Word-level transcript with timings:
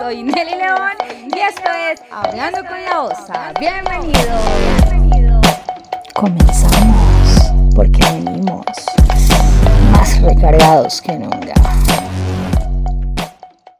soy 0.00 0.22
Nelly 0.22 0.56
León 0.56 0.92
y 1.26 1.38
esto 1.40 1.70
es 1.70 2.00
Hablando 2.10 2.60
con 2.64 2.82
la 2.82 3.02
Osa. 3.02 3.52
Bienvenido. 3.60 5.40
Comenzamos 6.14 7.52
porque 7.74 8.02
venimos 8.04 8.64
más 9.92 10.22
recargados 10.22 11.02
que 11.02 11.18
nunca. 11.18 11.52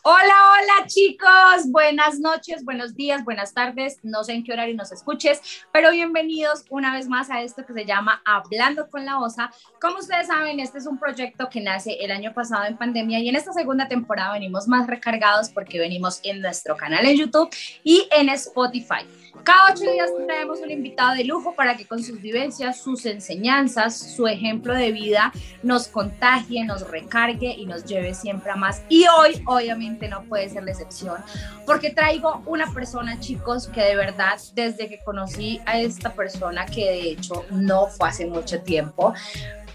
Hola, 0.03 0.17
hola 0.25 0.87
chicos, 0.87 1.71
buenas 1.71 2.21
noches, 2.21 2.64
buenos 2.64 2.95
días, 2.95 3.23
buenas 3.23 3.53
tardes, 3.53 3.99
no 4.03 4.25
sé 4.25 4.32
en 4.32 4.45
qué 4.45 4.55
horario 4.55 4.75
nos 4.75 4.93
escuches, 4.93 5.43
pero 5.73 5.91
bienvenidos 5.91 6.64
una 6.71 6.95
vez 6.95 7.07
más 7.07 7.29
a 7.29 7.43
esto 7.43 7.67
que 7.67 7.75
se 7.75 7.85
llama 7.85 8.23
Hablando 8.25 8.89
con 8.89 9.05
la 9.05 9.21
OSA. 9.21 9.50
Como 9.79 9.99
ustedes 9.99 10.29
saben, 10.29 10.59
este 10.59 10.79
es 10.79 10.86
un 10.86 10.99
proyecto 10.99 11.50
que 11.50 11.61
nace 11.61 11.99
el 12.00 12.13
año 12.13 12.32
pasado 12.32 12.64
en 12.64 12.79
pandemia 12.79 13.18
y 13.18 13.29
en 13.29 13.36
esta 13.36 13.53
segunda 13.53 13.89
temporada 13.89 14.32
venimos 14.32 14.67
más 14.68 14.86
recargados 14.86 15.50
porque 15.50 15.79
venimos 15.79 16.21
en 16.22 16.41
nuestro 16.41 16.79
canal 16.79 17.05
en 17.05 17.19
YouTube 17.19 17.50
y 17.85 18.08
en 18.11 18.30
Spotify. 18.30 19.05
Cada 19.44 19.72
ocho 19.72 19.90
días 19.90 20.11
traemos 20.26 20.61
un 20.61 20.70
invitado 20.70 21.14
de 21.14 21.25
lujo 21.25 21.54
para 21.54 21.76
que 21.76 21.86
con 21.86 22.02
sus 22.02 22.21
vivencias, 22.21 22.80
sus 22.80 23.07
enseñanzas, 23.07 23.96
su 23.96 24.26
ejemplo 24.26 24.75
de 24.75 24.93
vida 24.93 25.32
nos 25.62 25.88
contagie, 25.88 26.64
nos 26.64 26.88
recargue 26.88 27.52
y 27.52 27.66
nos 27.66 27.85
lleve 27.85 28.14
siempre 28.14 28.50
a 28.50 28.57
más. 28.57 28.82
Y 28.88 29.07
hoy, 29.08 29.43
obviamente, 29.46 30.08
no 30.08 30.22
puede 30.24 30.48
ser 30.48 30.64
la 30.64 30.72
excepción, 30.72 31.16
porque 31.64 31.90
traigo 31.90 32.42
una 32.47 32.72
persona, 32.72 33.20
chicos, 33.20 33.69
que 33.69 33.83
de 33.83 33.97
verdad, 33.97 34.38
desde 34.55 34.88
que 34.88 34.98
conocí 35.05 35.60
a 35.66 35.78
esta 35.78 36.12
persona, 36.12 36.66
que 36.66 36.84
de 36.86 37.10
hecho 37.10 37.44
no 37.50 37.86
fue 37.86 38.08
hace 38.08 38.27
mucho 38.27 38.60
tiempo, 38.62 39.14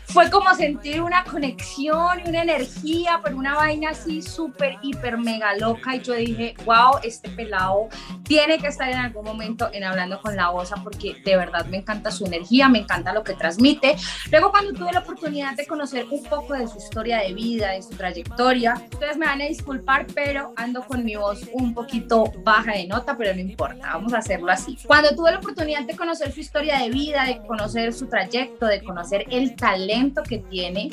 fue 0.08 0.30
como 0.30 0.54
sentir 0.56 1.02
una 1.02 1.24
conexión 1.24 2.22
y 2.26 2.30
una 2.30 2.44
energía, 2.44 3.20
pero 3.24 3.38
una 3.38 3.56
vaina 3.56 3.90
así 3.90 4.22
súper, 4.22 4.78
hiper, 4.82 5.18
mega 5.18 5.56
loca. 5.56 5.96
Y 5.96 6.02
yo 6.02 6.14
dije, 6.14 6.56
wow, 6.66 7.00
este 7.04 7.30
pelado 7.30 7.90
tiene 8.24 8.58
que 8.60 8.68
estar 8.68 8.90
en 8.90 8.98
algún 8.98 9.26
momento 9.26 9.70
en 9.74 9.84
Hablando 9.84 10.22
con 10.22 10.36
la 10.36 10.52
Osa, 10.52 10.76
porque 10.84 11.22
de 11.24 11.38
verdad 11.38 11.66
me 11.66 11.78
encanta 11.78 12.12
su 12.12 12.26
energía, 12.26 12.70
me 12.70 12.80
encanta 12.80 13.14
lo 13.14 13.24
que 13.24 13.34
transmite. 13.34 13.96
Luego, 14.32 14.52
cuando 14.52 14.74
tuve 14.74 14.92
la 14.94 15.00
oportunidad 15.00 15.56
de 15.56 15.66
conocer 15.66 16.06
un 16.10 16.24
poco 16.24 16.54
de 16.54 16.68
su 16.68 16.78
historia 16.78 17.20
de 17.20 17.34
vida, 17.34 17.72
de 17.72 17.82
su 17.82 17.90
trayectoria, 17.90 18.82
ustedes 18.92 19.18
me 19.18 19.26
van 19.26 19.42
a 19.42 19.46
disculpar, 19.46 20.06
pero 20.14 20.54
ando 20.56 20.84
con 20.84 21.04
mi 21.04 21.16
voz 21.16 21.42
un 21.54 21.74
poquito 21.74 22.32
baja 22.44 22.74
de 22.74 22.88
nota, 22.88 23.18
pero 23.18 23.34
no 23.34 23.42
importa, 23.42 23.94
vamos 23.94 24.14
a 24.14 24.20
hacerlo 24.20 24.52
así. 24.52 24.78
Cuando 24.86 25.16
tuve 25.16 25.32
la 25.32 25.38
oportunidad 25.40 25.84
de 25.84 25.96
conocer 25.96 26.32
su 26.32 26.40
historia 26.40 26.80
de 26.80 26.90
vida, 26.90 27.26
de 27.26 27.42
conocer 27.46 27.94
su 27.94 28.08
trayecto, 28.08 28.66
de 28.66 28.84
conocer 28.84 29.26
el 29.30 29.56
talento, 29.56 29.95
que 30.28 30.40
tiene, 30.40 30.90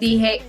dije 0.00 0.40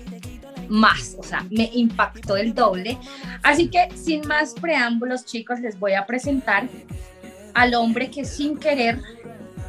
más, 0.70 1.16
o 1.20 1.24
sea, 1.24 1.46
me 1.50 1.70
impactó 1.74 2.38
el 2.38 2.54
doble. 2.54 2.98
Así 3.44 3.70
que 3.70 3.90
sin 3.96 4.28
más 4.28 4.54
preámbulos, 4.54 5.26
chicos, 5.26 5.60
les 5.60 5.80
voy 5.80 5.94
a 5.94 6.06
presentar 6.06 6.68
al 7.54 7.74
hombre 7.76 8.10
que 8.10 8.26
sin 8.26 8.58
querer 8.58 9.00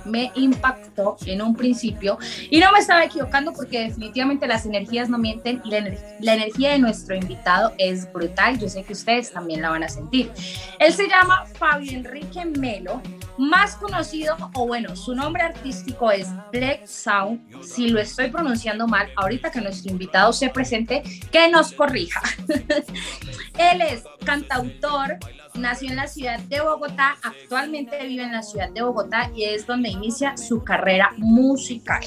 me 0.05 0.31
impactó 0.35 1.17
en 1.27 1.43
un 1.43 1.57
principio 1.57 2.19
y 2.51 2.61
no 2.61 2.71
me 2.73 2.79
estaba 2.79 3.05
equivocando 3.05 3.53
porque 3.53 3.85
definitivamente 3.85 4.47
las 4.47 4.67
energías 4.67 5.09
no 5.09 5.19
mienten 5.19 5.63
y 5.65 5.71
la, 5.71 6.35
energía 6.35 6.73
de 6.73 6.79
nuestro 6.79 7.15
invitado 7.15 7.73
es 7.79 8.13
brutal. 8.13 8.59
Yo 8.59 8.69
sé 8.69 8.83
que 8.83 8.93
ustedes 8.93 9.33
también 9.33 9.63
la 9.63 9.71
van 9.71 9.83
a 9.83 9.89
sentir. 9.89 10.31
Él 10.79 10.93
se 10.93 11.09
llama 11.09 11.47
Fabio 11.59 11.93
Enrique 11.93 12.45
Melo, 12.45 13.01
más 13.39 13.77
conocido, 13.77 14.37
o 14.55 14.67
bueno, 14.67 14.95
su 14.97 15.15
nombre 15.15 15.43
artístico 15.43 16.11
es 16.11 16.29
Black 16.53 16.87
Sound. 16.87 17.63
Si 17.65 17.89
lo 17.89 18.01
estoy 18.01 18.31
pronunciando 18.31 18.87
mal, 18.87 19.09
ahorita 19.17 19.51
que 19.51 19.61
nuestro 19.61 19.93
invitado 19.93 20.33
se 20.33 20.51
presente, 20.51 21.03
que 21.31 21.49
nos 21.49 21.73
corrija. 21.73 22.23
Él 23.59 23.83
es 23.83 24.05
cantautor, 24.25 25.19
nació 25.55 25.91
en 25.91 25.97
la 25.97 26.07
ciudad 26.07 26.39
de 26.41 26.61
Bogotá, 26.61 27.17
actualmente 27.23 28.07
vive 28.07 28.25
en 28.25 28.33
la 28.33 28.43
ciudad 28.43 28.71
de 28.71 28.83
Bogotá 28.83 29.31
y 29.35 29.45
es 29.45 29.67
donde 29.67 29.89
inicia 29.89 30.37
su 30.37 30.63
carrera 30.63 31.13
musical. 31.17 32.05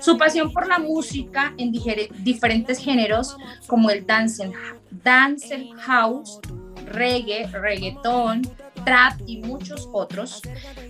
Su 0.00 0.16
pasión 0.16 0.52
por 0.52 0.66
la 0.66 0.78
música 0.78 1.54
en 1.58 1.72
diferentes 1.72 2.78
géneros 2.78 3.36
como 3.66 3.90
el 3.90 4.06
dance, 4.06 4.50
dance 4.90 5.68
house, 5.78 6.40
reggae, 6.84 7.46
reggaetón, 7.46 8.42
trap 8.84 9.20
y 9.26 9.38
muchos 9.38 9.88
otros, 9.92 10.42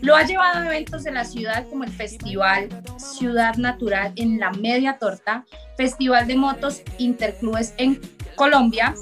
lo 0.02 0.14
ha 0.14 0.22
llevado 0.22 0.60
a 0.60 0.66
eventos 0.66 1.04
de 1.04 1.12
la 1.12 1.24
ciudad 1.24 1.66
como 1.68 1.84
el 1.84 1.90
Festival 1.90 2.68
Ciudad 2.98 3.56
Natural 3.56 4.12
en 4.16 4.38
la 4.38 4.50
Media 4.52 4.98
Torta, 4.98 5.44
Festival 5.76 6.26
de 6.26 6.36
Motos 6.36 6.82
Interclubes 6.98 7.74
en 7.78 8.00
Colombia, 8.34 8.94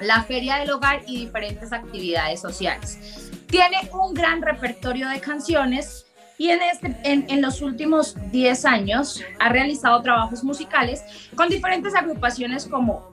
la 0.00 0.22
Feria 0.22 0.56
del 0.56 0.70
Hogar 0.70 1.02
y 1.06 1.26
diferentes 1.26 1.72
actividades 1.72 2.40
sociales. 2.40 3.30
Tiene 3.46 3.76
un 3.92 4.14
gran 4.14 4.40
repertorio 4.40 5.08
de 5.08 5.20
canciones 5.20 6.06
y 6.38 6.48
en, 6.48 6.60
este, 6.62 7.36
los 7.36 7.60
últimos 7.60 8.16
10 8.32 8.64
años 8.64 9.22
ha 9.38 9.50
realizado 9.50 10.00
trabajos 10.02 10.42
musicales 10.42 11.04
con 11.34 11.48
diferentes 11.48 11.94
agrupaciones 11.94 12.66
como 12.66 13.12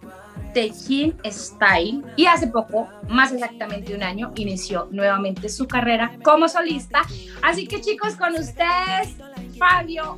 The 0.54 0.72
King 0.88 1.14
Style 1.26 2.04
y 2.16 2.26
hace 2.26 2.48
poco, 2.48 2.88
más 3.08 3.32
exactamente 3.32 3.94
un 3.96 4.04
año, 4.04 4.32
inició 4.36 4.88
nuevamente 4.92 5.50
su 5.50 5.68
carrera 5.68 6.18
como 6.24 6.48
solista. 6.48 7.02
Así 7.42 7.68
que 7.68 7.82
chicos, 7.82 8.16
con 8.16 8.34
ustedes, 8.34 9.16
Fabio 9.58 10.18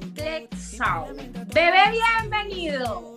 Sound. 0.58 1.54
Bebé, 1.54 1.82
bienvenido. 2.20 3.16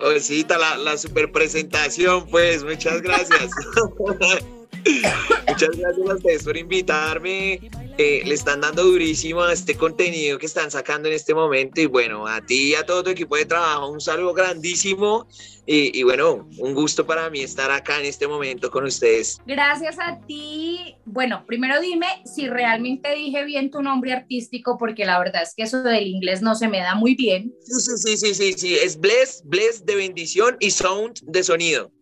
Osita, 0.00 0.58
la, 0.58 0.76
la 0.76 0.98
super 0.98 1.30
presentación, 1.30 2.26
pues, 2.26 2.64
muchas 2.64 3.00
gracias. 3.02 3.50
muchas 5.48 5.70
gracias 5.78 6.10
a 6.10 6.14
ustedes 6.14 6.44
por 6.44 6.56
invitarme. 6.56 7.60
Eh, 7.98 8.22
le 8.24 8.34
están 8.34 8.60
dando 8.60 8.84
durísimo 8.84 9.42
a 9.42 9.52
este 9.52 9.76
contenido 9.76 10.38
que 10.38 10.46
están 10.46 10.70
sacando 10.70 11.08
en 11.08 11.14
este 11.14 11.34
momento. 11.34 11.80
Y 11.80 11.86
bueno, 11.86 12.26
a 12.26 12.40
ti 12.40 12.70
y 12.70 12.74
a 12.74 12.84
todo 12.84 13.02
tu 13.02 13.10
equipo 13.10 13.36
de 13.36 13.44
trabajo, 13.44 13.88
un 13.88 14.00
saludo 14.00 14.32
grandísimo. 14.32 15.26
Y, 15.64 16.02
bueno, 16.02 16.48
un 16.58 16.74
gusto 16.74 17.06
para 17.06 17.30
mí 17.30 17.40
estar 17.40 17.70
acá 17.70 18.00
en 18.00 18.06
este 18.06 18.26
momento 18.26 18.68
con 18.68 18.84
ustedes. 18.84 19.40
Gracias 19.46 19.96
a 20.00 20.18
ti. 20.26 20.96
Bueno, 21.04 21.44
primero 21.46 21.80
dime 21.80 22.06
si 22.24 22.48
realmente 22.48 23.14
dije 23.14 23.44
bien 23.44 23.70
tu 23.70 23.80
nombre 23.80 24.12
artístico, 24.12 24.76
porque 24.76 25.04
la 25.04 25.20
verdad 25.20 25.42
es 25.42 25.54
que 25.54 25.62
eso 25.62 25.82
del 25.82 26.06
inglés 26.08 26.42
no 26.42 26.56
se 26.56 26.66
me 26.66 26.78
da 26.78 26.96
muy 26.96 27.14
bien. 27.14 27.54
Sí, 27.60 27.96
sí, 27.96 28.16
sí, 28.16 28.34
sí, 28.34 28.52
sí, 28.54 28.74
es 28.74 28.98
Bless, 28.98 29.42
Bless 29.44 29.86
de 29.86 29.94
bendición 29.94 30.56
y 30.58 30.72
Sound 30.72 31.20
de 31.22 31.44
sonido. 31.44 31.92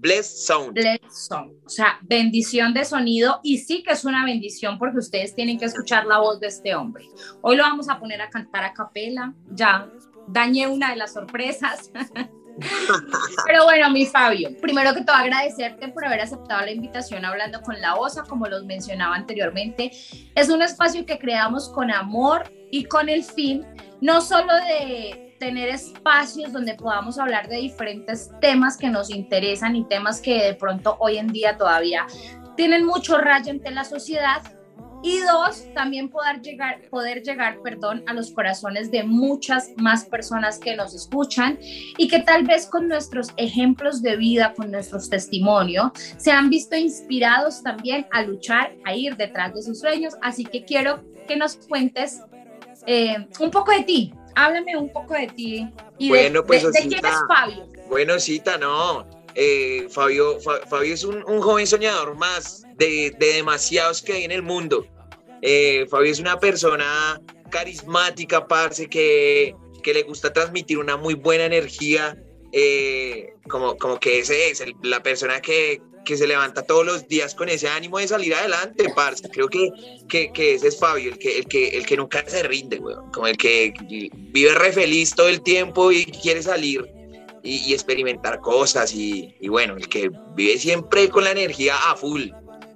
Bless 0.00 0.46
Sound. 0.46 0.72
Bless 0.72 1.00
Sound. 1.10 1.52
O 1.66 1.68
sea, 1.68 1.98
bendición 2.02 2.72
de 2.72 2.86
sonido. 2.86 3.40
Y 3.42 3.58
sí 3.58 3.82
que 3.82 3.92
es 3.92 4.04
una 4.04 4.24
bendición 4.24 4.78
porque 4.78 4.98
ustedes 4.98 5.34
tienen 5.34 5.58
que 5.58 5.66
escuchar 5.66 6.06
la 6.06 6.18
voz 6.18 6.40
de 6.40 6.46
este 6.46 6.74
hombre. 6.74 7.04
Hoy 7.42 7.56
lo 7.56 7.62
vamos 7.64 7.90
a 7.90 8.00
poner 8.00 8.22
a 8.22 8.30
cantar 8.30 8.64
a 8.64 8.72
capela. 8.72 9.34
Ya 9.50 9.90
dañé 10.26 10.68
una 10.68 10.90
de 10.90 10.96
las 10.96 11.12
sorpresas. 11.12 11.90
Pero 13.46 13.64
bueno, 13.64 13.90
mi 13.90 14.06
Fabio, 14.06 14.50
primero 14.60 14.94
que 14.94 15.02
todo 15.02 15.16
agradecerte 15.16 15.88
por 15.88 16.04
haber 16.04 16.20
aceptado 16.20 16.62
la 16.62 16.72
invitación 16.72 17.24
hablando 17.24 17.60
con 17.60 17.80
la 17.80 17.96
OSA, 17.96 18.22
como 18.24 18.46
los 18.46 18.64
mencionaba 18.64 19.16
anteriormente. 19.16 19.90
Es 20.34 20.48
un 20.48 20.62
espacio 20.62 21.04
que 21.04 21.18
creamos 21.18 21.68
con 21.68 21.90
amor 21.90 22.50
y 22.70 22.84
con 22.84 23.08
el 23.08 23.22
fin 23.22 23.66
no 24.00 24.22
solo 24.22 24.54
de 24.54 25.29
tener 25.40 25.70
espacios 25.70 26.52
donde 26.52 26.74
podamos 26.74 27.18
hablar 27.18 27.48
de 27.48 27.56
diferentes 27.56 28.30
temas 28.40 28.76
que 28.76 28.90
nos 28.90 29.10
interesan 29.10 29.74
y 29.74 29.84
temas 29.84 30.20
que 30.20 30.44
de 30.44 30.54
pronto 30.54 30.96
hoy 31.00 31.18
en 31.18 31.28
día 31.28 31.56
todavía 31.56 32.06
tienen 32.56 32.84
mucho 32.84 33.18
rayo 33.18 33.50
ante 33.50 33.70
la 33.70 33.84
sociedad, 33.84 34.42
y 35.02 35.18
dos, 35.20 35.66
también 35.74 36.10
poder 36.10 36.42
llegar, 36.42 36.82
poder 36.90 37.22
llegar, 37.22 37.58
perdón, 37.62 38.04
a 38.06 38.12
los 38.12 38.32
corazones 38.32 38.90
de 38.90 39.02
muchas 39.02 39.70
más 39.76 40.04
personas 40.04 40.58
que 40.58 40.76
nos 40.76 40.94
escuchan 40.94 41.58
y 41.96 42.06
que 42.08 42.20
tal 42.20 42.44
vez 42.44 42.66
con 42.66 42.86
nuestros 42.86 43.28
ejemplos 43.38 44.02
de 44.02 44.16
vida, 44.16 44.52
con 44.54 44.70
nuestros 44.70 45.08
testimonios, 45.08 45.92
se 46.18 46.32
han 46.32 46.50
visto 46.50 46.76
inspirados 46.76 47.62
también 47.62 48.06
a 48.10 48.22
luchar, 48.22 48.74
a 48.84 48.94
ir 48.94 49.16
detrás 49.16 49.54
de 49.54 49.62
sus 49.62 49.80
sueños. 49.80 50.16
Así 50.20 50.44
que 50.44 50.64
quiero 50.64 51.02
que 51.26 51.36
nos 51.36 51.56
cuentes 51.56 52.20
eh, 52.86 53.26
un 53.40 53.50
poco 53.50 53.72
de 53.72 53.84
ti. 53.84 54.12
Háblame 54.34 54.76
un 54.76 54.92
poco 54.92 55.14
de 55.14 55.26
ti 55.28 55.68
y 55.98 56.08
bueno, 56.08 56.40
de, 56.40 56.46
pues, 56.46 56.62
de, 56.62 56.88
quién 56.88 57.04
es 57.04 57.14
Fabio. 57.28 57.66
Bueno, 57.88 58.18
Cita, 58.18 58.56
no. 58.58 59.06
Eh, 59.34 59.86
Fabio, 59.90 60.38
Fabio 60.40 60.94
es 60.94 61.04
un, 61.04 61.22
un 61.24 61.40
joven 61.40 61.66
soñador 61.66 62.16
más 62.16 62.64
de, 62.76 63.14
demasiados 63.18 64.02
que 64.02 64.14
hay 64.14 64.24
en 64.24 64.32
el 64.32 64.42
mundo. 64.42 64.86
Eh, 65.42 65.86
Fabio 65.90 66.12
es 66.12 66.20
una 66.20 66.38
persona 66.38 67.20
carismática, 67.50 68.46
parce, 68.46 68.88
que, 68.88 69.54
que 69.82 69.94
le 69.94 70.02
gusta 70.02 70.32
transmitir 70.32 70.78
una 70.78 70.96
muy 70.96 71.14
buena 71.14 71.44
energía, 71.44 72.16
eh, 72.52 73.34
como, 73.48 73.76
como 73.76 73.98
que 73.98 74.20
ese 74.20 74.50
es 74.50 74.62
la 74.82 75.02
persona 75.02 75.40
que, 75.40 75.80
que, 76.04 76.16
se 76.16 76.26
levanta 76.26 76.62
todos 76.62 76.84
los 76.84 77.08
días 77.08 77.34
con 77.34 77.48
ese 77.48 77.68
ánimo 77.68 77.98
de 77.98 78.08
salir 78.08 78.34
adelante, 78.34 78.92
parce. 78.94 79.28
Creo 79.28 79.48
que, 79.48 79.70
que, 80.08 80.32
que 80.32 80.54
ese 80.54 80.68
es 80.68 80.78
Fabio, 80.78 81.12
el 81.12 81.18
que, 81.18 81.38
el 81.38 81.46
que, 81.46 81.68
el 81.68 81.86
que 81.86 81.96
nunca 81.96 82.24
se 82.26 82.42
rinde, 82.42 82.80
como 83.12 83.26
el 83.26 83.36
que 83.36 83.72
vive 83.80 84.54
re 84.54 84.72
feliz 84.72 85.14
todo 85.14 85.28
el 85.28 85.42
tiempo 85.42 85.92
y 85.92 86.04
quiere 86.06 86.42
salir 86.42 86.90
y, 87.42 87.72
experimentar 87.72 88.40
cosas 88.40 88.94
y, 88.94 89.34
y, 89.40 89.48
bueno, 89.48 89.76
el 89.76 89.88
que 89.88 90.10
vive 90.34 90.58
siempre 90.58 91.08
con 91.08 91.24
la 91.24 91.32
energía 91.32 91.74
a 91.90 91.96
full. 91.96 92.30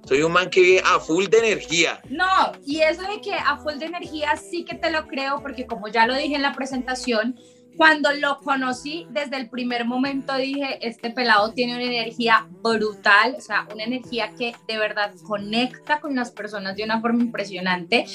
Soy 0.05 0.21
un 0.21 0.31
man 0.31 0.49
que 0.51 0.61
vive 0.61 0.81
a 0.85 0.99
full 0.99 1.25
de 1.25 1.39
energía. 1.39 1.99
No, 2.09 2.51
y 2.65 2.81
eso 2.81 3.01
de 3.01 3.21
que 3.21 3.33
a 3.33 3.57
full 3.57 3.75
de 3.75 3.85
energía 3.85 4.35
sí 4.37 4.63
que 4.63 4.75
te 4.75 4.91
lo 4.91 5.07
creo 5.07 5.41
porque 5.41 5.65
como 5.65 5.87
ya 5.87 6.05
lo 6.05 6.15
dije 6.15 6.35
en 6.35 6.43
la 6.43 6.53
presentación, 6.53 7.39
cuando 7.77 8.11
lo 8.13 8.39
conocí 8.39 9.07
desde 9.09 9.37
el 9.37 9.49
primer 9.49 9.85
momento 9.85 10.35
dije, 10.35 10.79
este 10.81 11.09
pelado 11.09 11.51
tiene 11.51 11.75
una 11.75 11.83
energía 11.83 12.47
brutal, 12.61 13.35
o 13.37 13.41
sea, 13.41 13.67
una 13.73 13.83
energía 13.83 14.31
que 14.37 14.55
de 14.67 14.77
verdad 14.77 15.11
conecta 15.23 15.99
con 15.99 16.15
las 16.15 16.31
personas 16.31 16.75
de 16.75 16.83
una 16.83 17.01
forma 17.01 17.23
impresionante. 17.23 18.05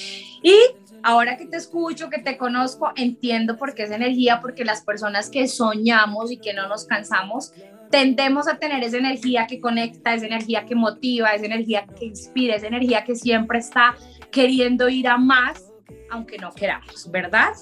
Y 0.43 0.55
ahora 1.03 1.37
que 1.37 1.47
te 1.47 1.57
escucho, 1.57 2.11
que 2.11 2.19
te 2.19 2.37
conozco, 2.37 2.93
entiendo 2.97 3.57
por 3.57 3.75
qué 3.75 3.85
es 3.85 3.91
energía, 3.91 4.41
porque 4.41 4.65
las 4.65 4.83
personas 4.83 5.31
que 5.31 5.49
soñamos 5.49 6.31
y 6.31 6.39
que 6.39 6.55
no 6.55 6.69
nos 6.69 6.87
cansamos, 6.87 7.53
tendemos 7.91 8.49
a 8.49 8.59
tener 8.59 8.83
esa 8.85 8.99
energía 8.99 9.47
que 9.47 9.61
conecta, 9.61 10.15
esa 10.15 10.27
energía 10.27 10.65
que 10.65 10.75
motiva, 10.75 11.35
esa 11.35 11.47
energía 11.47 11.87
que 11.99 12.07
inspira, 12.07 12.55
esa 12.55 12.69
energía 12.69 13.05
que 13.05 13.17
siempre 13.17 13.59
está 13.59 13.97
queriendo 14.31 14.89
ir 14.89 15.09
a 15.09 15.19
más 15.19 15.70
aunque 16.11 16.39
no 16.39 16.53
queramos, 16.53 17.11
¿verdad? 17.11 17.53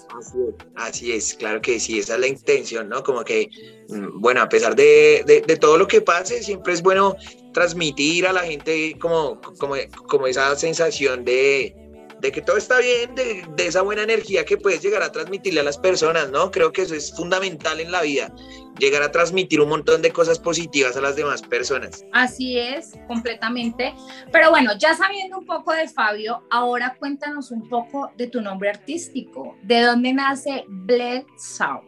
Así 0.75 1.13
es, 1.13 1.35
claro 1.35 1.61
que 1.61 1.79
sí, 1.79 1.99
esa 1.99 2.15
es 2.15 2.21
la 2.21 2.27
intención, 2.27 2.89
¿no? 2.89 3.03
Como 3.03 3.23
que, 3.25 3.49
mm, 3.89 4.21
bueno, 4.21 4.43
a 4.43 4.49
pesar 4.49 4.75
de, 4.75 5.23
de, 5.27 5.57
todo 5.57 5.77
lo 5.77 5.87
que 5.87 6.01
pase, 6.01 6.43
siempre 6.43 6.73
es 6.73 6.83
bueno 6.83 7.17
transmitir 7.53 8.27
a 8.27 8.33
la 8.33 8.43
gente 8.43 8.97
como, 9.01 9.41
como, 9.59 9.75
como 10.07 10.27
esa 10.27 10.55
sensación 10.57 11.25
de, 11.25 11.75
de 12.21 12.33
que 12.33 12.43
todo 12.43 12.57
está 12.57 12.79
bien, 12.79 13.15
de, 13.15 13.45
de, 13.57 13.67
esa 13.67 13.83
buena 13.83 14.03
energía 14.03 14.45
que 14.45 14.57
puedes 14.57 14.83
llegar 14.83 15.03
a 15.03 15.13
transmitirle 15.13 15.61
a 15.61 15.63
las 15.63 15.79
personas, 15.79 16.31
¿no? 16.31 16.51
Creo 16.51 16.73
que 16.73 16.83
eso 16.83 16.95
es 16.95 17.15
fundamental 17.15 17.81
en 17.81 17.93
la 17.93 18.03
vida, 18.03 18.33
llegar 18.79 19.03
a 19.03 19.13
transmitir 19.13 19.61
un 19.61 19.69
montón 19.69 20.03
de 20.03 20.11
cosas 20.11 20.39
positivas 20.39 20.97
a 20.97 21.01
las 21.01 21.17
demás 21.17 21.43
personas. 21.43 22.05
Así 22.13 22.59
es, 22.59 22.93
completamente. 23.07 23.95
Pero 24.33 24.51
bueno, 24.51 24.73
ya 24.79 24.97
sabiendo 24.97 25.39
un 25.39 25.47
poco 25.47 25.73
de 25.73 25.89
Fabio, 25.89 26.43
ahora 26.51 26.97
cuéntanos 26.99 27.51
un 27.51 27.69
poco 27.69 28.11
de 28.17 28.27
tu 28.27 28.41
nombre 28.41 28.71
artístico. 28.71 29.57
¿De 29.63 29.83
dónde 29.83 30.13
nace 30.13 30.65
Bled 30.69 31.25
Sound? 31.37 31.87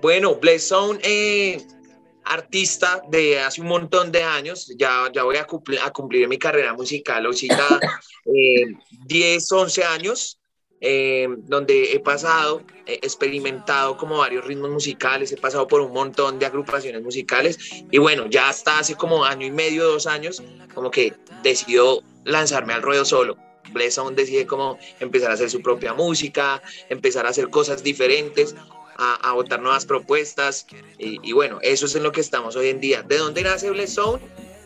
Bueno, 0.00 0.36
Bled 0.36 0.58
Sound 0.58 1.00
eh, 1.02 1.58
artista 2.24 3.02
de 3.08 3.40
hace 3.40 3.60
un 3.60 3.68
montón 3.68 4.12
de 4.12 4.22
años, 4.22 4.72
ya, 4.76 5.10
ya 5.12 5.24
voy 5.24 5.36
a 5.36 5.44
cumplir, 5.44 5.80
a 5.80 5.90
cumplir 5.90 6.28
mi 6.28 6.38
carrera 6.38 6.72
musical, 6.74 7.26
o 7.26 7.30
eh, 8.34 8.64
10, 9.06 9.52
11 9.52 9.84
años, 9.84 10.38
eh, 10.80 11.28
donde 11.38 11.92
he 11.92 12.00
pasado, 12.00 12.62
experimentado 12.86 13.96
como 13.96 14.18
varios 14.18 14.44
ritmos 14.44 14.70
musicales, 14.70 15.30
he 15.30 15.36
pasado 15.36 15.68
por 15.68 15.80
un 15.80 15.92
montón 15.92 16.38
de 16.38 16.46
agrupaciones 16.46 17.02
musicales. 17.02 17.58
Y 17.90 17.98
bueno, 17.98 18.26
ya 18.28 18.48
hasta 18.48 18.80
hace 18.80 18.96
como 18.96 19.24
año 19.24 19.46
y 19.46 19.52
medio, 19.52 19.84
dos 19.84 20.06
años, 20.06 20.42
como 20.74 20.90
que 20.90 21.14
decidió 21.42 22.02
lanzarme 22.24 22.72
al 22.72 22.82
ruedo 22.82 23.04
solo. 23.04 23.36
Bless 23.72 24.00
decide 24.14 24.46
como 24.46 24.78
empezar 25.00 25.30
a 25.30 25.34
hacer 25.34 25.48
su 25.50 25.62
propia 25.62 25.94
música, 25.94 26.60
empezar 26.88 27.26
a 27.26 27.30
hacer 27.30 27.48
cosas 27.48 27.82
diferentes 27.82 28.54
a, 28.96 29.32
votar 29.32 29.60
nuevas 29.60 29.86
propuestas. 29.86 30.66
Y, 30.98 31.32
bueno, 31.32 31.58
eso 31.62 31.86
es 31.86 31.94
en 31.94 32.02
lo 32.02 32.12
que 32.12 32.20
estamos 32.20 32.56
hoy 32.56 32.68
en 32.68 32.80
día. 32.80 33.02
¿De 33.02 33.18
dónde 33.18 33.42
nace 33.42 33.70
Bless 33.70 33.98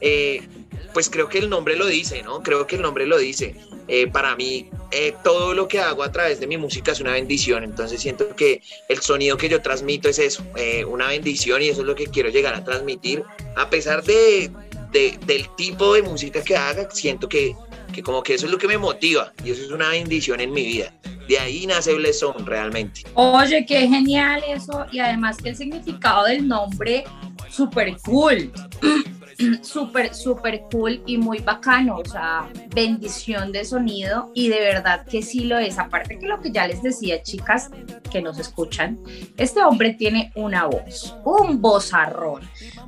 eh, 0.01 0.47
pues 0.93 1.09
creo 1.09 1.29
que 1.29 1.39
el 1.39 1.49
nombre 1.49 1.77
lo 1.77 1.87
dice, 1.87 2.23
¿no? 2.23 2.43
Creo 2.43 2.67
que 2.67 2.77
el 2.77 2.83
nombre 2.83 3.07
lo 3.07 3.19
dice. 3.19 3.55
Eh, 3.89 4.07
para 4.07 4.35
mí, 4.37 4.69
eh, 4.91 5.15
todo 5.23 5.55
lo 5.55 5.69
que 5.69 5.81
hago 5.81 6.03
a 6.03 6.11
través 6.11 6.41
de 6.41 6.47
mi 6.47 6.57
música 6.57 6.93
es 6.93 7.01
una 7.01 7.13
bendición. 7.13 7.65
Entonces 7.65 8.01
siento 8.01 8.35
que 8.35 8.63
el 8.89 9.01
sonido 9.01 9.37
que 9.37 9.49
yo 9.49 9.61
transmito 9.63 10.09
es 10.09 10.19
eso, 10.19 10.45
una 10.87 11.09
bendición 11.09 11.63
y 11.63 11.69
eso 11.69 11.81
es 11.81 11.87
lo 11.87 11.95
que 11.95 12.07
quiero 12.07 12.29
llegar 12.31 12.55
a 12.55 12.65
transmitir. 12.65 13.23
A 13.57 13.71
pesar 13.71 14.03
de, 14.05 14.51
del 14.93 15.49
tipo 15.57 15.95
de 15.95 16.03
música 16.03 16.43
que 16.43 16.57
haga, 16.57 16.91
siento 16.91 17.29
que, 17.29 17.55
que 17.93 18.03
como 18.03 18.23
que 18.23 18.35
eso 18.35 18.47
es 18.47 18.53
lo 18.53 18.59
que 18.59 18.69
me 18.69 18.79
motiva 18.79 19.33
y 19.45 19.51
eso 19.51 19.63
es 19.63 19.71
una 19.71 19.91
bendición 19.91 20.41
en 20.41 20.53
mi 20.53 20.65
vida. 20.65 20.93
De 21.29 21.39
ahí 21.39 21.67
nace 21.67 21.95
Blesson 21.95 22.47
realmente. 22.47 23.03
Oye, 23.15 23.65
qué 23.67 23.89
genial 23.89 24.43
eso 24.49 24.87
y 24.93 25.01
además 25.01 25.37
que 25.39 25.51
el 25.51 25.57
significado 25.57 26.25
del 26.25 26.47
nombre, 26.47 27.05
súper 27.51 27.97
cool. 28.03 28.53
súper, 29.63 30.15
súper 30.15 30.63
cool 30.73 31.03
y 31.07 31.17
muy 31.19 31.39
bacano, 31.39 31.97
o 31.99 32.05
sea, 32.05 32.49
bendición 32.75 33.53
de 33.53 33.65
sonido 33.65 34.31
y 34.35 34.49
de 34.49 34.61
verdad 34.61 35.05
que 35.07 35.23
sí 35.23 35.45
lo 35.45 35.59
es. 35.59 35.79
Aparte 35.79 36.19
que 36.19 36.27
lo 36.27 36.41
que 36.41 36.51
ya 36.51 36.67
les 36.67 36.83
decía, 36.83 37.23
chicas 37.23 37.71
que 38.11 38.23
nos 38.23 38.39
escuchan, 38.39 38.99
este 39.37 39.63
hombre 39.63 39.95
tiene 39.95 40.33
una 40.35 40.67
voz, 40.67 41.15
un 41.25 41.61
vozarrón. 41.61 42.43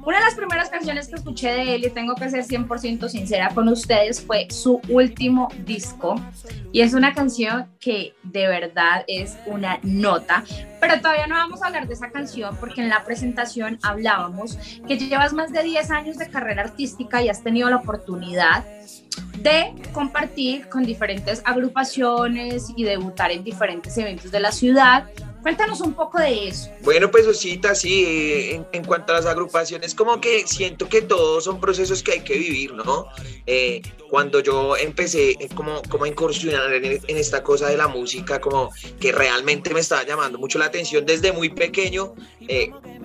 Una 0.04 0.18
de 0.18 0.24
las 0.24 0.34
primeras 0.34 0.70
canciones 0.70 1.08
que 1.08 1.16
escuché 1.16 1.52
de 1.52 1.74
él, 1.74 1.84
y 1.84 1.90
tengo 1.90 2.14
que 2.14 2.30
ser 2.30 2.44
100% 2.44 3.08
sincera 3.08 3.50
con 3.54 3.68
ustedes, 3.68 4.20
fue 4.20 4.46
su 4.50 4.80
último 4.88 5.48
disco. 5.66 6.14
Y 6.72 6.80
es 6.80 6.94
una 6.94 7.14
canción 7.14 7.66
que 7.80 8.14
de 8.22 8.46
verdad 8.46 9.04
es 9.06 9.36
una 9.46 9.78
nota. 9.82 10.44
Pero 10.80 11.00
todavía 11.00 11.26
no 11.26 11.34
vamos 11.34 11.62
a 11.62 11.66
hablar 11.66 11.86
de 11.88 11.94
esa 11.94 12.10
canción 12.10 12.56
porque 12.58 12.82
en 12.82 12.88
la 12.88 13.04
presentación 13.04 13.78
hablábamos 13.82 14.58
que 14.86 14.96
llevas 14.96 15.32
más 15.32 15.52
de 15.52 15.62
10 15.62 15.90
años 15.90 16.18
de 16.18 16.28
carrera 16.28 16.62
artística 16.62 17.22
y 17.22 17.28
has 17.28 17.42
tenido 17.42 17.68
la 17.68 17.76
oportunidad 17.76 18.64
de 19.38 19.74
compartir 19.92 20.68
con 20.68 20.84
diferentes 20.84 21.42
agrupaciones 21.44 22.72
y 22.76 22.84
debutar 22.84 23.30
en 23.30 23.44
diferentes 23.44 23.96
eventos 23.98 24.30
de 24.30 24.40
la 24.40 24.52
ciudad. 24.52 25.04
Cuéntanos 25.48 25.80
un 25.80 25.94
poco 25.94 26.18
de 26.18 26.48
eso. 26.48 26.68
Bueno, 26.82 27.10
pues 27.10 27.26
Osita, 27.26 27.74
sí, 27.74 28.04
eh, 28.04 28.62
en, 28.70 28.84
cuanto 28.84 29.14
a 29.14 29.16
las 29.16 29.24
agrupaciones, 29.24 29.94
como 29.94 30.20
que 30.20 30.46
siento 30.46 30.90
que 30.90 31.00
todos 31.00 31.44
son 31.44 31.58
procesos 31.58 32.02
que 32.02 32.12
hay 32.12 32.20
que 32.20 32.36
vivir, 32.36 32.74
¿no? 32.74 33.06
Eh, 33.46 33.80
cuando 34.10 34.40
yo 34.40 34.76
empecé 34.76 35.30
eh, 35.30 35.48
como, 35.54 35.80
como 35.88 36.04
a 36.04 36.08
incursionar 36.08 36.70
en, 36.74 36.84
en, 36.84 37.16
esta 37.16 37.42
cosa 37.42 37.70
de 37.70 37.78
la 37.78 37.88
música, 37.88 38.42
como 38.42 38.70
que 39.00 39.10
realmente 39.10 39.72
me 39.72 39.80
estaba 39.80 40.04
llamando 40.04 40.36
mucho 40.36 40.58
la 40.58 40.66
atención 40.66 41.06
desde 41.06 41.32
muy 41.32 41.48
pequeño, 41.48 42.12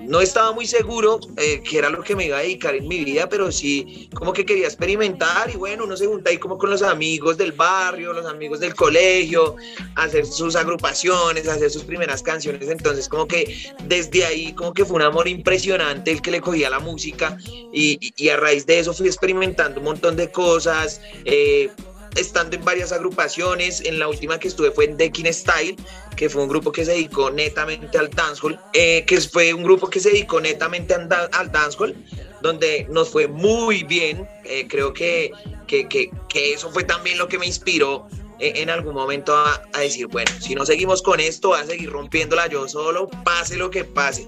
no 0.07 0.21
estaba 0.21 0.51
muy 0.51 0.67
seguro 0.67 1.19
eh, 1.37 1.61
que 1.63 1.77
era 1.77 1.89
lo 1.89 2.03
que 2.03 2.15
me 2.15 2.25
iba 2.25 2.37
a 2.37 2.41
dedicar 2.41 2.75
en 2.75 2.87
mi 2.87 3.03
vida, 3.03 3.29
pero 3.29 3.51
sí 3.51 4.09
como 4.13 4.33
que 4.33 4.45
quería 4.45 4.67
experimentar 4.67 5.49
y 5.49 5.57
bueno, 5.57 5.85
uno 5.85 5.95
se 5.95 6.07
junta 6.07 6.29
ahí 6.29 6.37
como 6.37 6.57
con 6.57 6.69
los 6.69 6.81
amigos 6.81 7.37
del 7.37 7.53
barrio, 7.53 8.13
los 8.13 8.25
amigos 8.25 8.59
del 8.59 8.75
colegio, 8.75 9.55
hacer 9.95 10.25
sus 10.25 10.55
agrupaciones, 10.55 11.47
hacer 11.47 11.69
sus 11.69 11.83
primeras 11.83 12.21
canciones, 12.21 12.32
entonces 12.45 13.07
como 13.07 13.27
que 13.27 13.73
desde 13.85 14.25
ahí 14.25 14.53
como 14.53 14.73
que 14.73 14.85
fue 14.85 14.95
un 14.95 15.01
amor 15.01 15.27
impresionante 15.27 16.11
el 16.11 16.21
que 16.21 16.31
le 16.31 16.41
cogía 16.41 16.69
la 16.69 16.79
música 16.79 17.37
y, 17.71 17.99
y, 18.15 18.29
a 18.29 18.37
raíz 18.37 18.65
de 18.65 18.79
eso 18.79 18.93
fui 18.93 19.07
experimentando 19.07 19.79
un 19.79 19.85
montón 19.85 20.15
de 20.15 20.31
cosas. 20.31 21.01
Eh, 21.25 21.69
estando 22.15 22.55
en 22.55 22.63
varias 22.63 22.91
agrupaciones. 22.91 23.81
En 23.81 23.99
la 23.99 24.07
última 24.07 24.39
que 24.39 24.47
estuve 24.47 24.71
fue 24.71 24.85
en 24.85 24.97
Decking 24.97 25.31
Style, 25.33 25.75
que 26.15 26.29
fue 26.29 26.43
un 26.43 26.49
grupo 26.49 26.71
que 26.71 26.85
se 26.85 26.91
dedicó 26.91 27.31
netamente 27.31 27.97
al 27.97 28.09
dancehall, 28.09 28.59
eh, 28.73 29.03
que 29.05 29.19
fue 29.21 29.53
un 29.53 29.63
grupo 29.63 29.89
que 29.89 29.99
se 29.99 30.11
dedicó 30.11 30.39
netamente 30.39 30.93
al, 30.93 31.09
al 31.31 31.51
dancehall, 31.51 31.95
donde 32.41 32.87
nos 32.89 33.09
fue 33.09 33.27
muy 33.27 33.83
bien. 33.83 34.27
Eh, 34.43 34.67
creo 34.67 34.93
que, 34.93 35.31
que, 35.67 35.87
que, 35.87 36.11
que, 36.29 36.53
eso 36.53 36.71
fue 36.71 36.83
también 36.83 37.17
lo 37.17 37.27
que 37.27 37.39
me 37.39 37.45
inspiró 37.45 38.07
en 38.43 38.69
algún 38.69 38.95
momento 38.95 39.35
a, 39.35 39.61
a, 39.73 39.79
decir, 39.79 40.07
bueno, 40.07 40.31
si 40.39 40.55
no 40.55 40.65
seguimos 40.65 41.01
con 41.01 41.19
esto, 41.19 41.53
a 41.53 41.63
seguir 41.65 41.89
rompiéndola 41.89 42.47
yo 42.47 42.67
solo, 42.67 43.09
pase 43.23 43.57
lo 43.57 43.69
que 43.69 43.83
pase. 43.83 44.27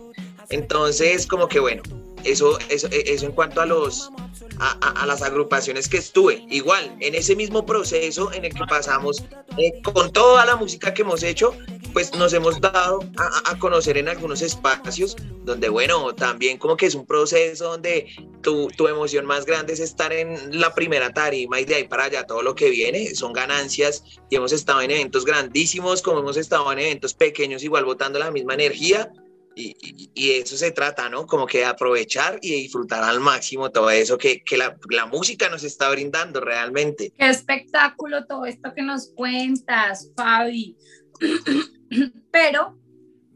Entonces, 0.49 1.25
como 1.27 1.47
que 1.47 1.59
bueno, 1.59 1.81
eso, 2.25 2.57
eso, 2.69 2.87
eso 2.91 3.25
en 3.25 3.31
cuanto 3.31 3.61
a 3.61 3.65
los, 3.65 4.11
a, 4.59 5.05
las 5.05 5.21
agrupaciones 5.21 5.87
que 5.87 5.97
estuve. 5.97 6.45
Igual, 6.49 6.95
en 6.99 7.15
ese 7.15 7.35
mismo 7.35 7.65
proceso 7.65 8.31
en 8.33 8.45
el 8.45 8.53
que 8.53 8.65
pasamos 8.67 9.23
eh, 9.57 9.81
con 9.81 10.11
toda 10.11 10.45
la 10.45 10.55
música 10.55 10.93
que 10.93 11.03
hemos 11.03 11.23
hecho, 11.23 11.55
pues 11.93 12.13
nos 12.13 12.33
hemos 12.33 12.59
dado 12.59 12.99
a, 13.45 13.57
conocer 13.57 13.97
en 13.97 14.09
algunos 14.09 14.41
espacios 14.41 15.15
donde, 15.43 15.69
bueno, 15.69 16.13
también 16.13 16.57
como 16.57 16.75
que 16.75 16.87
es 16.87 16.95
un 16.95 17.05
proceso 17.05 17.71
donde 17.71 18.07
tu, 18.41 18.67
tu, 18.67 18.87
emoción 18.87 19.25
más 19.25 19.45
grande 19.45 19.73
es 19.73 19.79
estar 19.79 20.11
en 20.11 20.59
la 20.59 20.73
primera 20.73 21.13
tarima 21.13 21.59
y 21.59 21.65
de 21.65 21.75
ahí 21.75 21.87
para 21.87 22.05
allá 22.05 22.25
todo 22.25 22.41
lo 22.41 22.53
que 22.53 22.69
viene 22.69 23.15
son 23.15 23.31
ganancias 23.31 24.03
y 24.29 24.35
hemos 24.35 24.51
estado 24.51 24.81
en 24.81 24.91
eventos 24.91 25.23
grandísimos 25.23 26.01
como 26.01 26.19
hemos 26.19 26.37
estado 26.37 26.69
en 26.73 26.79
eventos 26.79 27.13
pequeños 27.13 27.63
igual 27.63 27.85
botando 27.85 28.19
la 28.19 28.29
misma 28.29 28.55
energía 28.55 29.11
y, 29.55 30.11
y, 30.13 30.31
eso 30.31 30.57
se 30.57 30.71
trata, 30.71 31.09
¿no? 31.09 31.25
Como 31.25 31.47
que 31.47 31.63
aprovechar 31.63 32.39
y 32.41 32.63
disfrutar 32.63 33.03
al 33.03 33.19
máximo 33.19 33.71
todo 33.71 33.89
eso 33.89 34.17
que, 34.17 34.43
que 34.43 34.57
la, 34.57 34.77
la, 34.89 35.05
música 35.05 35.49
nos 35.49 35.63
está 35.63 35.89
brindando 35.89 36.41
realmente. 36.41 37.13
Qué 37.17 37.29
espectáculo 37.29 38.25
todo 38.25 38.45
esto 38.45 38.73
que 38.75 38.81
nos 38.81 39.07
cuentas, 39.15 40.11
Fabi. 40.15 40.75
Pero 42.31 42.77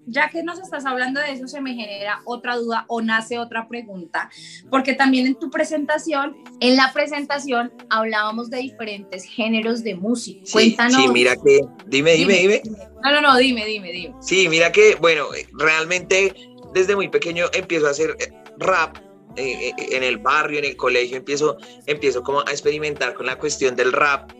ya 0.09 0.29
que 0.29 0.43
nos 0.43 0.59
estás 0.59 0.85
hablando 0.85 1.19
de 1.19 1.31
eso, 1.31 1.47
se 1.47 1.61
me 1.61 1.73
genera 1.73 2.21
otra 2.25 2.55
duda 2.55 2.85
o 2.87 3.01
nace 3.01 3.37
otra 3.37 3.67
pregunta, 3.67 4.29
porque 4.69 4.93
también 4.93 5.27
en 5.27 5.35
tu 5.35 5.49
presentación, 5.49 6.35
en 6.59 6.75
la 6.75 6.91
presentación 6.93 7.71
hablábamos 7.89 8.49
de 8.49 8.57
diferentes 8.57 9.23
géneros 9.23 9.83
de 9.83 9.95
música. 9.95 10.41
Cuéntanos. 10.51 11.01
Sí, 11.01 11.07
mira 11.09 11.35
que, 11.35 11.61
dime, 11.87 12.13
dime, 12.13 12.33
dime, 12.33 12.61
No, 13.03 13.11
no, 13.11 13.21
no, 13.21 13.37
dime, 13.37 13.65
dime, 13.65 13.91
dime. 13.91 14.15
Sí, 14.21 14.49
mira 14.49 14.71
que, 14.71 14.95
bueno, 14.95 15.27
realmente 15.53 16.33
desde 16.73 16.95
muy 16.95 17.07
pequeño 17.07 17.45
empiezo 17.53 17.87
a 17.87 17.91
hacer 17.91 18.15
eh, 18.19 18.31
rap 18.57 18.97
eh, 19.35 19.69
eh, 19.69 19.73
en 19.91 20.03
el 20.03 20.17
barrio, 20.17 20.59
en 20.59 20.65
el 20.65 20.75
colegio, 20.75 21.17
empiezo, 21.17 21.57
empiezo 21.85 22.23
como 22.23 22.41
a 22.41 22.51
experimentar 22.51 23.13
con 23.13 23.25
la 23.25 23.37
cuestión 23.37 23.75
del 23.75 23.93
rap. 23.93 24.31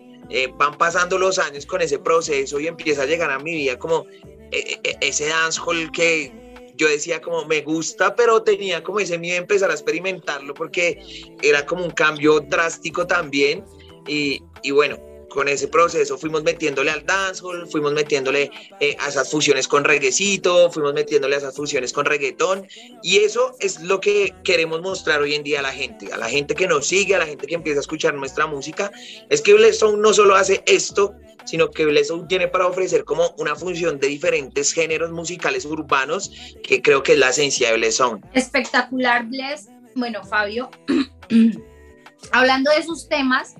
van 0.58 0.78
pasando 0.78 1.18
los 1.18 1.40
años 1.40 1.66
con 1.66 1.82
ese 1.82 1.98
proceso 2.00 2.60
y 2.60 2.68
empieza 2.68 3.04
a 3.04 3.06
llegar 3.06 3.32
a 3.32 3.40
mi 3.40 3.56
vida 3.56 3.80
como 3.80 4.06
ese 4.52 5.28
dancehall 5.28 5.92
que 5.92 6.32
yo 6.76 6.88
decía 6.88 7.22
como 7.22 7.46
me 7.46 7.62
gusta, 7.62 8.16
pero 8.16 8.42
tenía 8.42 8.82
como 8.82 9.00
ese 9.00 9.18
miedo 9.18 9.34
de 9.34 9.42
empezar 9.42 9.70
a 9.70 9.74
experimentarlo 9.74 10.54
porque 10.54 11.36
era 11.42 11.66
como 11.66 11.84
un 11.84 11.92
cambio 11.92 12.40
drástico 12.40 13.06
también. 13.06 13.66
Y, 14.08 14.42
y 14.64 14.72
bueno, 14.72 14.98
con 15.30 15.48
ese 15.48 15.68
proceso 15.68 16.18
fuimos 16.18 16.44
metiéndole 16.44 16.92
al 16.92 17.06
dancehall, 17.06 17.68
fuimos 17.68 17.94
metiéndole 17.94 18.52
eh, 18.80 18.98
a 19.00 19.08
esas 19.08 19.32
fusiones 19.32 19.68
con 19.68 19.84
reggaecito, 19.84 20.70
fuimos 20.72 20.94
metiéndole 20.94 21.36
a 21.36 21.38
esas 21.38 21.56
fusiones 21.56 21.94
con 21.94 22.06
reggaetón 22.06 22.68
y 23.02 23.18
eso 23.18 23.56
es 23.60 23.80
lo 23.82 24.02
que 24.02 24.34
queremos 24.44 24.82
mostrar 24.82 25.22
hoy 25.22 25.36
en 25.36 25.44
día 25.44 25.60
a 25.60 25.64
la 25.64 25.72
gente, 25.72 26.12
a 26.12 26.18
la 26.18 26.28
gente 26.28 26.56
que 26.56 26.68
nos 26.68 26.88
sigue, 26.88 27.16
a 27.16 27.20
la 27.20 27.28
gente 27.28 27.48
que 27.48 27.56
empieza 27.56 27.80
a 27.80 27.82
escuchar 27.82 28.14
nuestra 28.16 28.48
música, 28.48 28.92
es 29.30 29.42
que 29.42 29.54
Blesson 29.54 30.02
no 30.02 30.14
solo 30.14 30.36
hace 30.36 30.64
esto, 30.66 31.14
sino 31.50 31.72
que 31.72 31.86
Blesson 31.86 32.28
tiene 32.28 32.48
para 32.48 32.68
ofrecer 32.68 33.04
como 33.06 33.34
una 33.40 33.56
función 33.56 34.00
de 34.00 34.08
diferentes 34.08 34.72
géneros 34.72 35.10
musicales 35.10 35.66
urbanos 35.66 36.32
que 36.62 36.80
creo 36.80 37.02
que 37.02 37.14
es 37.14 37.18
la 37.18 37.30
esencia 37.30 37.72
de 37.72 37.78
Blesson. 37.78 38.24
Espectacular, 38.34 39.26
Bless. 39.26 39.68
Bueno, 39.96 40.24
Fabio, 40.24 40.70
hablando 42.32 42.70
de 42.70 42.84
sus 42.84 43.10
temas, 43.10 43.56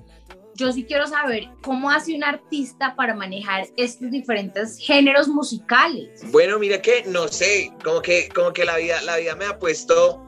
yo 0.54 0.70
sí 0.72 0.84
quiero 0.84 1.08
saber 1.08 1.48
cómo 1.62 1.90
hace 1.90 2.14
un 2.14 2.22
artista 2.22 2.94
para 2.94 3.12
manejar 3.12 3.66
estos 3.76 4.12
diferentes 4.12 4.78
géneros 4.78 5.26
musicales. 5.26 6.20
Bueno, 6.30 6.60
mira 6.60 6.80
que 6.80 7.02
no 7.08 7.26
sé, 7.26 7.72
como 7.82 8.00
que, 8.00 8.28
como 8.28 8.52
que 8.52 8.64
la 8.64 8.76
vida, 8.76 9.02
la 9.02 9.16
vida 9.16 9.34
me 9.34 9.46
ha 9.46 9.58
puesto 9.58 10.22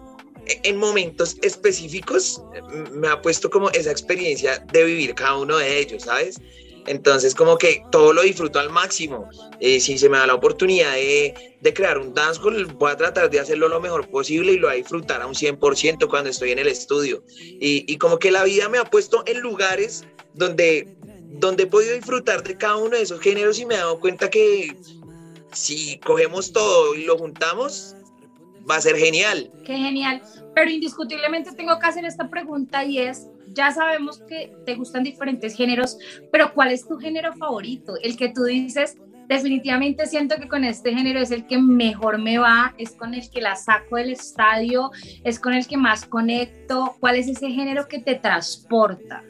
en 0.47 0.77
momentos 0.79 1.37
específicos, 1.43 2.43
me 2.91 3.07
ha 3.07 3.23
puesto 3.23 3.49
como 3.49 3.71
esa 3.71 3.93
experiencia 3.93 4.59
de 4.73 4.83
vivir 4.83 5.15
cada 5.15 5.37
uno 5.37 5.59
de 5.59 5.79
ellos, 5.79 6.03
¿sabes? 6.03 6.41
Entonces, 6.87 7.35
como 7.35 7.59
que 7.59 7.85
todo 7.91 8.13
lo 8.13 8.23
disfruto 8.23 8.59
al 8.59 8.71
máximo. 8.71 9.29
Eh, 9.61 9.81
si 9.81 9.99
se 9.99 10.09
me 10.09 10.19
da 10.19 10.27
la 10.27 10.35
oportunidad 10.35 10.95
de, 10.95 11.57
de, 11.61 11.75
crear 11.75 11.99
un 11.99 12.13
dancehall, 12.13 12.67
voy 12.67 12.91
a 12.91 12.97
tratar 12.97 13.31
de 13.31 13.41
hacerlo 13.41 13.69
lo 13.69 13.81
mejor 13.81 14.09
posible 14.09 14.53
y 14.53 14.57
lo 14.57 14.67
voy 14.69 14.75
a 14.75 14.79
disfrutar 14.79 15.23
a 15.23 15.27
un 15.27 15.35
100% 15.35 16.09
cuando 16.09 16.31
estoy 16.31 16.51
en 16.51 16.59
el 16.59 16.69
estudio. 16.69 17.25
Y, 17.39 17.85
y, 17.87 17.99
como 17.99 18.19
que 18.19 18.31
la 18.31 18.45
vida 18.45 18.69
me 18.69 18.79
ha 18.79 18.85
puesto 18.85 19.23
en 19.27 19.41
lugares 19.41 20.05
donde, 20.35 20.97
donde 21.31 21.65
he 21.65 21.67
podido 21.67 21.95
disfrutar 21.95 22.43
de 22.43 22.57
cada 22.57 22.77
uno 22.77 22.97
de 22.97 23.03
esos 23.03 23.21
géneros 23.21 23.59
y 23.59 23.67
me 23.67 23.75
he 23.75 23.79
dado 23.79 24.01
cuenta 24.01 24.29
que 24.29 24.77
si 25.53 25.99
cogemos 25.99 26.53
todo 26.53 26.95
y 26.95 27.05
lo 27.05 27.19
juntamos, 27.19 27.95
va 28.69 28.77
a 28.77 28.81
ser 28.81 28.97
genial. 28.97 29.51
Qué 29.65 29.77
genial. 29.77 30.23
Pero 30.55 30.71
indiscutiblemente 30.71 31.53
tengo 31.53 31.79
que 31.79 31.87
hacer 31.87 32.05
esta 32.05 32.29
pregunta 32.29 32.85
y 32.85 32.99
es, 32.99 33.29
ya 33.49 33.71
sabemos 33.73 34.23
que 34.29 34.53
te 34.65 34.75
gustan 34.75 35.05
diferentes 35.05 35.55
géneros, 35.55 35.99
pero 36.31 36.53
¿cuál 36.55 36.73
es 36.73 36.87
tu 36.87 36.99
género 36.99 37.33
favorito? 37.35 37.95
El 38.03 38.17
que 38.17 38.29
tú 38.29 38.45
dices, 38.45 38.97
definitivamente 39.29 40.07
siento 40.07 40.37
que 40.37 40.49
con 40.49 40.65
este 40.65 40.95
género 40.95 41.21
es 41.21 41.31
el 41.31 41.47
que 41.47 41.59
mejor 41.59 42.19
me 42.19 42.39
va, 42.39 42.75
es 42.79 42.93
con 42.93 43.15
el 43.15 43.29
que 43.31 43.41
la 43.41 43.57
saco 43.57 43.97
del 43.97 44.13
estadio, 44.13 44.91
es 45.25 45.39
con 45.39 45.55
el 45.55 45.67
que 45.67 45.77
más 45.77 46.07
conecto. 46.07 46.97
¿Cuál 47.01 47.17
es 47.17 47.29
ese 47.29 47.51
género 47.51 47.89
que 47.89 47.99
te 47.99 48.17
transporta? 48.17 49.23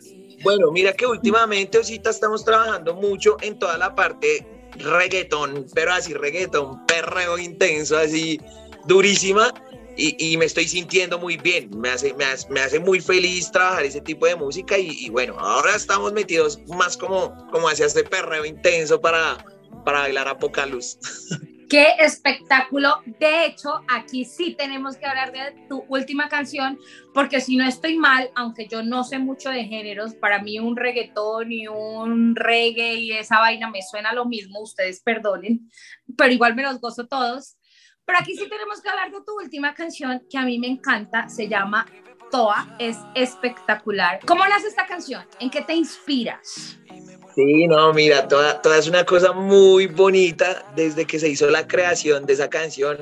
Bueno, 0.42 0.73
mira 0.73 0.92
que 0.92 1.07
últimamente, 1.07 1.78
Osita, 1.78 2.11
estamos 2.11 2.45
trabajando 2.45 2.95
mucho 2.95 3.37
en 3.42 3.59
toda 3.59 3.78
la 3.78 3.95
parte 3.95 4.47
reggaetón, 4.76 5.66
pero 5.75 5.92
así 5.92 6.14
reggaetón, 6.14 6.85
perreo 6.87 7.38
intenso, 7.38 7.97
así 7.97 8.40
durísima. 8.87 9.52
Y, 9.97 10.37
me 10.37 10.47
estoy 10.47 10.67
sintiendo 10.67 11.19
muy 11.19 11.37
bien, 11.37 11.71
me 11.79 11.91
hace, 11.91 12.15
me 12.15 12.61
hace, 12.61 12.81
muy 12.81 13.01
feliz 13.01 13.51
trabajar 13.51 13.85
ese 13.85 14.01
tipo 14.01 14.27
de 14.27 14.35
música 14.37 14.79
y, 14.79 15.09
bueno, 15.11 15.39
ahora 15.39 15.77
estamos 15.77 16.13
metidos 16.13 16.61
más 16.69 16.97
como, 16.97 17.35
como 17.51 17.69
hacia 17.69 17.87
este 17.87 18.03
perreo 18.03 18.45
intenso 18.45 19.01
para, 19.01 19.45
para 19.85 20.01
bailar 20.01 20.29
a 20.29 20.39
poca 20.39 20.67
luz. 20.67 20.99
Qué 21.73 21.87
espectáculo. 22.01 23.01
De 23.19 23.47
hecho, 23.47 23.81
aquí 23.89 24.27
sí 24.27 24.55
tenemos 24.59 24.99
que 24.99 25.07
hablar 25.07 25.33
de 25.33 25.67
tu 25.71 25.87
última 25.89 26.29
canción, 26.29 26.79
porque 27.15 27.41
si 27.41 27.57
no 27.57 27.67
estoy 27.67 27.97
mal, 27.97 28.31
aunque 28.35 28.69
yo 28.69 28.83
no 28.83 29.05
sé 29.05 29.19
mucho 29.19 29.49
de 29.49 29.65
géneros, 29.65 30.15
para 30.15 30.43
mí 30.43 30.59
un 30.59 30.77
reggaetón 30.77 31.51
y 31.51 31.69
un 31.69 32.37
reggae 32.37 32.97
y 32.97 33.13
esa 33.13 33.39
vaina 33.39 33.71
me 33.71 33.81
suena 33.81 34.13
lo 34.13 34.27
mismo, 34.27 34.61
ustedes 34.61 35.01
perdonen, 35.01 35.71
pero 36.15 36.31
igual 36.31 36.55
me 36.55 36.63
los 36.63 36.79
gozo 36.79 37.07
todos. 37.07 37.57
Pero 38.05 38.19
aquí 38.21 38.35
sí 38.35 38.49
tenemos 38.49 38.81
que 38.81 38.89
hablar 38.89 39.11
de 39.11 39.21
tu 39.21 39.37
última 39.37 39.75
canción, 39.75 40.23
que 40.29 40.39
a 40.39 40.43
mí 40.43 40.59
me 40.59 40.67
encanta, 40.67 41.29
se 41.29 41.49
llama 41.49 41.87
Toa, 42.31 42.77
es 42.79 42.97
espectacular. 43.15 44.21
¿Cómo 44.27 44.47
nace 44.47 44.69
esta 44.69 44.87
canción? 44.87 45.25
¿En 45.39 45.51
qué 45.51 45.63
te 45.63 45.75
inspiras? 45.75 46.79
Sí, 47.35 47.67
no, 47.67 47.93
mira, 47.95 48.29
toda, 48.29 48.61
toda 48.61 48.79
es 48.79 48.89
una 48.89 49.05
cosa 49.05 49.33
muy 49.33 49.87
bonita 49.87 50.67
desde 50.77 51.07
que 51.07 51.19
se 51.19 51.29
hizo 51.29 51.49
la 51.49 51.67
creación 51.67 52.27
de 52.27 52.35
esa 52.35 52.51
canción. 52.51 52.99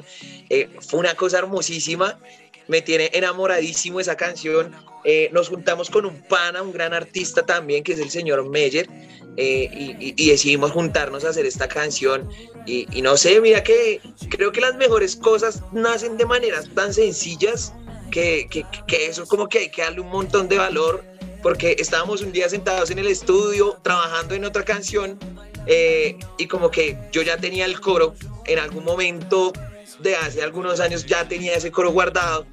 Eh, 0.50 0.68
fue 0.80 1.00
una 1.00 1.14
cosa 1.14 1.38
hermosísima, 1.38 2.20
me 2.68 2.82
tiene 2.82 3.10
enamoradísimo 3.12 3.98
esa 3.98 4.16
canción. 4.16 4.72
Eh, 5.04 5.30
nos 5.32 5.48
juntamos 5.48 5.90
con 5.90 6.06
un 6.06 6.22
pana, 6.22 6.62
un 6.62 6.72
gran 6.72 6.94
artista 6.94 7.44
también, 7.44 7.82
que 7.82 7.94
es 7.94 7.98
el 7.98 8.10
señor 8.10 8.48
Meyer, 8.48 8.88
eh, 9.36 9.96
y, 10.16 10.30
decidimos 10.30 10.72
juntarnos 10.72 11.24
a 11.24 11.30
hacer 11.30 11.46
esta 11.46 11.68
canción. 11.68 12.28
Y, 12.66 12.86
y, 12.96 13.02
no 13.02 13.16
sé, 13.16 13.40
mira 13.40 13.62
que 13.62 14.00
creo 14.28 14.52
que 14.52 14.60
las 14.60 14.76
mejores 14.76 15.16
cosas 15.16 15.62
nacen 15.72 16.16
de 16.16 16.26
maneras 16.26 16.68
tan 16.74 16.92
sencillas 16.92 17.72
que, 18.10 18.46
que, 18.50 18.64
que 18.86 19.06
eso 19.06 19.26
como 19.26 19.48
que 19.48 19.60
hay 19.60 19.70
que 19.70 19.82
darle 19.82 20.00
un 20.00 20.10
montón 20.10 20.48
de 20.48 20.58
valor 20.58 21.04
porque 21.42 21.76
estábamos 21.78 22.22
un 22.22 22.32
día 22.32 22.48
sentados 22.48 22.90
en 22.90 22.98
el 22.98 23.06
estudio 23.06 23.78
trabajando 23.82 24.34
en 24.34 24.44
otra 24.44 24.64
canción 24.64 25.18
eh, 25.66 26.18
y 26.38 26.46
como 26.46 26.70
que 26.70 26.98
yo 27.12 27.22
ya 27.22 27.36
tenía 27.36 27.64
el 27.64 27.80
coro, 27.80 28.14
en 28.46 28.58
algún 28.58 28.84
momento 28.84 29.52
de 30.00 30.16
hace 30.16 30.42
algunos 30.42 30.80
años 30.80 31.06
ya 31.06 31.28
tenía 31.28 31.54
ese 31.54 31.70
coro 31.70 31.90
guardado 31.92 32.46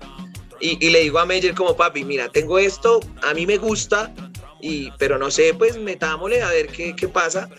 y, 0.60 0.90
le 0.90 1.02
digo 1.02 1.20
a 1.20 1.26
Meyer 1.26 1.54
como 1.54 1.76
papi, 1.76 2.04
mira, 2.04 2.30
tengo 2.30 2.58
esto, 2.58 3.00
a 3.22 3.34
mí 3.34 3.46
me 3.46 3.58
gusta, 3.58 4.12
y, 4.62 4.92
pero 4.98 5.18
no 5.18 5.32
sé, 5.32 5.54
pues 5.54 5.78
metámosle 5.78 6.42
a 6.42 6.50
ver 6.50 6.68
qué, 6.68 6.96
qué 6.96 7.08
pasa 7.08 7.50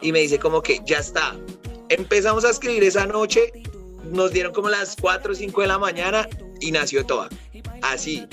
y 0.00 0.12
me 0.12 0.20
dice 0.20 0.38
como 0.38 0.62
que 0.62 0.80
ya 0.84 0.98
está. 0.98 1.34
Empezamos 1.88 2.44
a 2.44 2.50
escribir 2.50 2.84
esa 2.84 3.06
noche, 3.06 3.52
nos 4.04 4.32
dieron 4.32 4.52
como 4.52 4.68
las 4.68 4.96
4 5.00 5.32
o 5.32 5.34
5 5.34 5.60
de 5.62 5.66
la 5.66 5.78
mañana 5.78 6.28
y 6.60 6.70
nació 6.70 7.04
toda. 7.04 7.28
Así, 7.82 8.26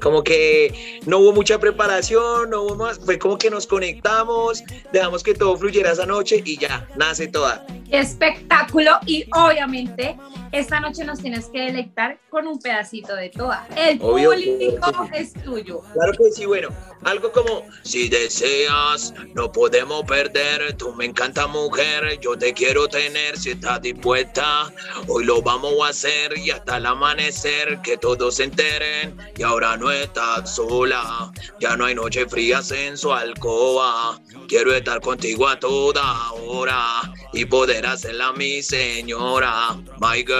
como 0.00 0.22
que 0.22 1.00
no 1.06 1.18
hubo 1.18 1.32
mucha 1.32 1.58
preparación, 1.58 2.50
no 2.50 2.62
hubo 2.62 2.76
más, 2.76 2.98
fue 2.98 3.18
como 3.18 3.38
que 3.38 3.50
nos 3.50 3.66
conectamos, 3.66 4.62
dejamos 4.92 5.22
que 5.22 5.34
todo 5.34 5.56
fluyera 5.56 5.92
esa 5.92 6.06
noche 6.06 6.42
y 6.44 6.58
ya, 6.58 6.86
nace 6.96 7.26
toda. 7.26 7.66
Espectáculo 7.90 8.92
y 9.06 9.24
obviamente 9.32 10.16
esta 10.52 10.80
noche 10.80 11.04
nos 11.04 11.20
tienes 11.20 11.46
que 11.46 11.60
deleitar 11.60 12.18
con 12.30 12.46
un 12.46 12.58
pedacito 12.58 13.14
de 13.14 13.30
toda. 13.30 13.66
El 13.76 13.98
público 13.98 15.08
es 15.12 15.32
tuyo. 15.34 15.82
Claro 15.92 16.12
que 16.12 16.30
sí, 16.32 16.46
bueno, 16.46 16.68
algo 17.04 17.30
como, 17.32 17.62
si 17.82 18.08
deseas, 18.08 19.14
no 19.34 19.52
podemos 19.52 20.04
perder, 20.04 20.74
tú 20.76 20.94
me 20.94 21.04
encanta 21.04 21.46
mujer, 21.46 22.18
yo 22.20 22.36
te 22.36 22.52
quiero 22.52 22.88
tener, 22.88 23.36
si 23.38 23.50
estás 23.50 23.82
dispuesta, 23.82 24.72
hoy 25.06 25.24
lo 25.24 25.42
vamos 25.42 25.74
a 25.84 25.88
hacer 25.88 26.36
y 26.38 26.50
hasta 26.50 26.78
el 26.78 26.86
amanecer, 26.86 27.80
que 27.82 27.96
todos 27.96 28.36
se 28.36 28.44
enteren, 28.44 29.16
y 29.36 29.42
ahora 29.42 29.76
no 29.76 29.90
estás 29.90 30.54
sola, 30.54 31.32
ya 31.60 31.76
no 31.76 31.84
hay 31.84 31.94
noche 31.94 32.26
fría 32.26 32.60
en 32.70 32.96
su 32.96 33.12
alcoba, 33.12 34.20
quiero 34.48 34.74
estar 34.74 35.00
contigo 35.00 35.46
a 35.46 35.58
toda 35.58 36.32
hora 36.32 37.00
y 37.32 37.44
poder 37.44 37.86
hacerla 37.86 38.32
mi 38.32 38.62
señora, 38.62 39.76
my 40.00 40.24
girl. 40.24 40.37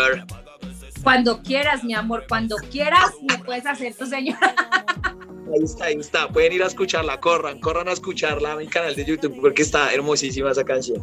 Cuando 1.02 1.42
quieras, 1.42 1.84
mi 1.84 1.94
amor, 1.94 2.24
cuando 2.28 2.56
quieras, 2.56 3.10
me 3.28 3.38
puedes 3.38 3.66
hacer 3.66 3.94
tu 3.94 4.06
señora. 4.06 4.54
Ahí 5.54 5.64
está, 5.64 5.84
ahí 5.86 5.94
está. 5.94 6.28
Pueden 6.28 6.52
ir 6.52 6.62
a 6.62 6.66
escucharla, 6.66 7.20
corran, 7.20 7.58
corran 7.60 7.88
a 7.88 7.92
escucharla 7.92 8.52
en 8.52 8.58
mi 8.58 8.66
canal 8.66 8.94
de 8.94 9.04
YouTube 9.04 9.40
porque 9.40 9.62
está 9.62 9.92
hermosísima 9.92 10.50
esa 10.50 10.64
canción. 10.64 11.02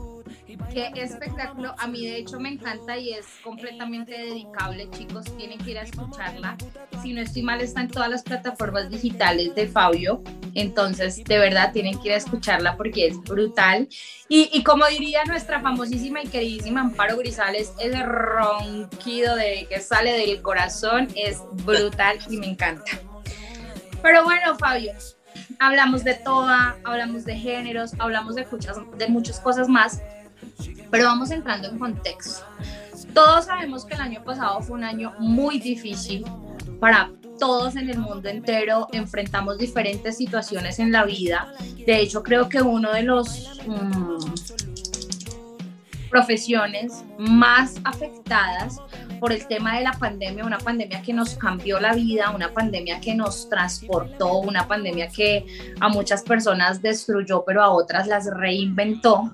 Qué 0.75 0.91
espectáculo. 0.95 1.73
A 1.77 1.87
mí 1.87 2.05
de 2.05 2.17
hecho 2.17 2.37
me 2.37 2.49
encanta 2.49 2.97
y 2.97 3.13
es 3.13 3.25
completamente 3.41 4.11
dedicable, 4.11 4.89
chicos. 4.91 5.23
Tienen 5.37 5.57
que 5.59 5.71
ir 5.71 5.79
a 5.79 5.83
escucharla. 5.83 6.57
Si 7.01 7.13
no 7.13 7.21
estoy 7.21 7.43
mal, 7.43 7.61
está 7.61 7.79
en 7.79 7.87
todas 7.87 8.09
las 8.09 8.23
plataformas 8.23 8.89
digitales 8.89 9.55
de 9.55 9.69
Fabio. 9.69 10.21
Entonces, 10.53 11.23
de 11.23 11.37
verdad, 11.37 11.71
tienen 11.71 11.97
que 12.01 12.09
ir 12.09 12.13
a 12.15 12.17
escucharla 12.17 12.75
porque 12.75 13.07
es 13.07 13.17
brutal. 13.21 13.87
Y, 14.27 14.61
como 14.63 14.85
diría 14.87 15.23
nuestra 15.23 15.61
famosísima 15.61 16.21
y 16.21 16.27
queridísima 16.27 16.81
Amparo 16.81 17.15
Grisales, 17.15 17.71
ese 17.79 18.03
ronquido 18.03 19.37
de, 19.37 19.67
que 19.69 19.79
sale 19.79 20.11
del 20.11 20.41
corazón 20.41 21.07
es 21.15 21.41
brutal 21.63 22.17
y 22.29 22.35
me 22.35 22.47
encanta. 22.47 22.99
Pero 24.01 24.25
bueno, 24.25 24.57
Fabio, 24.57 24.91
hablamos 25.59 26.03
de 26.03 26.15
toda, 26.15 26.75
hablamos 26.83 27.23
de 27.23 27.37
géneros, 27.37 27.93
hablamos 27.97 28.35
de 28.35 28.45
muchas, 28.51 28.77
de 28.97 29.07
muchas 29.07 29.39
cosas 29.39 29.69
más, 29.69 30.01
pero 30.91 31.05
vamos 31.05 31.31
entrando 31.31 31.69
en 31.69 31.79
contexto. 31.79 32.45
Todos 33.13 33.45
sabemos 33.45 33.85
que 33.85 33.95
el 33.95 34.01
año 34.01 34.23
pasado 34.23 34.61
fue 34.61 34.77
un 34.77 34.83
año 34.83 35.13
muy 35.19 35.59
difícil 35.59 36.25
para 36.79 37.11
todos 37.39 37.75
en 37.75 37.89
el 37.89 37.99
mundo 37.99 38.29
entero 38.29 38.87
enfrentamos 38.91 39.57
diferentes 39.57 40.17
situaciones 40.17 40.79
en 40.79 40.91
la 40.91 41.05
vida. 41.05 41.53
De 41.85 41.99
hecho, 41.99 42.23
creo 42.23 42.49
que 42.49 42.61
uno 42.61 42.91
de 42.93 43.03
los 43.03 43.59
mm, 43.67 44.17
profesiones 46.09 47.03
más 47.17 47.75
afectadas 47.83 48.77
por 49.19 49.31
el 49.31 49.47
tema 49.47 49.77
de 49.77 49.83
la 49.83 49.93
pandemia, 49.93 50.45
una 50.45 50.57
pandemia 50.57 51.01
que 51.01 51.13
nos 51.13 51.35
cambió 51.35 51.79
la 51.79 51.93
vida, 51.93 52.31
una 52.31 52.53
pandemia 52.53 52.99
que 52.99 53.15
nos 53.15 53.49
transportó, 53.49 54.39
una 54.39 54.67
pandemia 54.67 55.09
que 55.09 55.45
a 55.79 55.89
muchas 55.89 56.23
personas 56.23 56.81
destruyó, 56.81 57.43
pero 57.45 57.61
a 57.63 57.69
otras 57.69 58.07
las 58.07 58.27
reinventó 58.27 59.33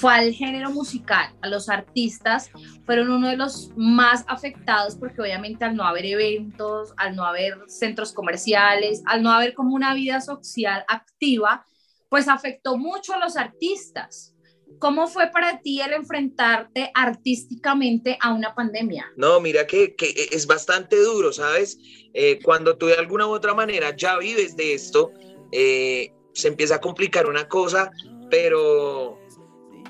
fue 0.00 0.14
al 0.14 0.32
género 0.32 0.70
musical, 0.70 1.30
a 1.42 1.48
los 1.48 1.68
artistas, 1.68 2.50
fueron 2.86 3.10
uno 3.10 3.28
de 3.28 3.36
los 3.36 3.70
más 3.76 4.24
afectados 4.28 4.96
porque 4.96 5.20
obviamente 5.20 5.66
al 5.66 5.76
no 5.76 5.84
haber 5.84 6.06
eventos, 6.06 6.94
al 6.96 7.14
no 7.14 7.24
haber 7.26 7.58
centros 7.66 8.14
comerciales, 8.14 9.02
al 9.04 9.22
no 9.22 9.30
haber 9.30 9.52
como 9.52 9.74
una 9.74 9.92
vida 9.92 10.22
social 10.22 10.84
activa, 10.88 11.66
pues 12.08 12.28
afectó 12.28 12.78
mucho 12.78 13.12
a 13.12 13.18
los 13.18 13.36
artistas. 13.36 14.34
¿Cómo 14.78 15.06
fue 15.06 15.26
para 15.30 15.60
ti 15.60 15.82
el 15.82 15.92
enfrentarte 15.92 16.90
artísticamente 16.94 18.16
a 18.22 18.32
una 18.32 18.54
pandemia? 18.54 19.12
No, 19.16 19.38
mira 19.38 19.66
que, 19.66 19.94
es 20.32 20.46
bastante 20.46 20.96
duro, 20.96 21.30
¿sabes? 21.30 21.76
Eh, 22.14 22.38
cuando 22.42 22.78
tú 22.78 22.86
de 22.86 22.94
alguna 22.94 23.26
u 23.26 23.30
otra 23.32 23.52
manera 23.52 23.94
ya 23.94 24.16
vives 24.16 24.56
de 24.56 24.72
esto, 24.72 25.12
eh, 25.52 26.10
se 26.32 26.48
empieza 26.48 26.76
a 26.76 26.80
complicar 26.80 27.26
una 27.26 27.46
cosa, 27.48 27.90
pero 28.30 29.19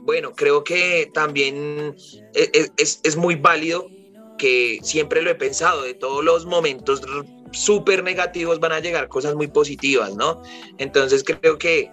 bueno, 0.03 0.33
creo 0.33 0.65
que 0.65 1.11
también 1.13 1.95
e, 2.35 2.51
e, 2.53 2.71
es, 2.77 3.17
muy 3.17 3.35
válido 3.35 3.89
que 4.39 4.79
siempre 4.83 5.23
lo 5.23 5.31
he 5.31 5.35
pensado, 5.35 5.83
de 5.83 5.95
todos 5.95 6.25
los 6.25 6.47
momentos 6.47 7.03
súper 7.53 8.03
negativos 8.03 8.61
van 8.61 8.73
a 8.73 8.81
llegar 8.81 9.09
cosas 9.09 9.35
muy 9.35 9.49
positivas, 9.49 10.15
¿no? 10.15 10.43
Entonces 10.79 11.25
creo 11.25 11.59
que 11.59 11.91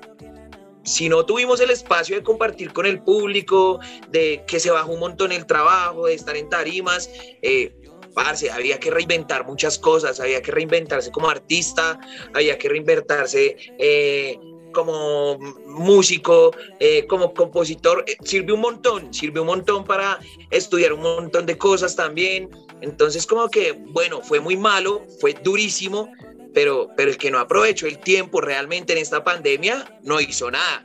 si 0.83 1.09
no 1.09 1.25
tuvimos 1.25 1.59
el 1.59 1.69
espacio 1.69 2.15
de 2.15 2.23
compartir 2.23 2.71
con 2.71 2.85
el 2.85 3.01
público, 3.01 3.79
de 4.09 4.43
que 4.47 4.59
se 4.59 4.71
bajó 4.71 4.93
un 4.93 5.01
montón 5.01 5.33
el 5.33 5.45
trabajo, 5.45 6.05
de 6.05 6.13
estar 6.13 6.37
en 6.37 6.47
tarimas, 6.47 7.09
eh, 7.41 7.75
parce, 8.13 8.49
había 8.49 8.79
que 8.79 8.89
reinventar 8.89 9.45
muchas 9.45 9.77
cosas, 9.77 10.19
había 10.21 10.41
que 10.41 10.51
reinventarse 10.51 11.11
como 11.11 11.29
artista, 11.29 11.99
había 12.33 12.57
que 12.57 12.69
reinventarse 12.69 13.57
eh, 13.77 14.39
como 14.73 15.37
músico, 15.65 16.51
eh, 16.79 17.05
como 17.07 17.33
compositor, 17.33 18.03
eh, 18.07 18.17
sirve 18.23 18.53
un 18.53 18.61
montón, 18.61 19.13
sirve 19.13 19.39
un 19.39 19.47
montón 19.47 19.83
para 19.83 20.19
estudiar 20.49 20.93
un 20.93 21.01
montón 21.01 21.45
de 21.45 21.57
cosas 21.57 21.95
también. 21.95 22.49
Entonces 22.81 23.25
como 23.25 23.49
que, 23.49 23.73
bueno, 23.73 24.21
fue 24.21 24.39
muy 24.39 24.57
malo, 24.57 25.05
fue 25.19 25.33
durísimo, 25.33 26.11
pero, 26.53 26.89
pero 26.95 27.11
el 27.11 27.17
que 27.17 27.31
no 27.31 27.39
aprovechó 27.39 27.87
el 27.87 27.99
tiempo 27.99 28.41
realmente 28.41 28.93
en 28.93 28.99
esta 28.99 29.23
pandemia 29.23 29.99
no 30.03 30.19
hizo 30.19 30.49
nada. 30.51 30.83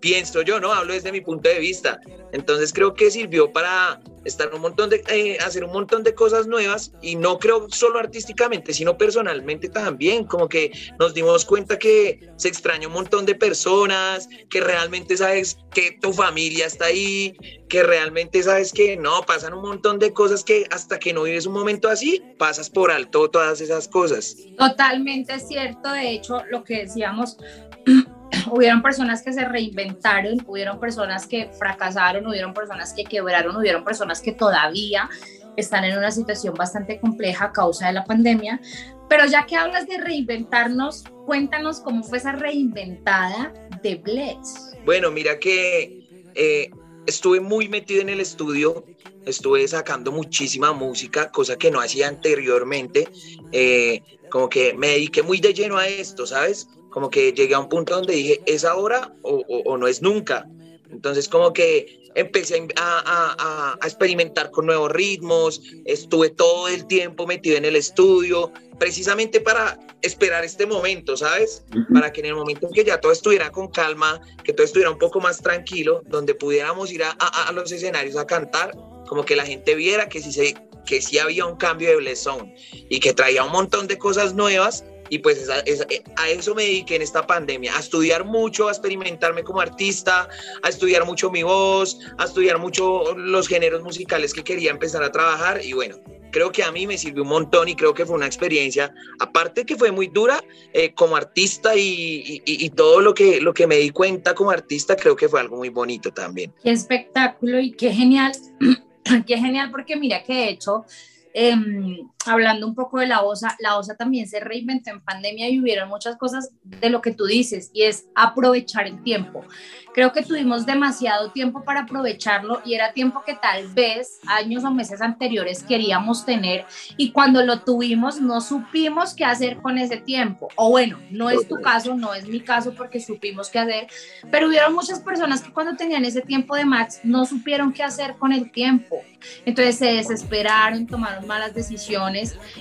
Pienso 0.00 0.42
yo, 0.42 0.60
¿no? 0.60 0.72
Hablo 0.72 0.94
desde 0.94 1.12
mi 1.12 1.20
punto 1.20 1.48
de 1.48 1.58
vista. 1.58 2.00
Entonces 2.32 2.72
creo 2.72 2.94
que 2.94 3.10
sirvió 3.10 3.52
para 3.52 4.00
estar 4.24 4.52
un 4.54 4.60
montón 4.60 4.90
de, 4.90 5.02
eh, 5.08 5.38
hacer 5.40 5.64
un 5.64 5.72
montón 5.72 6.02
de 6.02 6.14
cosas 6.14 6.46
nuevas 6.46 6.92
y 7.00 7.16
no 7.16 7.38
creo 7.38 7.68
solo 7.70 7.98
artísticamente, 7.98 8.72
sino 8.74 8.96
personalmente 8.96 9.68
también, 9.68 10.24
como 10.24 10.48
que 10.48 10.72
nos 10.98 11.14
dimos 11.14 11.44
cuenta 11.44 11.78
que 11.78 12.30
se 12.36 12.48
extraña 12.48 12.86
un 12.86 12.94
montón 12.94 13.26
de 13.26 13.34
personas, 13.34 14.28
que 14.48 14.60
realmente 14.60 15.16
sabes 15.16 15.58
que 15.72 15.98
tu 16.00 16.12
familia 16.12 16.66
está 16.66 16.86
ahí, 16.86 17.36
que 17.68 17.82
realmente 17.82 18.42
sabes 18.42 18.72
que 18.72 18.96
no, 18.96 19.22
pasan 19.22 19.54
un 19.54 19.62
montón 19.62 19.98
de 19.98 20.12
cosas 20.12 20.44
que 20.44 20.66
hasta 20.70 20.98
que 20.98 21.12
no 21.12 21.22
vives 21.22 21.46
un 21.46 21.54
momento 21.54 21.88
así, 21.88 22.22
pasas 22.38 22.68
por 22.68 22.90
alto 22.90 23.30
todas 23.30 23.60
esas 23.60 23.88
cosas. 23.88 24.36
Totalmente 24.58 25.38
cierto, 25.40 25.90
de 25.92 26.10
hecho, 26.10 26.42
lo 26.50 26.64
que 26.64 26.80
decíamos 26.80 27.38
hubieron 28.50 28.82
personas 28.82 29.22
que 29.22 29.32
se 29.32 29.44
reinventaron, 29.44 30.44
hubieron 30.46 30.78
personas 30.78 31.26
que 31.26 31.50
fracasaron, 31.58 32.26
hubieron 32.26 32.54
personas 32.54 32.92
que 32.92 33.04
quebraron, 33.04 33.56
hubieron 33.56 33.84
personas 33.84 34.20
que 34.20 34.32
todavía 34.32 35.08
están 35.56 35.84
en 35.84 35.96
una 35.96 36.10
situación 36.10 36.54
bastante 36.54 37.00
compleja 37.00 37.46
a 37.46 37.52
causa 37.52 37.88
de 37.88 37.94
la 37.94 38.04
pandemia. 38.04 38.60
Pero 39.08 39.26
ya 39.26 39.44
que 39.46 39.56
hablas 39.56 39.86
de 39.86 39.98
reinventarnos, 39.98 41.04
cuéntanos 41.26 41.80
cómo 41.80 42.02
fue 42.02 42.18
esa 42.18 42.32
reinventada 42.32 43.52
de 43.82 43.96
Bless. 43.96 44.76
Bueno, 44.84 45.10
mira 45.10 45.38
que 45.38 46.06
eh, 46.34 46.70
estuve 47.06 47.40
muy 47.40 47.68
metido 47.68 48.02
en 48.02 48.08
el 48.08 48.20
estudio, 48.20 48.84
estuve 49.26 49.66
sacando 49.66 50.12
muchísima 50.12 50.72
música, 50.72 51.30
cosa 51.30 51.56
que 51.56 51.70
no 51.70 51.80
hacía 51.80 52.08
anteriormente. 52.08 53.08
Eh, 53.52 54.02
como 54.30 54.48
que 54.48 54.74
me 54.74 54.88
dediqué 54.88 55.22
muy 55.22 55.40
de 55.40 55.52
lleno 55.52 55.76
a 55.76 55.88
esto, 55.88 56.26
¿sabes? 56.26 56.68
Como 56.90 57.10
que 57.10 57.32
llegué 57.32 57.54
a 57.54 57.60
un 57.60 57.68
punto 57.68 57.94
donde 57.94 58.14
dije, 58.14 58.42
¿es 58.46 58.64
ahora 58.64 59.12
o, 59.22 59.76
no 59.76 59.86
es 59.86 60.02
nunca? 60.02 60.46
Entonces 60.90 61.28
como 61.28 61.52
que 61.52 62.10
empecé 62.14 62.66
a, 62.76 63.78
experimentar 63.82 64.50
con 64.50 64.66
nuevos 64.66 64.90
ritmos, 64.90 65.62
estuve 65.84 66.30
todo 66.30 66.68
el 66.68 66.86
tiempo 66.86 67.26
metido 67.26 67.56
en 67.56 67.64
el 67.64 67.76
estudio, 67.76 68.52
precisamente 68.78 69.40
para 69.40 69.78
esperar 70.02 70.44
este 70.44 70.66
momento, 70.66 71.16
¿sabes? 71.16 71.64
Para 71.92 72.12
que 72.12 72.20
en 72.20 72.26
el 72.26 72.34
momento 72.34 72.66
en 72.66 72.72
que 72.72 72.84
ya 72.84 73.00
todo 73.00 73.12
estuviera 73.12 73.50
con 73.52 73.68
calma, 73.68 74.20
que 74.42 74.52
todo 74.52 74.64
estuviera 74.64 74.90
un 74.90 74.98
poco 74.98 75.20
más 75.20 75.40
tranquilo, 75.40 76.02
donde 76.06 76.34
pudiéramos 76.34 76.90
ir 76.90 77.02
a, 77.04 77.52
los 77.52 77.70
escenarios 77.70 78.16
a 78.16 78.26
cantar, 78.26 78.72
como 79.06 79.24
que 79.24 79.36
la 79.36 79.44
gente 79.44 79.74
viera 79.74 80.08
que 80.08 80.20
sí, 80.20 80.32
se, 80.32 80.54
que 80.86 81.00
sí 81.00 81.18
había 81.18 81.44
un 81.46 81.56
cambio 81.56 81.90
de 81.90 81.96
blesón 81.96 82.54
y 82.88 83.00
que 83.00 83.12
traía 83.12 83.44
un 83.44 83.52
montón 83.52 83.86
de 83.86 83.98
cosas 83.98 84.34
nuevas 84.34 84.84
y 85.10 85.18
pues 85.18 85.48
eh, 85.66 86.02
a 86.16 86.30
eso 86.30 86.54
me 86.54 86.62
dediqué 86.62 86.96
en 86.96 87.02
esta 87.02 87.26
pandemia, 87.26 87.76
a 87.76 87.80
estudiar 87.80 88.24
mucho, 88.24 88.68
a 88.68 88.70
experimentarme 88.70 89.42
como 89.42 89.60
artista, 89.60 90.28
a 90.62 90.68
estudiar 90.68 91.04
mucho 91.04 91.30
mi 91.30 91.42
voz, 91.42 91.98
a 92.16 92.24
estudiar 92.24 92.58
mucho 92.58 93.14
los 93.16 93.48
géneros 93.48 93.82
musicales 93.82 94.32
que 94.32 94.42
quería 94.42 94.70
empezar 94.70 95.02
a 95.02 95.12
trabajar 95.12 95.62
y 95.62 95.72
bueno, 95.72 95.96
creo 96.30 96.52
que 96.52 96.62
a 96.62 96.70
mí 96.70 96.86
me 96.86 96.96
sirvió 96.96 97.24
un 97.24 97.28
montón 97.28 97.68
y 97.68 97.74
creo 97.74 97.92
que 97.92 98.06
fue 98.06 98.14
una 98.14 98.26
experiencia, 98.26 98.94
aparte 99.18 99.66
que 99.66 99.76
fue 99.76 99.90
muy 99.90 100.06
dura 100.06 100.42
eh, 100.72 100.94
como 100.94 101.16
artista 101.16 101.74
y, 101.74 102.40
y, 102.44 102.70
todo 102.70 103.00
lo 103.00 103.12
que, 103.12 103.40
lo 103.40 103.52
que 103.52 103.66
me 103.66 103.76
di 103.76 103.90
cuenta 103.90 104.34
como 104.34 104.50
artista, 104.50 104.94
creo 104.94 105.16
que 105.16 105.28
fue 105.28 105.40
algo 105.40 105.56
muy 105.56 105.70
bonito 105.70 106.12
también. 106.12 106.54
Qué 106.62 106.70
espectáculo 106.70 107.58
y 107.58 107.72
qué 107.72 107.92
genial, 107.92 108.32
qué 109.26 109.36
genial 109.36 109.72
porque 109.72 109.96
mira 109.96 110.22
que 110.22 110.34
de 110.34 110.50
hecho 110.50 110.84
Em, 111.32 112.08
hablando 112.26 112.66
un 112.66 112.74
poco 112.74 112.98
de 112.98 113.06
la 113.06 113.22
OSA, 113.22 113.56
la 113.60 113.78
OSA 113.78 113.96
también 113.96 114.28
se 114.28 114.40
reinventó 114.40 114.90
en 114.90 115.00
pandemia 115.00 115.48
y 115.48 115.60
hubieron 115.60 115.88
muchas 115.88 116.16
cosas 116.16 116.50
de 116.62 116.90
lo 116.90 117.00
que 117.00 117.12
tú 117.12 117.24
dices 117.24 117.70
y 117.72 117.82
es 117.84 118.06
aprovechar 118.14 118.86
el 118.86 119.02
tiempo. 119.02 119.44
Creo 119.92 120.12
que 120.12 120.22
tuvimos 120.22 120.66
demasiado 120.66 121.32
tiempo 121.32 121.64
para 121.64 121.80
aprovecharlo 121.80 122.60
y 122.64 122.74
era 122.74 122.92
tiempo 122.92 123.22
que 123.24 123.34
tal 123.34 123.66
vez 123.68 124.20
años 124.26 124.62
o 124.64 124.70
meses 124.70 125.00
anteriores 125.00 125.62
queríamos 125.62 126.24
tener 126.24 126.64
y 126.96 127.10
cuando 127.10 127.42
lo 127.42 127.60
tuvimos 127.60 128.20
no 128.20 128.40
supimos 128.40 129.14
qué 129.14 129.24
hacer 129.24 129.56
con 129.56 129.78
ese 129.78 129.96
tiempo. 129.96 130.48
O 130.56 130.70
bueno, 130.70 130.98
no 131.10 131.30
es 131.30 131.48
tu 131.48 131.56
caso, 131.56 131.94
no 131.96 132.14
es 132.14 132.28
mi 132.28 132.40
caso 132.40 132.74
porque 132.74 133.00
supimos 133.00 133.48
qué 133.48 133.58
hacer, 133.58 133.86
pero 134.30 134.48
hubieron 134.48 134.74
muchas 134.74 135.00
personas 135.00 135.42
que 135.42 135.52
cuando 135.52 135.76
tenían 135.76 136.04
ese 136.04 136.20
tiempo 136.20 136.54
de 136.54 136.64
max 136.64 137.00
no 137.02 137.24
supieron 137.24 137.72
qué 137.72 137.82
hacer 137.82 138.16
con 138.16 138.32
el 138.32 138.52
tiempo. 138.52 139.02
Entonces 139.44 139.76
se 139.76 139.86
desesperaron, 139.86 140.86
tomaron 140.86 141.26
malas 141.26 141.52
decisiones 141.52 142.09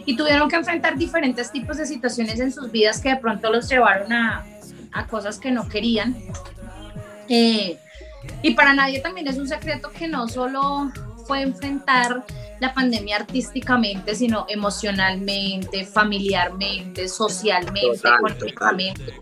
y 0.05 0.15
tuvieron 0.15 0.49
que 0.49 0.55
enfrentar 0.55 0.97
diferentes 0.97 1.51
tipos 1.51 1.77
de 1.77 1.85
situaciones 1.85 2.39
en 2.39 2.51
sus 2.51 2.71
vidas 2.71 2.99
que 3.01 3.09
de 3.09 3.17
pronto 3.17 3.51
los 3.51 3.69
llevaron 3.69 4.12
a, 4.13 4.45
a 4.91 5.07
cosas 5.07 5.39
que 5.39 5.51
no 5.51 5.67
querían. 5.67 6.15
Eh, 7.27 7.77
y 8.41 8.53
para 8.53 8.73
nadie 8.73 8.99
también 8.99 9.27
es 9.27 9.38
un 9.38 9.47
secreto 9.47 9.91
que 9.91 10.07
no 10.07 10.27
solo 10.27 10.91
fue 11.25 11.41
enfrentar 11.41 12.25
la 12.59 12.73
pandemia 12.73 13.17
artísticamente, 13.17 14.15
sino 14.15 14.45
emocionalmente, 14.49 15.85
familiarmente, 15.85 17.07
socialmente, 17.07 18.07
económicamente, 18.07 19.13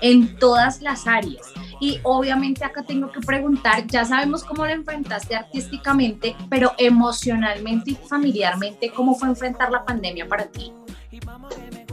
en 0.00 0.36
todas 0.38 0.80
las 0.82 1.06
áreas. 1.06 1.46
Y 1.80 2.00
obviamente 2.02 2.64
acá 2.64 2.82
tengo 2.82 3.10
que 3.12 3.20
preguntar, 3.20 3.86
ya 3.86 4.04
sabemos 4.04 4.44
cómo 4.44 4.64
lo 4.64 4.72
enfrentaste 4.72 5.34
artísticamente, 5.34 6.34
pero 6.48 6.72
emocionalmente 6.78 7.92
y 7.92 7.94
familiarmente, 7.94 8.90
¿cómo 8.90 9.14
fue 9.14 9.28
enfrentar 9.28 9.70
la 9.70 9.84
pandemia 9.84 10.26
para 10.26 10.46
ti? 10.46 10.72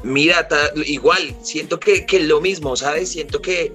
Mira, 0.04 0.48
igual, 0.86 1.36
siento 1.42 1.80
que, 1.80 2.06
que 2.06 2.20
lo 2.22 2.42
mismo, 2.42 2.76
¿sabes? 2.76 3.10
Siento 3.10 3.42
que 3.42 3.74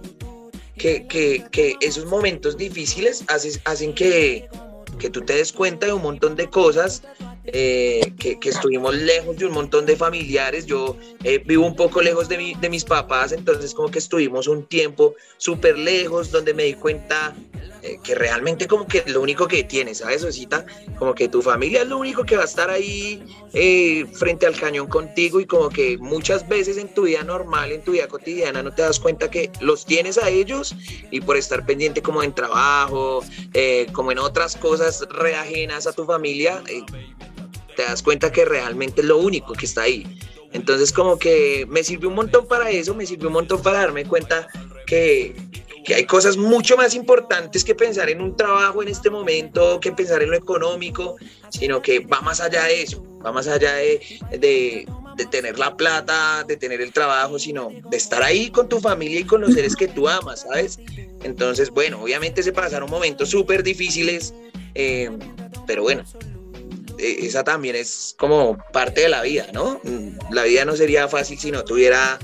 que, 0.78 1.76
esos 1.80 2.06
momentos 2.06 2.56
difíciles 2.56 3.24
hacen 3.64 3.94
que, 3.94 4.48
que 4.98 5.11
tú 5.11 5.22
te 5.22 5.34
des 5.34 5.52
cuenta 5.52 5.87
de 5.87 5.92
un 5.92 6.02
montón 6.02 6.37
de 6.37 6.48
cosas, 6.50 7.02
eh, 7.44 8.12
que, 8.18 8.38
estuvimos 8.42 8.94
lejos 8.94 9.37
de 9.37 9.46
un 9.46 9.52
montón 9.52 9.87
de 9.87 9.96
familiares. 9.96 10.66
Yo 10.66 10.96
eh, 11.24 11.42
vivo 11.44 11.66
un 11.66 11.76
poco 11.76 12.02
lejos 12.02 12.28
de, 12.28 12.54
de 12.61 12.68
mis 12.68 12.84
papás, 12.84 13.32
entonces 13.32 13.74
como 13.74 13.90
que 13.90 13.98
estuvimos 13.98 14.48
un 14.48 14.64
tiempo 14.66 15.14
súper 15.37 15.78
lejos, 15.78 16.30
donde 16.30 16.52
me 16.54 16.64
di 16.64 16.74
cuenta 16.74 17.34
eh, 17.82 17.98
que 18.02 18.14
realmente 18.14 18.66
como 18.66 18.86
que 18.86 19.04
lo 19.06 19.20
único 19.20 19.46
que 19.46 19.64
tienes, 19.64 19.98
¿sabes, 19.98 20.24
Osita? 20.24 20.66
Como 20.98 21.14
que 21.14 21.28
tu 21.28 21.42
familia 21.42 21.82
es 21.82 21.88
lo 21.88 21.98
único 21.98 22.24
que 22.24 22.36
va 22.36 22.42
a 22.42 22.46
estar 22.46 22.70
ahí 22.70 23.22
eh, 23.52 24.06
frente 24.12 24.46
al 24.46 24.56
cañón 24.56 24.88
contigo 24.88 25.40
y 25.40 25.46
como 25.46 25.68
que 25.68 25.96
muchas 25.98 26.48
veces 26.48 26.76
en 26.76 26.92
tu 26.92 27.02
vida 27.02 27.22
normal, 27.22 27.72
en 27.72 27.82
tu 27.82 27.92
vida 27.92 28.08
cotidiana, 28.08 28.62
no 28.62 28.72
te 28.72 28.82
das 28.82 28.98
cuenta 28.98 29.30
que 29.30 29.50
los 29.60 29.84
tienes 29.84 30.18
a 30.18 30.28
ellos 30.28 30.74
y 31.10 31.20
por 31.20 31.36
estar 31.36 31.64
pendiente 31.64 32.02
como 32.02 32.22
en 32.22 32.34
trabajo, 32.34 33.24
eh, 33.54 33.86
como 33.92 34.12
en 34.12 34.18
otras 34.18 34.56
cosas 34.56 35.06
reajenas 35.10 35.86
a 35.86 35.92
tu 35.92 36.04
familia, 36.04 36.62
te 37.76 37.82
das 37.82 38.02
cuenta 38.02 38.32
que 38.32 38.44
realmente 38.44 39.02
es 39.02 39.06
lo 39.06 39.18
único 39.18 39.52
que 39.52 39.66
está 39.66 39.82
ahí. 39.82 40.04
Entonces 40.52 40.92
como 40.92 41.18
que 41.18 41.66
me 41.68 41.84
sirvió 41.84 42.08
un 42.08 42.14
montón 42.14 42.46
para 42.46 42.70
eso, 42.70 42.94
me 42.94 43.06
sirvió 43.06 43.28
un 43.28 43.34
montón 43.34 43.62
para 43.62 43.78
darme 43.78 44.04
cuenta 44.04 44.48
que, 44.86 45.36
que 45.88 45.94
hay 45.94 46.05
cosas 46.05 46.37
mucho 46.37 46.77
más 46.77 46.94
importantes 46.94 47.64
que 47.64 47.74
pensar 47.74 48.11
en 48.11 48.20
un 48.20 48.37
trabajo 48.37 48.83
en 48.83 48.88
este 48.88 49.09
momento, 49.09 49.81
que 49.81 49.90
pensar 49.90 50.22
en 50.22 50.29
lo 50.29 50.37
económico, 50.37 51.16
sino 51.48 51.81
que 51.81 52.01
va 52.01 52.20
más 52.20 52.42
allá 52.42 52.64
de 52.64 52.83
eso, 52.83 53.03
va 53.24 53.33
más 53.33 53.48
allá 53.48 53.72
de, 53.72 53.98
de, 54.33 54.87
de, 55.16 55.27
tener 55.31 55.59
la 55.59 55.79
plata, 55.79 56.44
de 56.46 56.59
tener 56.59 56.83
el 56.83 56.92
trabajo, 56.92 57.38
sino 57.38 57.70
de 57.90 57.96
estar 57.96 58.22
ahí 58.22 58.51
con 58.51 58.68
tu 58.68 58.81
familia 58.81 59.20
y 59.20 59.24
con 59.24 59.40
los 59.40 59.55
seres 59.55 59.74
que 59.74 59.88
tú 59.88 60.07
amas, 60.07 60.42
¿sabes? 60.42 60.79
Entonces, 61.22 61.70
bueno, 61.70 62.03
obviamente 62.03 62.42
se 62.42 62.53
pasaron 62.53 62.90
momentos 62.90 63.31
súper 63.31 63.62
difíciles, 63.62 64.35
eh, 64.74 65.09
pero 65.66 65.85
bueno, 65.85 66.05
e, 66.98 67.24
esa 67.24 67.44
también 67.44 67.77
es 67.77 68.14
como 68.18 68.59
parte 68.74 69.01
de 69.01 69.09
la 69.09 69.22
vida, 69.22 69.46
¿no? 69.55 69.81
La 70.33 70.42
vida 70.42 70.66
no 70.66 70.77
sería 70.77 71.09
fácil 71.09 71.38
si 71.38 71.51
no 71.51 71.64
tuviera 71.64 72.18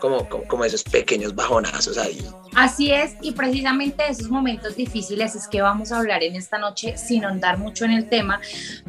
como, 0.00 0.64
esos 0.64 0.82
pequeños 0.82 1.34
bajonazos 1.34 1.96
ahí. 1.98 2.18
Así 2.56 2.90
es, 2.90 3.14
y 3.22 3.32
precisamente 3.32 4.02
de 4.02 4.10
esos 4.10 4.28
momentos 4.28 4.74
difíciles 4.74 5.36
es 5.36 5.46
que 5.46 5.62
vamos 5.62 5.92
a 5.92 5.98
hablar 5.98 6.22
en 6.22 6.34
esta 6.34 6.58
noche 6.58 6.96
sin 6.98 7.24
andar 7.24 7.58
mucho 7.58 7.84
en 7.84 7.92
el 7.92 8.08
tema, 8.08 8.40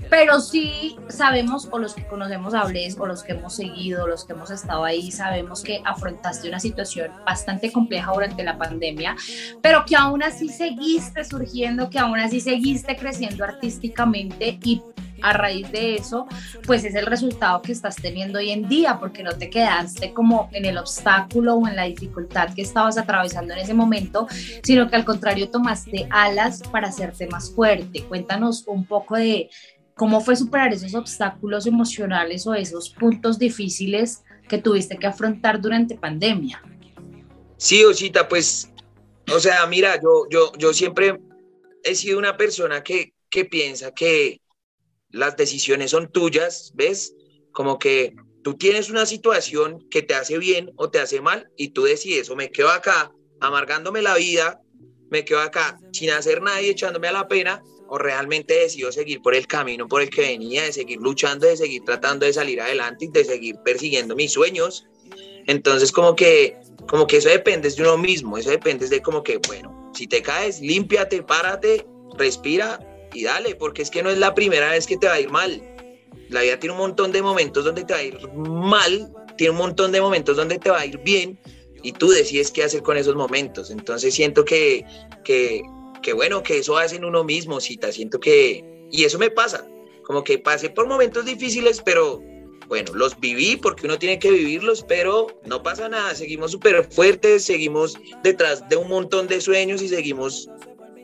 pero 0.09 0.41
sí 0.41 0.95
sabemos, 1.09 1.67
o 1.71 1.77
los 1.77 1.93
que 1.93 2.05
conocemos 2.07 2.53
a 2.53 2.63
o 2.97 3.05
los 3.05 3.23
que 3.23 3.33
hemos 3.33 3.55
seguido, 3.55 4.07
los 4.07 4.23
que 4.23 4.31
hemos 4.31 4.49
estado 4.49 4.85
ahí, 4.85 5.11
sabemos 5.11 5.61
que 5.61 5.81
afrontaste 5.83 6.47
una 6.47 6.59
situación 6.59 7.11
bastante 7.25 7.71
compleja 7.71 8.11
durante 8.13 8.43
la 8.43 8.57
pandemia, 8.57 9.15
pero 9.61 9.83
que 9.85 9.95
aún 9.95 10.23
así 10.23 10.47
seguiste 10.47 11.25
surgiendo, 11.25 11.89
que 11.89 11.99
aún 11.99 12.17
así 12.19 12.39
seguiste 12.39 12.95
creciendo 12.95 13.43
artísticamente 13.43 14.57
y 14.63 14.81
a 15.21 15.33
raíz 15.33 15.71
de 15.71 15.95
eso, 15.95 16.27
pues 16.65 16.83
es 16.83 16.95
el 16.95 17.05
resultado 17.05 17.61
que 17.61 17.71
estás 17.71 17.95
teniendo 17.95 18.39
hoy 18.39 18.51
en 18.51 18.67
día, 18.67 18.99
porque 18.99 19.23
no 19.23 19.37
te 19.37 19.49
quedaste 19.49 20.13
como 20.13 20.49
en 20.51 20.65
el 20.65 20.77
obstáculo 20.77 21.55
o 21.55 21.67
en 21.67 21.75
la 21.75 21.83
dificultad 21.85 22.53
que 22.53 22.61
estabas 22.61 22.97
atravesando 22.97 23.53
en 23.53 23.59
ese 23.59 23.73
momento, 23.73 24.27
sino 24.63 24.89
que 24.89 24.95
al 24.95 25.05
contrario 25.05 25.49
tomaste 25.49 26.07
alas 26.09 26.61
para 26.71 26.87
hacerte 26.87 27.27
más 27.27 27.51
fuerte. 27.51 28.03
Cuéntanos 28.03 28.65
un 28.67 28.85
poco 28.85 29.15
de 29.15 29.49
cómo 29.95 30.21
fue 30.21 30.35
superar 30.35 30.73
esos 30.73 30.95
obstáculos 30.95 31.67
emocionales 31.67 32.47
o 32.47 32.53
esos 32.53 32.89
puntos 32.89 33.37
difíciles 33.37 34.23
que 34.47 34.57
tuviste 34.57 34.97
que 34.97 35.07
afrontar 35.07 35.61
durante 35.61 35.95
pandemia. 35.95 36.61
Sí, 37.57 37.83
Osita, 37.85 38.27
pues, 38.27 38.71
o 39.31 39.39
sea, 39.39 39.65
mira, 39.67 39.99
yo, 40.01 40.27
yo, 40.29 40.51
yo 40.57 40.73
siempre 40.73 41.19
he 41.83 41.95
sido 41.95 42.17
una 42.17 42.35
persona 42.35 42.83
que, 42.83 43.13
que 43.29 43.45
piensa 43.45 43.91
que 43.91 44.40
las 45.11 45.37
decisiones 45.37 45.91
son 45.91 46.11
tuyas, 46.11 46.71
¿ves? 46.75 47.13
Como 47.51 47.79
que 47.79 48.15
tú 48.43 48.55
tienes 48.55 48.89
una 48.89 49.05
situación 49.05 49.87
que 49.89 50.01
te 50.01 50.15
hace 50.15 50.37
bien 50.37 50.71
o 50.77 50.89
te 50.89 50.99
hace 50.99 51.21
mal 51.21 51.49
y 51.57 51.69
tú 51.69 51.83
decides 51.83 52.29
o 52.29 52.35
me 52.35 52.51
quedo 52.51 52.69
acá 52.69 53.11
amargándome 53.39 54.01
la 54.01 54.15
vida, 54.15 54.61
me 55.09 55.25
quedo 55.25 55.39
acá 55.39 55.77
sin 55.91 56.11
hacer 56.11 56.41
nada 56.41 56.61
y 56.61 56.69
echándome 56.69 57.07
a 57.07 57.11
la 57.11 57.27
pena 57.27 57.61
o 57.87 57.97
realmente 57.97 58.53
decido 58.53 58.91
seguir 58.91 59.21
por 59.21 59.35
el 59.35 59.47
camino 59.47 59.87
por 59.87 60.01
el 60.01 60.09
que 60.09 60.21
venía, 60.21 60.63
de 60.63 60.71
seguir 60.71 60.99
luchando, 60.99 61.47
de 61.47 61.57
seguir 61.57 61.83
tratando 61.83 62.25
de 62.25 62.33
salir 62.33 62.61
adelante 62.61 63.05
y 63.05 63.09
de 63.09 63.25
seguir 63.25 63.55
persiguiendo 63.65 64.15
mis 64.15 64.31
sueños. 64.31 64.87
Entonces 65.47 65.91
como 65.91 66.15
que 66.15 66.57
como 66.87 67.07
que 67.07 67.17
eso 67.17 67.29
depende 67.29 67.69
de 67.69 67.81
uno 67.81 67.97
mismo, 67.97 68.37
eso 68.37 68.49
depende 68.49 68.87
de 68.87 69.01
como 69.01 69.23
que, 69.23 69.37
bueno, 69.47 69.91
si 69.93 70.07
te 70.07 70.21
caes, 70.21 70.61
límpiate, 70.61 71.23
párate, 71.23 71.85
respira 72.17 72.79
y 73.13 73.23
dale, 73.23 73.55
porque 73.55 73.81
es 73.81 73.89
que 73.89 74.03
no 74.03 74.09
es 74.09 74.17
la 74.17 74.33
primera 74.33 74.71
vez 74.71 74.87
que 74.87 74.97
te 74.97 75.07
va 75.07 75.13
a 75.13 75.19
ir 75.19 75.29
mal. 75.29 75.61
La 76.29 76.41
vida 76.41 76.59
tiene 76.59 76.73
un 76.73 76.79
montón 76.79 77.11
de 77.11 77.21
momentos 77.21 77.65
donde 77.65 77.83
te 77.83 77.93
va 77.93 77.99
a 77.99 78.03
ir 78.03 78.17
mal, 78.33 79.11
tiene 79.37 79.51
un 79.51 79.57
montón 79.57 79.91
de 79.91 80.01
momentos 80.01 80.37
donde 80.37 80.57
te 80.57 80.69
va 80.69 80.79
a 80.79 80.85
ir 80.85 80.97
bien 80.99 81.37
y 81.83 81.91
tú 81.91 82.09
decides 82.09 82.51
qué 82.51 82.63
hacer 82.63 82.83
con 82.83 82.97
esos 82.97 83.15
momentos. 83.15 83.69
Entonces 83.69 84.13
siento 84.13 84.45
que, 84.45 84.85
que, 85.23 85.61
que 86.01 86.13
bueno, 86.13 86.43
que 86.43 86.59
eso 86.59 86.77
hace 86.77 86.95
en 86.97 87.05
uno 87.05 87.23
mismo, 87.23 87.59
cita, 87.59 87.91
siento 87.91 88.19
que, 88.19 88.63
y 88.91 89.03
eso 89.03 89.19
me 89.19 89.29
pasa, 89.29 89.67
como 90.05 90.23
que 90.23 90.37
pasé 90.37 90.69
por 90.69 90.87
momentos 90.87 91.25
difíciles, 91.25 91.81
pero 91.83 92.21
bueno, 92.67 92.93
los 92.93 93.19
viví 93.19 93.57
porque 93.57 93.85
uno 93.85 93.99
tiene 93.99 94.17
que 94.17 94.31
vivirlos, 94.31 94.85
pero 94.87 95.27
no 95.45 95.61
pasa 95.61 95.89
nada, 95.89 96.15
seguimos 96.15 96.51
súper 96.51 96.89
fuertes, 96.89 97.43
seguimos 97.43 97.97
detrás 98.23 98.67
de 98.69 98.77
un 98.77 98.87
montón 98.87 99.27
de 99.27 99.41
sueños 99.41 99.81
y 99.81 99.89
seguimos 99.89 100.49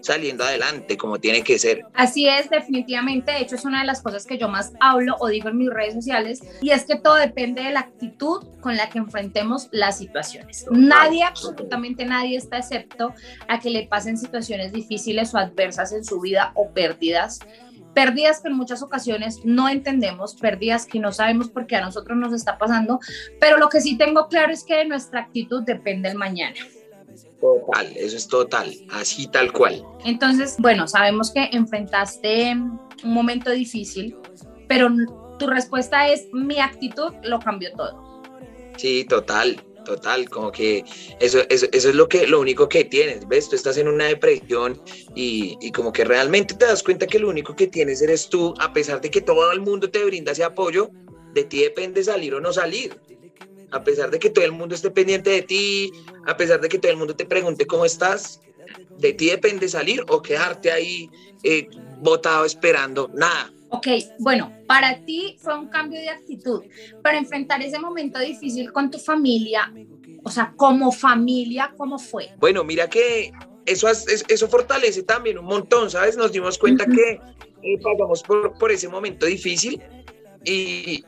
saliendo 0.07 0.43
adelante 0.43 0.97
como 0.97 1.19
tiene 1.19 1.43
que 1.43 1.59
ser. 1.59 1.85
Así 1.93 2.27
es, 2.27 2.49
definitivamente. 2.49 3.31
De 3.31 3.41
hecho, 3.41 3.55
es 3.55 3.65
una 3.65 3.81
de 3.81 3.85
las 3.85 4.01
cosas 4.01 4.25
que 4.25 4.37
yo 4.37 4.47
más 4.47 4.73
hablo 4.79 5.15
o 5.19 5.27
digo 5.27 5.49
en 5.49 5.57
mis 5.57 5.69
redes 5.69 5.93
sociales 5.93 6.41
y 6.61 6.71
es 6.71 6.85
que 6.85 6.95
todo 6.95 7.15
depende 7.15 7.61
de 7.61 7.71
la 7.71 7.81
actitud 7.81 8.47
con 8.61 8.77
la 8.77 8.89
que 8.89 8.99
enfrentemos 8.99 9.67
las 9.71 9.97
situaciones. 9.97 10.65
Nadie, 10.71 11.23
absolutamente 11.23 12.05
nadie 12.05 12.37
está 12.37 12.57
excepto 12.57 13.13
a 13.47 13.59
que 13.59 13.69
le 13.69 13.85
pasen 13.87 14.17
situaciones 14.17 14.71
difíciles 14.71 15.33
o 15.33 15.37
adversas 15.37 15.91
en 15.91 16.03
su 16.03 16.21
vida 16.21 16.51
o 16.55 16.69
pérdidas 16.71 17.39
pérdidas 17.93 18.41
que 18.41 18.49
en 18.49 18.53
muchas 18.53 18.83
ocasiones 18.83 19.39
no 19.43 19.67
entendemos, 19.67 20.35
pérdidas 20.35 20.85
que 20.85 20.99
no 20.99 21.11
sabemos 21.11 21.49
por 21.49 21.65
qué 21.65 21.77
a 21.77 21.81
nosotros 21.81 22.15
nos 22.15 22.31
está 22.31 22.59
pasando, 22.59 22.99
pero 23.39 23.57
lo 23.57 23.69
que 23.69 23.81
sí 23.81 23.97
tengo 23.97 24.27
claro 24.27 24.53
es 24.53 24.63
que 24.63 24.75
de 24.75 24.85
nuestra 24.85 25.21
actitud 25.21 25.63
depende 25.63 26.09
el 26.09 26.15
mañana. 26.15 26.57
Total, 27.39 27.93
eso 27.95 28.17
es 28.17 28.27
total, 28.27 28.73
así 28.91 29.27
tal 29.27 29.53
cual. 29.53 29.83
Entonces, 30.05 30.55
bueno, 30.57 30.87
sabemos 30.87 31.31
que 31.31 31.49
enfrentaste 31.51 32.53
un 33.03 33.13
momento 33.13 33.51
difícil, 33.51 34.15
pero 34.67 34.89
tu 35.37 35.45
respuesta 35.45 36.07
es 36.07 36.27
mi 36.33 36.59
actitud 36.59 37.13
lo 37.23 37.39
cambió 37.39 37.71
todo. 37.73 38.23
Sí, 38.77 39.05
total, 39.05 39.61
total, 39.85 40.27
como 40.29 40.51
que 40.51 40.83
eso, 41.19 41.41
eso, 41.49 41.67
es 41.71 41.85
lo, 41.93 42.09
que, 42.09 42.25
lo 42.25 42.39
único 42.39 42.67
que 42.67 42.85
tienes, 42.85 43.27
¿ves? 43.27 43.49
Tú 43.49 43.55
estás 43.55 43.77
en 43.77 43.87
una 43.87 44.05
depresión 44.05 44.81
y, 45.15 45.57
y, 45.61 45.71
como 45.71 45.93
que 45.93 46.05
realmente 46.05 46.55
te 46.55 46.65
das 46.65 46.81
cuenta 46.81 47.05
que 47.05 47.19
lo 47.19 47.29
único 47.29 47.55
que 47.55 47.67
tienes 47.67 48.01
eres 48.01 48.29
tú, 48.29 48.53
a 48.59 48.73
pesar 48.73 48.99
de 48.99 49.11
que 49.11 49.21
todo 49.21 49.51
el 49.51 49.61
mundo 49.61 49.89
te 49.91 50.03
brinda 50.03 50.31
ese 50.31 50.43
apoyo, 50.43 50.89
de 51.33 51.43
ti 51.43 51.61
depende 51.61 52.03
salir 52.03 52.33
o 52.33 52.41
no 52.41 52.51
salir 52.51 52.99
a 53.71 53.83
pesar 53.83 54.09
de 54.11 54.19
que 54.19 54.29
todo 54.29 54.45
el 54.45 54.51
mundo 54.51 54.75
esté 54.75 54.91
pendiente 54.91 55.29
de 55.29 55.41
ti, 55.41 55.91
a 56.25 56.37
pesar 56.37 56.61
de 56.61 56.69
que 56.69 56.79
todo 56.79 56.91
el 56.91 56.97
mundo 56.97 57.15
te 57.15 57.25
pregunte 57.25 57.65
cómo 57.65 57.85
estás, 57.85 58.41
de 58.97 59.13
ti 59.13 59.29
depende 59.29 59.67
salir 59.69 60.03
o 60.09 60.21
quedarte 60.21 60.71
ahí 60.71 61.09
eh, 61.43 61.67
botado 62.01 62.45
esperando 62.45 63.09
nada. 63.13 63.51
Ok, 63.69 63.87
bueno, 64.19 64.51
para 64.65 65.03
ti 65.03 65.37
fue 65.39 65.57
un 65.57 65.67
cambio 65.67 65.99
de 65.99 66.09
actitud, 66.09 66.63
pero 67.03 67.17
enfrentar 67.17 67.61
ese 67.61 67.79
momento 67.79 68.19
difícil 68.19 68.71
con 68.71 68.89
tu 68.89 68.97
familia, 68.97 69.73
o 70.23 70.31
sea, 70.31 70.53
como 70.55 70.91
familia, 70.91 71.73
¿cómo 71.77 71.99
fue? 71.99 72.29
Bueno, 72.39 72.63
mira 72.63 72.89
que 72.89 73.33
eso, 73.65 73.89
eso 73.89 74.47
fortalece 74.47 75.03
también 75.03 75.37
un 75.37 75.45
montón, 75.45 75.89
¿sabes? 75.89 76.15
Nos 76.15 76.31
dimos 76.31 76.57
cuenta 76.57 76.85
que 76.85 77.19
eh, 77.61 77.77
pasamos 77.83 78.23
por, 78.23 78.57
por 78.57 78.71
ese 78.71 78.87
momento 78.87 79.25
difícil 79.25 79.81
y, 80.45 81.03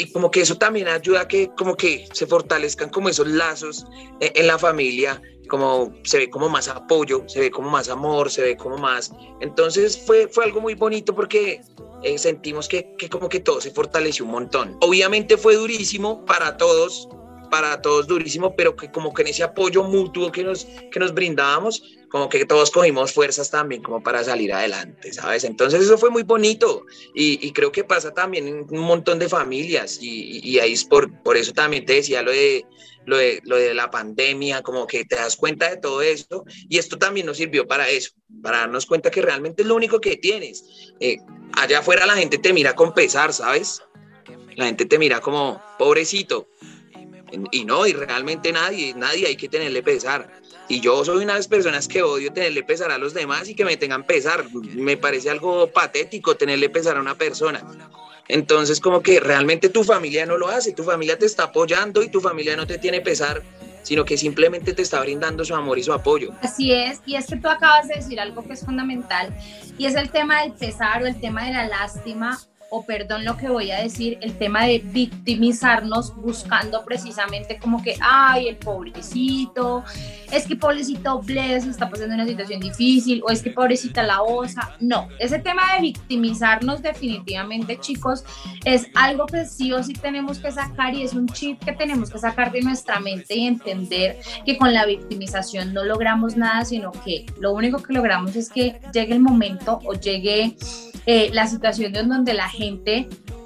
y 0.00 0.10
como 0.12 0.30
que 0.30 0.40
eso 0.40 0.56
también 0.56 0.88
ayuda 0.88 1.22
a 1.22 1.28
que 1.28 1.50
como 1.56 1.76
que 1.76 2.08
se 2.12 2.26
fortalezcan 2.26 2.88
como 2.88 3.10
esos 3.10 3.28
lazos 3.28 3.84
eh, 4.20 4.32
en, 4.34 4.46
la 4.46 4.58
familia, 4.58 5.20
como 5.48 5.92
se 6.04 6.18
ve 6.18 6.30
como 6.30 6.48
más 6.48 6.68
apoyo, 6.68 7.24
se 7.26 7.40
ve 7.40 7.50
como 7.50 7.68
más 7.68 7.88
amor, 7.88 8.30
se 8.30 8.42
ve 8.42 8.56
como 8.56 8.78
más... 8.78 9.12
Entonces 9.40 9.98
fue, 10.06 10.26
fue 10.28 10.44
algo 10.44 10.60
muy 10.60 10.74
bonito 10.74 11.14
porque 11.14 11.60
eh, 12.02 12.18
sentimos 12.18 12.66
que, 12.66 12.94
que 12.96 13.10
como 13.10 13.28
que 13.28 13.40
todo 13.40 13.60
se 13.60 13.70
fortaleció 13.72 14.24
un 14.24 14.30
montón. 14.30 14.78
Obviamente 14.80 15.36
fue 15.36 15.56
durísimo 15.56 16.24
para 16.24 16.56
todos, 16.56 17.06
para 17.50 17.82
todos 17.82 18.06
durísimo, 18.06 18.56
pero 18.56 18.74
que 18.74 18.90
como 18.90 19.12
que 19.12 19.22
en 19.22 19.28
ese 19.28 19.42
apoyo 19.42 19.84
mutuo 19.84 20.32
que 20.32 20.44
nos, 20.44 20.66
que 20.90 20.98
nos 20.98 21.12
brindábamos, 21.12 21.82
como 22.10 22.28
que 22.28 22.44
todos 22.44 22.70
cogimos 22.70 23.12
fuerzas 23.12 23.50
también 23.50 23.82
como 23.82 24.02
para 24.02 24.24
salir 24.24 24.52
adelante, 24.52 25.12
¿sabes? 25.12 25.44
Entonces 25.44 25.82
eso 25.82 25.96
fue 25.96 26.10
muy 26.10 26.24
bonito 26.24 26.84
y, 27.14 27.52
creo 27.52 27.70
que 27.70 27.84
pasa 27.84 28.12
también 28.12 28.48
en 28.48 28.66
un 28.68 28.80
montón 28.80 29.18
de 29.18 29.28
familias 29.28 29.98
y, 30.02 30.40
y, 30.42 30.58
ahí 30.58 30.72
es 30.72 30.84
por, 30.84 31.22
por 31.22 31.36
eso 31.36 31.52
también 31.52 31.86
te 31.86 31.94
decía 31.94 32.22
lo 32.22 32.32
de, 32.32 32.66
lo 33.06 33.16
de, 33.16 33.40
lo 33.44 33.56
de 33.56 33.74
la 33.74 33.90
pandemia, 33.90 34.62
como 34.62 34.86
que 34.86 35.04
te 35.04 35.16
das 35.16 35.36
cuenta 35.36 35.70
de 35.70 35.76
todo 35.76 36.02
esto 36.02 36.44
y 36.68 36.78
esto 36.78 36.98
también 36.98 37.26
nos 37.26 37.36
sirvió 37.36 37.66
para 37.66 37.88
eso, 37.88 38.10
para 38.42 38.58
darnos 38.58 38.86
cuenta 38.86 39.10
que 39.10 39.22
realmente 39.22 39.62
es 39.62 39.68
lo 39.68 39.76
único 39.76 40.00
que 40.00 40.16
tienes. 40.16 40.92
Eh, 40.98 41.18
allá 41.54 41.78
afuera 41.78 42.06
la 42.06 42.16
gente 42.16 42.38
te 42.38 42.52
mira 42.52 42.74
con 42.74 42.92
pesar, 42.92 43.32
¿sabes? 43.32 43.82
La 44.56 44.66
gente 44.66 44.84
te 44.84 44.98
mira 44.98 45.20
como 45.20 45.62
pobrecito, 45.78 46.48
y 47.52 47.64
no, 47.64 47.86
y 47.86 47.92
realmente 47.92 48.50
nadie, 48.50 48.92
nadie 48.94 49.28
hay 49.28 49.36
que 49.36 49.48
tenerle 49.48 49.84
pesar 49.84 50.40
Y 50.70 50.78
yo 50.78 51.04
soy 51.04 51.24
una 51.24 51.32
de 51.32 51.40
las 51.40 51.48
personas 51.48 51.88
que 51.88 52.00
odio 52.00 52.32
tenerle 52.32 52.62
pesar 52.62 52.92
a 52.92 52.96
los 52.96 53.12
demás 53.12 53.48
y 53.48 53.56
que 53.56 53.64
me 53.64 53.76
tengan 53.76 54.04
pesar. 54.04 54.44
Me 54.54 54.96
parece 54.96 55.28
algo 55.28 55.66
patético 55.66 56.36
tenerle 56.36 56.68
pesar 56.68 56.96
a 56.96 57.00
una 57.00 57.16
persona. 57.16 57.60
Entonces, 58.28 58.78
como 58.78 59.02
que 59.02 59.18
realmente 59.18 59.68
tu 59.68 59.82
familia 59.82 60.26
no 60.26 60.38
lo 60.38 60.46
hace, 60.46 60.72
tu 60.72 60.84
familia 60.84 61.18
te 61.18 61.26
está 61.26 61.42
apoyando 61.44 62.04
y 62.04 62.08
tu 62.08 62.20
familia 62.20 62.54
no 62.56 62.68
te 62.68 62.78
tiene 62.78 63.00
pesar, 63.00 63.42
sino 63.82 64.04
que 64.04 64.16
simplemente 64.16 64.72
te 64.72 64.82
está 64.82 65.00
brindando 65.00 65.44
su 65.44 65.56
amor 65.56 65.76
y 65.76 65.82
su 65.82 65.92
apoyo. 65.92 66.32
Así 66.40 66.70
es, 66.70 67.00
y 67.04 67.16
es 67.16 67.26
que 67.26 67.36
tú 67.38 67.48
acabas 67.48 67.88
de 67.88 67.96
decir 67.96 68.20
algo 68.20 68.44
que 68.44 68.52
es 68.52 68.64
fundamental, 68.64 69.36
y 69.76 69.86
es 69.86 69.96
el 69.96 70.10
tema 70.10 70.42
del 70.42 70.52
pesar 70.52 71.02
o 71.02 71.06
el 71.08 71.20
tema 71.20 71.46
de 71.46 71.52
la 71.52 71.66
lástima 71.66 72.38
o 72.70 72.84
perdón 72.84 73.24
lo 73.24 73.36
que 73.36 73.48
voy 73.48 73.72
a 73.72 73.82
decir, 73.82 74.18
el 74.22 74.38
tema 74.38 74.64
de 74.64 74.78
victimizarnos 74.78 76.14
buscando 76.16 76.84
precisamente 76.84 77.58
como 77.58 77.82
que, 77.82 77.96
ay, 78.00 78.48
el 78.48 78.56
pobrecito, 78.56 79.84
es 80.30 80.46
que 80.46 80.54
pobrecito 80.54 81.20
Bless 81.20 81.66
está 81.66 81.90
pasando 81.90 82.14
una 82.14 82.26
situación 82.26 82.60
difícil, 82.60 83.22
o 83.26 83.30
es 83.30 83.42
que 83.42 83.50
pobrecita 83.50 84.04
la 84.04 84.22
osa. 84.22 84.76
No, 84.78 85.08
ese 85.18 85.40
tema 85.40 85.62
de 85.74 85.82
victimizarnos 85.82 86.80
definitivamente, 86.80 87.78
chicos, 87.80 88.24
es 88.64 88.86
algo 88.94 89.26
que 89.26 89.44
sí 89.46 89.72
o 89.72 89.82
sí 89.82 89.92
tenemos 89.92 90.38
que 90.38 90.52
sacar 90.52 90.94
y 90.94 91.02
es 91.02 91.12
un 91.12 91.26
chip 91.28 91.58
que 91.64 91.72
tenemos 91.72 92.10
que 92.10 92.18
sacar 92.18 92.52
de 92.52 92.62
nuestra 92.62 93.00
mente 93.00 93.36
y 93.36 93.46
entender 93.46 94.18
que 94.46 94.56
con 94.56 94.72
la 94.72 94.86
victimización 94.86 95.74
no 95.74 95.84
logramos 95.84 96.36
nada, 96.36 96.64
sino 96.64 96.92
que 96.92 97.26
lo 97.40 97.52
único 97.52 97.82
que 97.82 97.92
logramos 97.92 98.36
es 98.36 98.48
que 98.48 98.80
llegue 98.92 99.14
el 99.14 99.20
momento 99.20 99.80
o 99.84 99.94
llegue 99.94 100.56
eh, 101.06 101.30
la 101.32 101.46
situación 101.46 101.96
en 101.96 102.08
donde 102.08 102.34
la 102.34 102.48
gente 102.48 102.59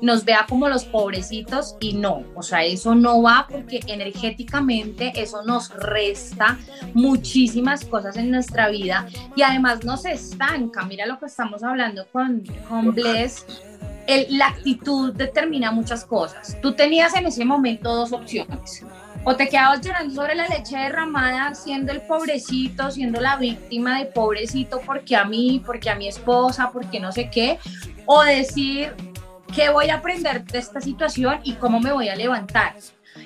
nos 0.03 0.25
vea 0.25 0.47
como 0.49 0.69
los 0.69 0.85
pobrecitos 0.85 1.77
y 1.81 1.95
no, 1.95 2.25
o 2.35 2.43
sea, 2.43 2.65
eso 2.65 2.95
no 2.95 3.23
va 3.23 3.47
porque 3.51 3.81
energéticamente 3.87 5.13
eso 5.17 5.43
nos 5.45 5.71
resta 5.71 6.59
muchísimas 6.93 7.85
cosas 7.85 8.17
en 8.17 8.31
nuestra 8.31 8.69
vida 8.69 9.07
y 9.35 9.43
además 9.43 9.85
nos 9.85 10.05
estanca. 10.05 10.85
Mira 10.85 11.07
lo 11.07 11.19
que 11.19 11.27
estamos 11.27 11.63
hablando 11.63 12.07
con, 12.13 12.45
con 12.69 12.95
Bless. 12.95 13.47
la 14.29 14.49
actitud 14.49 15.13
determina 15.15 15.71
muchas 15.71 16.05
cosas. 16.05 16.59
Tú 16.61 16.73
tenías 16.73 17.15
en 17.15 17.27
ese 17.27 17.45
momento 17.45 17.95
dos 17.95 18.13
opciones 18.13 18.85
o 19.25 19.35
te 19.37 19.49
quedabas 19.49 19.81
llorando 19.81 20.15
sobre 20.15 20.35
la 20.35 20.47
leche 20.49 20.77
derramada, 20.77 21.55
siendo 21.55 21.93
el 21.93 22.03
pobrecito, 22.03 22.91
siendo 22.91 23.21
la 23.21 23.37
víctima 23.37 23.99
de 23.99 24.07
pobrecito, 24.07 24.81
porque 24.85 25.17
a 25.17 25.25
mí, 25.25 25.63
porque 25.65 25.91
a 25.91 25.95
mi 25.95 26.09
esposa, 26.09 26.71
porque 26.73 27.01
no 27.01 27.11
sé 27.11 27.31
qué, 27.31 27.59
o 28.07 28.23
decir 28.23 28.95
qué 29.55 29.71
voy 29.71 29.89
a 29.89 29.97
aprender 29.97 30.45
de 30.45 30.59
esta 30.59 30.81
situación 30.81 31.41
y 31.43 31.55
cómo 31.55 31.81
me 31.81 31.93
voy 31.93 32.09
a 32.09 32.17
levantar. 32.17 32.75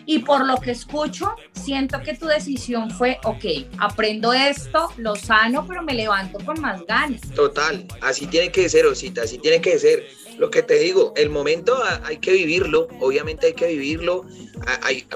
Y 0.04 0.20
por 0.20 0.46
lo 0.46 0.56
que 0.58 0.70
escucho, 0.70 1.34
siento 1.52 2.00
que 2.02 2.14
tu 2.14 2.26
decisión 2.26 2.90
fue, 2.90 3.18
ok, 3.24 3.44
aprendo 3.78 4.32
esto, 4.32 4.90
lo 4.96 5.16
sano, 5.16 5.66
pero 5.66 5.82
me 5.82 5.94
levanto 5.94 6.38
con 6.44 6.60
más 6.60 6.84
ganas. 6.86 7.20
Total, 7.34 7.86
así 8.02 8.26
tiene 8.26 8.50
que 8.50 8.68
ser, 8.68 8.86
Osita, 8.86 9.22
así 9.22 9.38
tiene 9.38 9.60
que 9.60 9.78
ser. 9.78 10.06
Lo 10.38 10.50
que 10.50 10.62
te 10.62 10.78
digo, 10.78 11.12
el 11.16 11.30
momento 11.30 11.76
hay 12.04 12.18
que 12.18 12.32
vivirlo, 12.32 12.88
obviamente 13.00 13.48
hay 13.48 13.54
que 13.54 13.66
vivirlo, 13.66 14.24
hay, 14.82 15.06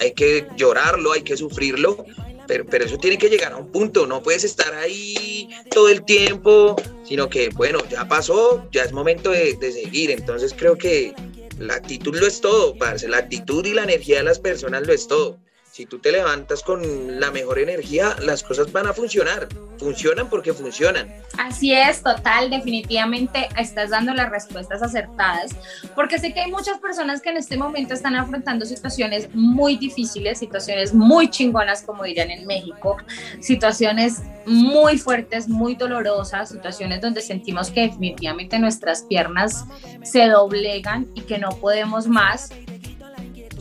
hay 0.00 0.12
que 0.12 0.46
llorarlo, 0.56 1.12
hay 1.12 1.22
que 1.22 1.36
sufrirlo, 1.36 2.04
pero, 2.48 2.64
pero, 2.66 2.84
eso 2.84 2.98
tiene 2.98 3.18
que 3.18 3.28
llegar 3.28 3.52
a 3.52 3.56
un 3.56 3.70
punto, 3.70 4.06
no 4.06 4.22
puedes 4.22 4.44
estar 4.44 4.74
ahí 4.74 5.48
todo 5.70 5.88
el 5.88 6.04
tiempo, 6.04 6.76
sino 7.04 7.28
que, 7.28 7.48
bueno, 7.50 7.80
ya 7.88 8.06
pasó, 8.08 8.68
ya 8.72 8.82
es 8.82 8.92
momento 8.92 9.30
de, 9.30 9.54
de 9.54 9.72
seguir. 9.72 10.10
Entonces 10.10 10.54
creo 10.56 10.76
que 10.76 11.12
la 11.58 11.74
actitud 11.74 12.16
lo 12.16 12.26
es 12.26 12.40
todo, 12.40 12.76
parce, 12.76 13.08
la 13.08 13.18
actitud 13.18 13.64
y 13.64 13.72
la 13.72 13.84
energía 13.84 14.18
de 14.18 14.24
las 14.24 14.38
personas 14.38 14.86
lo 14.86 14.92
es 14.92 15.08
todo 15.08 15.38
si 15.76 15.84
tú 15.84 15.98
te 15.98 16.10
levantas 16.10 16.62
con 16.62 17.20
la 17.20 17.30
mejor 17.30 17.58
energía, 17.58 18.16
las 18.22 18.42
cosas 18.42 18.72
van 18.72 18.86
a 18.86 18.94
funcionar. 18.94 19.46
Funcionan 19.78 20.30
porque 20.30 20.54
funcionan. 20.54 21.14
Así 21.36 21.74
es, 21.74 22.02
total, 22.02 22.48
definitivamente 22.48 23.46
estás 23.58 23.90
dando 23.90 24.14
las 24.14 24.30
respuestas 24.30 24.82
acertadas, 24.82 25.54
porque 25.94 26.18
sé 26.18 26.32
que 26.32 26.40
hay 26.40 26.50
muchas 26.50 26.78
personas 26.78 27.20
que 27.20 27.28
en 27.28 27.36
este 27.36 27.58
momento 27.58 27.92
están 27.92 28.16
afrontando 28.16 28.64
situaciones 28.64 29.28
muy 29.34 29.76
difíciles, 29.76 30.38
situaciones 30.38 30.94
muy 30.94 31.28
chingonas, 31.28 31.82
como 31.82 32.04
dirían 32.04 32.30
en 32.30 32.46
México, 32.46 32.96
situaciones 33.40 34.22
muy 34.46 34.96
fuertes, 34.96 35.46
muy 35.46 35.74
dolorosas, 35.74 36.48
situaciones 36.48 37.02
donde 37.02 37.20
sentimos 37.20 37.70
que 37.70 37.82
definitivamente 37.82 38.58
nuestras 38.58 39.02
piernas 39.02 39.66
se 40.02 40.26
doblegan 40.26 41.06
y 41.14 41.20
que 41.20 41.36
no 41.36 41.50
podemos 41.50 42.06
más 42.06 42.48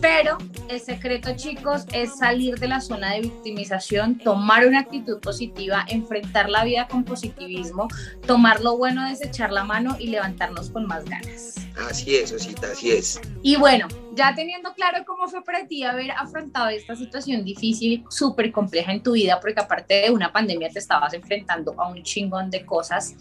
pero 0.06 0.38
el 0.70 0.80
secreto, 0.80 1.36
chicos, 1.36 1.88
es 1.92 2.20
salir 2.20 2.60
de 2.60 2.68
la 2.68 2.80
zona 2.80 3.14
de 3.14 3.22
victimización, 3.22 4.20
tomar 4.20 4.68
una 4.68 4.82
actitud 4.82 5.20
positiva, 5.20 5.84
enfrentar 5.88 6.48
la 6.48 6.64
vida 6.64 6.88
con 6.88 7.04
positivismo, 7.04 7.88
tomar 8.28 8.62
lo 8.62 8.78
bueno, 8.78 9.10
desechar 9.10 9.52
la 9.52 9.64
mano 9.64 9.98
y 9.98 10.10
levantarnos 10.10 10.70
con 10.70 10.86
más 10.86 11.06
ganas. 11.06 11.56
Así 11.90 12.18
es, 12.18 12.32
Osita, 12.32 12.68
así 12.72 12.92
es. 12.92 13.20
Y 13.42 13.56
bueno, 13.56 13.88
ya 14.14 14.36
teniendo 14.36 14.76
claro 14.76 15.04
cómo 15.08 15.28
fue 15.28 15.44
para 15.44 15.66
ti 15.66 15.82
haber 15.84 16.12
afrontado 16.12 16.70
esta 16.70 16.96
situación 16.96 17.44
difícil, 17.44 18.04
súper 18.08 18.52
compleja 18.52 18.92
en 18.92 19.02
tu 19.02 19.14
vida, 19.14 19.40
porque 19.42 19.60
aparte 19.60 20.02
de 20.02 20.12
una 20.12 20.32
pandemia 20.32 20.70
te 20.70 20.78
estabas 20.78 21.16
enfrentando 21.16 21.74
a 21.82 21.88
un 21.90 22.04
chingón 22.04 22.52
de 22.52 22.64
cosas, 22.64 23.16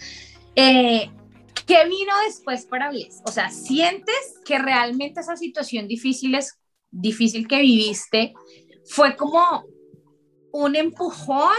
eh, 0.55 1.11
¿Qué 1.67 1.83
vino 1.85 2.13
después 2.27 2.67
para 2.67 2.91
Bless? 2.91 3.23
O 3.25 3.33
sea, 3.33 3.49
¿sientes 3.49 4.35
que 4.45 4.59
realmente 4.59 5.21
esa 5.21 5.35
situación 5.35 5.89
difícil 5.89 6.35
es 6.35 6.59
difícil 6.95 7.47
que 7.49 7.61
viviste, 7.61 8.35
fue 8.85 9.17
como 9.17 9.65
un 10.53 10.77
empujón 10.77 11.53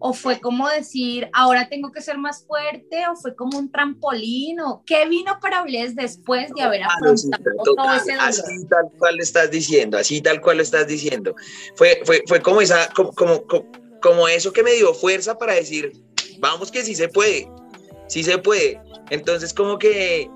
o 0.00 0.12
fue 0.12 0.40
como 0.40 0.68
decir, 0.68 1.28
ahora 1.32 1.68
tengo 1.68 1.90
que 1.90 2.00
ser 2.00 2.18
más 2.18 2.44
fuerte 2.46 3.06
o 3.10 3.16
fue 3.16 3.34
como 3.34 3.58
un 3.58 3.70
trampolín 3.70 4.60
o 4.60 4.82
qué 4.86 5.08
vino 5.08 5.38
para 5.40 5.62
Bless 5.62 5.96
después 5.96 6.50
de 6.54 6.62
haber 6.62 6.82
afrontado 6.84 7.42
todo 7.64 7.94
ese 7.94 8.12
dolor? 8.12 8.28
Así 8.28 8.66
tal 8.68 8.90
cual 8.98 9.16
lo 9.16 9.22
estás 9.22 9.50
diciendo, 9.50 9.98
así 9.98 10.20
tal 10.20 10.40
cual 10.40 10.58
lo 10.58 10.62
estás 10.62 10.86
diciendo. 10.86 11.34
Fue, 11.74 12.00
fue, 12.04 12.22
fue 12.26 12.40
como, 12.40 12.60
esa, 12.60 12.88
como, 12.94 13.12
como, 13.12 13.44
como 14.00 14.28
eso 14.28 14.52
que 14.52 14.62
me 14.62 14.72
dio 14.72 14.94
fuerza 14.94 15.36
para 15.36 15.54
decir, 15.54 15.92
vamos 16.38 16.70
que 16.70 16.84
sí 16.84 16.94
se 16.94 17.08
puede, 17.08 17.50
sí 18.06 18.22
se 18.22 18.38
puede. 18.38 18.80
Entonces 19.10 19.52
como 19.54 19.78
que 19.78 20.30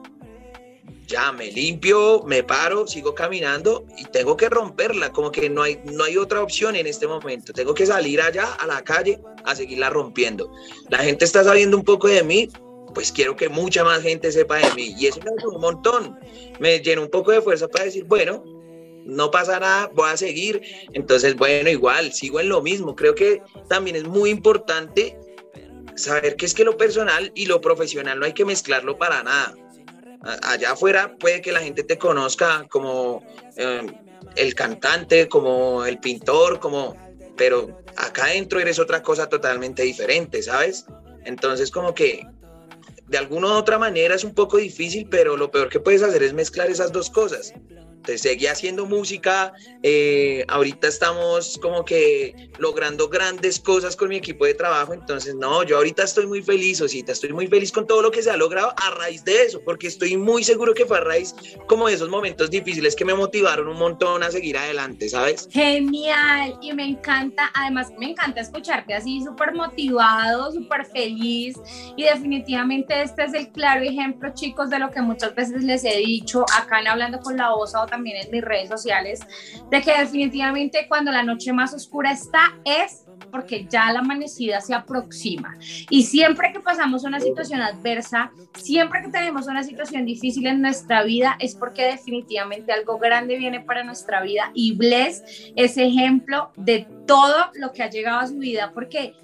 ya 1.06 1.30
me 1.32 1.50
limpio, 1.50 2.22
me 2.26 2.42
paro, 2.42 2.86
sigo 2.86 3.14
caminando 3.14 3.84
y 3.98 4.04
tengo 4.06 4.36
que 4.36 4.48
romperla, 4.48 5.12
como 5.12 5.30
que 5.30 5.50
no 5.50 5.62
hay, 5.62 5.78
no 5.84 6.04
hay 6.04 6.16
otra 6.16 6.42
opción 6.42 6.74
en 6.74 6.86
este 6.86 7.06
momento, 7.06 7.52
tengo 7.52 7.74
que 7.74 7.86
salir 7.86 8.20
allá 8.20 8.54
a 8.54 8.66
la 8.66 8.82
calle 8.82 9.20
a 9.44 9.54
seguirla 9.54 9.90
rompiendo. 9.90 10.50
La 10.88 10.98
gente 10.98 11.24
está 11.24 11.44
sabiendo 11.44 11.76
un 11.76 11.84
poco 11.84 12.08
de 12.08 12.22
mí, 12.22 12.48
pues 12.94 13.12
quiero 13.12 13.36
que 13.36 13.48
mucha 13.48 13.84
más 13.84 14.02
gente 14.02 14.32
sepa 14.32 14.56
de 14.56 14.74
mí. 14.74 14.94
Y 14.98 15.06
eso 15.06 15.20
me 15.24 15.30
hace 15.36 15.46
un 15.46 15.60
montón, 15.60 16.18
me 16.60 16.78
llena 16.80 17.02
un 17.02 17.10
poco 17.10 17.32
de 17.32 17.42
fuerza 17.42 17.68
para 17.68 17.84
decir, 17.84 18.04
bueno, 18.04 18.42
no 19.04 19.30
pasa 19.30 19.58
nada, 19.60 19.90
voy 19.94 20.08
a 20.10 20.16
seguir, 20.16 20.62
entonces 20.92 21.36
bueno, 21.36 21.68
igual, 21.68 22.12
sigo 22.12 22.40
en 22.40 22.48
lo 22.48 22.62
mismo, 22.62 22.94
creo 22.94 23.14
que 23.14 23.42
también 23.68 23.96
es 23.96 24.04
muy 24.04 24.30
importante 24.30 25.18
saber 25.96 26.36
que 26.36 26.46
es 26.46 26.54
que 26.54 26.64
lo 26.64 26.76
personal 26.76 27.32
y 27.34 27.46
lo 27.46 27.60
profesional 27.60 28.18
no 28.18 28.24
hay 28.24 28.32
que 28.32 28.44
mezclarlo 28.44 28.96
para 28.96 29.22
nada 29.22 29.54
allá 30.42 30.72
afuera 30.72 31.16
puede 31.18 31.40
que 31.40 31.52
la 31.52 31.60
gente 31.60 31.82
te 31.82 31.98
conozca 31.98 32.66
como 32.68 33.22
eh, 33.56 33.86
el 34.36 34.54
cantante, 34.54 35.28
como 35.28 35.84
el 35.84 35.98
pintor, 35.98 36.60
como, 36.60 36.96
pero 37.36 37.82
acá 37.96 38.26
adentro 38.26 38.60
eres 38.60 38.78
otra 38.78 39.02
cosa 39.02 39.28
totalmente 39.28 39.82
diferente, 39.82 40.42
¿sabes? 40.42 40.86
Entonces 41.24 41.70
como 41.70 41.94
que 41.94 42.26
de 43.08 43.18
alguna 43.18 43.48
u 43.48 43.50
otra 43.52 43.78
manera 43.78 44.14
es 44.14 44.24
un 44.24 44.34
poco 44.34 44.56
difícil, 44.56 45.08
pero 45.10 45.36
lo 45.36 45.50
peor 45.50 45.68
que 45.68 45.80
puedes 45.80 46.02
hacer 46.02 46.22
es 46.22 46.32
mezclar 46.32 46.70
esas 46.70 46.92
dos 46.92 47.10
cosas 47.10 47.52
te 48.02 48.18
seguí 48.18 48.46
haciendo 48.46 48.86
música, 48.86 49.52
eh, 49.82 50.44
ahorita 50.48 50.88
estamos 50.88 51.58
como 51.62 51.84
que 51.84 52.50
logrando 52.58 53.08
grandes 53.08 53.60
cosas 53.60 53.96
con 53.96 54.08
mi 54.08 54.16
equipo 54.16 54.44
de 54.44 54.54
trabajo, 54.54 54.92
entonces 54.92 55.34
no, 55.34 55.62
yo 55.62 55.76
ahorita 55.76 56.02
estoy 56.04 56.26
muy 56.26 56.42
feliz, 56.42 56.80
Osita, 56.80 57.12
estoy 57.12 57.32
muy 57.32 57.46
feliz 57.46 57.72
con 57.72 57.86
todo 57.86 58.02
lo 58.02 58.10
que 58.10 58.22
se 58.22 58.30
ha 58.30 58.36
logrado 58.36 58.74
a 58.76 58.90
raíz 58.90 59.24
de 59.24 59.44
eso, 59.44 59.60
porque 59.64 59.86
estoy 59.86 60.16
muy 60.16 60.44
seguro 60.44 60.74
que 60.74 60.86
fue 60.86 60.98
a 60.98 61.00
raíz 61.00 61.34
como 61.66 61.88
de 61.88 61.94
esos 61.94 62.08
momentos 62.08 62.50
difíciles 62.50 62.96
que 62.96 63.04
me 63.04 63.14
motivaron 63.14 63.68
un 63.68 63.78
montón 63.78 64.22
a 64.22 64.30
seguir 64.30 64.56
adelante, 64.58 65.08
¿sabes? 65.08 65.48
Genial, 65.50 66.58
y 66.60 66.72
me 66.72 66.86
encanta, 66.86 67.50
además 67.54 67.90
me 67.98 68.10
encanta 68.10 68.40
escucharte 68.40 68.94
así 68.94 69.22
súper 69.24 69.54
motivado, 69.54 70.52
súper 70.52 70.84
feliz, 70.86 71.56
y 71.96 72.04
definitivamente 72.04 73.02
este 73.02 73.24
es 73.24 73.34
el 73.34 73.50
claro 73.50 73.82
ejemplo, 73.82 74.32
chicos, 74.34 74.70
de 74.70 74.78
lo 74.78 74.90
que 74.90 75.02
muchas 75.02 75.34
veces 75.34 75.62
les 75.62 75.84
he 75.84 75.96
dicho 75.98 76.44
acá 76.56 76.80
en 76.80 76.88
Hablando 76.88 77.20
con 77.20 77.36
la 77.36 77.54
Osa 77.54 77.82
también 77.92 78.16
en 78.24 78.30
mis 78.30 78.42
redes 78.42 78.70
sociales, 78.70 79.20
de 79.70 79.82
que 79.82 79.98
definitivamente 79.98 80.86
cuando 80.88 81.12
la 81.12 81.22
noche 81.22 81.52
más 81.52 81.74
oscura 81.74 82.10
está 82.10 82.58
es 82.64 83.04
porque 83.30 83.66
ya 83.68 83.92
la 83.92 84.00
amanecida 84.00 84.60
se 84.62 84.74
aproxima. 84.74 85.56
Y 85.90 86.04
siempre 86.04 86.52
que 86.52 86.60
pasamos 86.60 87.04
una 87.04 87.20
situación 87.20 87.60
adversa, 87.60 88.32
siempre 88.58 89.02
que 89.02 89.10
tenemos 89.10 89.46
una 89.46 89.62
situación 89.62 90.06
difícil 90.06 90.46
en 90.46 90.62
nuestra 90.62 91.02
vida, 91.02 91.36
es 91.38 91.54
porque 91.54 91.84
definitivamente 91.84 92.72
algo 92.72 92.98
grande 92.98 93.36
viene 93.36 93.60
para 93.60 93.84
nuestra 93.84 94.22
vida. 94.22 94.50
Y 94.54 94.74
Bless 94.74 95.22
es 95.54 95.76
ejemplo 95.76 96.50
de 96.56 96.86
todo 97.06 97.50
lo 97.54 97.72
que 97.72 97.82
ha 97.82 97.90
llegado 97.90 98.20
a 98.20 98.26
su 98.26 98.38
vida, 98.38 98.72
porque 98.72 99.14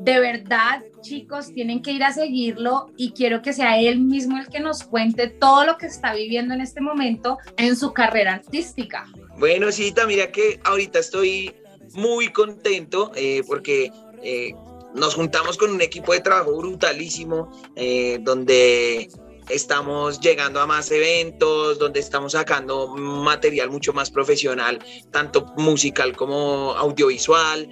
de 0.00 0.20
verdad, 0.20 0.82
chicos, 1.00 1.52
tienen 1.52 1.82
que 1.82 1.90
ir 1.90 2.04
a 2.04 2.12
seguirlo 2.12 2.90
y 2.96 3.12
quiero 3.12 3.42
que 3.42 3.52
sea 3.52 3.78
él 3.80 4.00
mismo 4.00 4.38
el 4.38 4.48
que 4.48 4.60
nos 4.60 4.84
cuente 4.84 5.28
todo 5.28 5.64
lo 5.64 5.76
que 5.76 5.86
está 5.86 6.14
viviendo 6.14 6.54
en 6.54 6.60
este 6.60 6.80
momento 6.80 7.38
en 7.56 7.76
su 7.76 7.92
carrera 7.92 8.34
artística. 8.34 9.06
Bueno, 9.38 9.72
sí, 9.72 9.92
mira 10.06 10.30
que 10.30 10.60
ahorita 10.64 10.98
estoy 11.00 11.54
muy 11.94 12.28
contento 12.32 13.12
eh, 13.14 13.42
porque 13.46 13.90
eh, 14.22 14.54
nos 14.94 15.14
juntamos 15.14 15.56
con 15.56 15.70
un 15.70 15.80
equipo 15.80 16.12
de 16.12 16.20
trabajo 16.20 16.56
brutalísimo, 16.56 17.50
eh, 17.76 18.18
donde 18.20 19.08
estamos 19.48 20.20
llegando 20.20 20.60
a 20.60 20.66
más 20.66 20.90
eventos, 20.90 21.78
donde 21.78 22.00
estamos 22.00 22.32
sacando 22.32 22.88
material 22.88 23.70
mucho 23.70 23.92
más 23.92 24.10
profesional, 24.10 24.78
tanto 25.10 25.46
musical 25.56 26.16
como 26.16 26.72
audiovisual. 26.72 27.68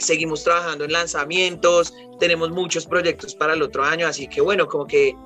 seguimos 0.00 0.44
trabajando 0.44 0.84
en 0.84 0.92
lanzamientos, 0.92 1.92
tenemos 2.18 2.50
muchos 2.50 2.86
proyectos 2.86 3.34
para 3.34 3.54
el 3.54 3.62
otro 3.62 3.82
año, 3.84 4.06
así 4.06 4.28
que 4.28 4.40
bueno, 4.40 4.66
como 4.66 4.86
que 4.86 5.16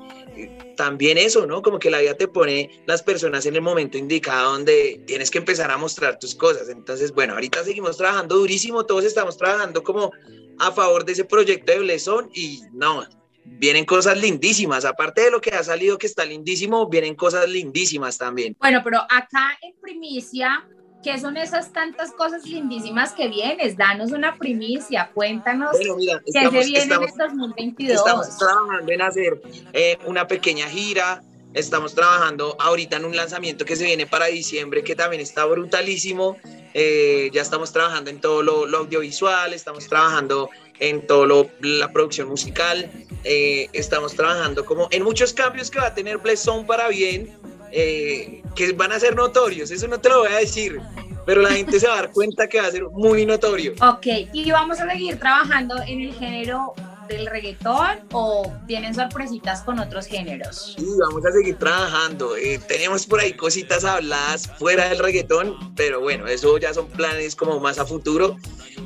también 0.77 1.19
eso, 1.19 1.47
¿no? 1.47 1.63
Como 1.63 1.79
que 1.79 1.91
la 1.91 2.01
vida 2.01 2.15
te 2.15 2.27
pone 2.27 2.83
las 2.87 3.03
personas 3.03 3.47
en 3.47 3.55
el 3.55 3.63
momento 3.63 3.99
indicado 3.99 4.53
donde 4.53 5.03
tienes 5.07 5.31
que 5.31 5.39
empezar 5.39 5.71
a 5.71 5.77
mostrar 5.77 6.19
tus 6.19 6.35
cosas. 6.35 6.69
Entonces, 6.69 7.13
bueno, 7.13 7.35
ahorita 7.35 7.63
seguimos 7.63 7.97
trabajando 7.97 8.37
durísimo, 8.37 8.85
todos 8.85 9.05
estamos 9.05 9.37
trabajando 9.37 9.83
como 9.83 10.13
a 10.59 10.73
favor 10.73 11.05
de 11.05 11.13
ese 11.13 11.25
proyecto 11.25 11.73
de 11.73 11.79
Blesón 11.81 12.31
y 12.35 12.63
no, 12.73 13.05
vienen 13.45 13.85
cosas 13.85 14.19
lindísimas. 14.19 14.85
Aparte 14.85 15.23
de 15.23 15.31
lo 15.31 15.41
que 15.41 15.51
ha 15.51 15.63
salido 15.63 15.99
que 15.99 16.07
está 16.07 16.25
lindísimo, 16.25 16.89
vienen 16.89 17.15
cosas 17.15 17.49
lindísimas 17.49 18.19
también. 18.19 18.57
Bueno, 18.59 18.81
pero 18.85 19.01
acá 19.01 19.59
en 19.63 19.75
primicia 19.81 20.65
¿Qué 21.05 21.21
son 21.21 21.37
esas 21.37 21.71
tantas 21.71 22.13
cosas 22.13 22.47
lindísimas 22.47 23.13
que 23.13 23.29
vienes? 23.29 23.77
Danos 23.77 24.11
una 24.13 24.39
primicia, 24.39 25.11
cuéntanos 25.13 25.77
qué 25.77 26.51
se 26.51 26.65
viene 26.65 26.95
en 26.95 27.03
el 27.03 27.11
2022. 27.19 27.99
Estamos 27.99 28.39
trabajando 28.39 28.91
en 28.91 29.03
hacer 29.03 29.43
eh, 29.75 29.99
una 30.07 30.27
pequeña 30.27 30.67
gira, 30.67 31.23
estamos 31.53 31.95
trabajando 31.95 32.57
ahorita 32.59 32.97
en 32.97 33.05
un 33.05 33.15
lanzamiento 33.15 33.67
que 33.67 33.77
se 33.77 33.85
viene 33.85 34.07
para 34.07 34.27
diciembre 34.27 34.83
que 34.83 34.97
también 34.97 35.21
está 35.21 35.45
brutalísimo. 35.45 36.39
Eh, 36.73 37.29
ya 37.35 37.43
estamos 37.43 37.71
trabajando 37.71 38.09
en 38.09 38.23
todo 38.23 38.43
lo, 38.43 38.79
audiovisual, 38.79 39.53
estamos 39.53 39.87
trabajando 39.87 40.49
en 40.81 41.07
todo 41.07 41.49
la 41.61 41.93
producción 41.93 42.29
musical, 42.29 42.91
eh, 43.25 43.69
estamos 43.73 44.15
trabajando 44.15 44.65
como 44.65 44.89
en 44.91 45.03
muchos 45.03 45.33
cambios 45.33 45.71
que 45.71 45.79
va 45.79 45.87
a 45.87 45.95
tener 45.95 46.19
Bless 46.19 46.49
para 46.67 46.89
bien 46.89 47.37
eh, 47.73 48.43
que 48.55 48.73
van 48.73 48.93
a 48.93 49.01
ser 49.01 49.17
notorios, 49.17 49.71
eso 49.71 49.89
no 49.89 50.01
te 50.01 50.09
lo 50.09 50.21
voy 50.21 50.33
a 50.33 50.37
decir, 50.37 50.81
pero 51.27 51.41
la 51.43 51.51
gente 51.51 51.81
se 51.81 51.87
va 51.89 51.95
a 51.95 51.97
dar 51.97 52.13
cuenta 52.13 52.49
que 52.49 52.61
va 52.61 52.67
a 52.67 52.71
ser 52.71 52.85
muy 52.85 53.27
notorio. 53.27 53.73
Ok, 53.81 54.07
y 54.33 54.51
vamos 54.51 54.81
a 54.81 54.89
seguir 54.91 55.19
trabajando 55.19 55.77
en 55.87 56.03
el 56.03 56.15
género 56.15 56.75
del 57.09 57.27
reggaetón 57.27 58.01
o 58.13 58.53
vienen 58.67 58.95
sorpresitas 58.95 59.63
con 59.63 59.79
otros 59.79 60.07
géneros? 60.07 60.75
Sí, 60.79 60.87
vamos 61.01 61.25
a 61.25 61.33
seguir 61.33 61.57
trabajando. 61.57 62.37
Eh, 62.37 62.61
tenemos 62.67 63.07
por 63.07 63.21
ahí 63.21 63.33
cositas 63.35 63.85
habladas 63.85 64.51
fuera 64.59 64.89
del 64.89 64.99
reggaetón, 64.99 65.75
pero 65.75 66.01
bueno, 66.01 66.27
eso 66.27 66.57
ya 66.59 66.73
son 66.75 66.89
planes 66.89 67.37
como 67.37 67.61
más 67.61 67.79
a 67.79 67.87
futuro. 67.87 68.37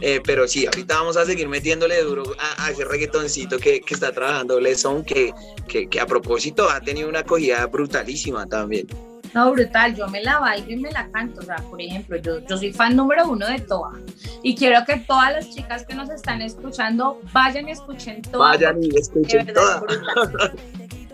Eh, 0.01 0.21
pero 0.25 0.47
sí, 0.47 0.67
ahorita 0.67 0.97
vamos 0.97 1.17
a 1.17 1.25
seguir 1.25 1.49
metiéndole 1.49 2.01
duro 2.03 2.37
a, 2.39 2.71
ese 2.71 2.85
reggaetoncito 2.85 3.59
que, 3.59 3.81
que 3.81 3.95
está 3.95 4.13
trabajando 4.13 4.61
Leson, 4.61 5.05
que, 5.05 5.33
que, 5.67 5.89
que 5.89 6.01
a 6.01 6.07
propósito 6.07 6.71
ha 6.71 6.81
tenido 6.81 7.09
una 7.09 7.21
acogida 7.21 7.67
brutalísima 7.67 8.47
también. 8.47 8.87
No, 9.35 9.53
brutal, 9.53 9.95
yo 9.95 10.09
me 10.09 10.23
la 10.23 10.39
bailo 10.39 10.71
y 10.71 10.77
me 10.77 10.91
la 10.91 11.09
canto. 11.11 11.41
O 11.41 11.45
sea, 11.45 11.57
por 11.57 11.81
ejemplo, 11.81 12.17
yo, 12.17 12.41
yo 12.41 12.57
soy 12.57 12.73
fan 12.73 12.97
número 12.97 13.29
uno 13.29 13.47
de 13.47 13.59
Toa. 13.61 13.99
Y 14.43 14.55
quiero 14.55 14.85
que 14.85 14.97
todas 14.97 15.33
las 15.33 15.51
chicas 15.51 15.85
que 15.85 15.95
nos 15.95 16.11
están 16.11 16.43
escuchando 16.43 17.21
vayan 17.33 17.69
y 17.69 17.73
escuchen 17.73 18.23
Toa. 18.23 18.51
Vayan 18.51 18.83
y 18.83 18.97
escuchen 18.97 19.53
Toa. 19.53 19.85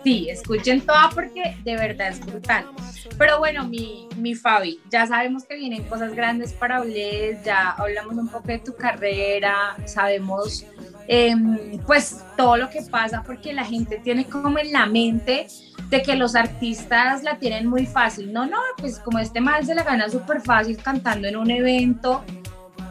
Sí, 0.03 0.29
escuchen 0.29 0.81
Toa 0.81 1.09
porque 1.15 1.57
de 1.63 1.75
verdad 1.75 2.09
es 2.09 2.23
brutal. 2.23 2.65
Pero 3.17 3.39
bueno, 3.39 3.67
mi, 3.67 4.07
mi 4.17 4.35
Fabi, 4.35 4.79
ya 4.91 5.07
sabemos 5.07 5.45
que 5.45 5.55
vienen 5.55 5.83
cosas 5.85 6.13
grandes 6.13 6.53
para 6.53 6.81
Bless, 6.81 7.43
ya 7.43 7.71
hablamos 7.71 8.15
un 8.15 8.27
poco 8.27 8.47
de 8.47 8.59
tu 8.59 8.75
carrera, 8.75 9.75
sabemos 9.85 10.63
em, 11.07 11.79
pues 11.85 12.23
todo 12.37 12.57
lo 12.57 12.69
que 12.69 12.81
pasa 12.81 13.23
porque 13.25 13.53
la 13.53 13.65
gente 13.65 13.99
tiene 14.03 14.25
como 14.25 14.57
en 14.59 14.71
la 14.71 14.85
mente 14.85 15.47
de 15.89 16.01
que 16.01 16.15
los 16.15 16.35
artistas 16.35 17.23
la 17.23 17.37
tienen 17.37 17.67
muy 17.67 17.85
fácil. 17.85 18.33
No, 18.33 18.45
no, 18.45 18.57
pues 18.77 18.99
como 18.99 19.19
este 19.19 19.41
mal 19.41 19.65
se 19.65 19.75
la 19.75 19.83
gana 19.83 20.09
súper 20.09 20.41
fácil 20.41 20.77
cantando 20.77 21.27
en 21.27 21.35
un 21.35 21.51
evento, 21.51 22.23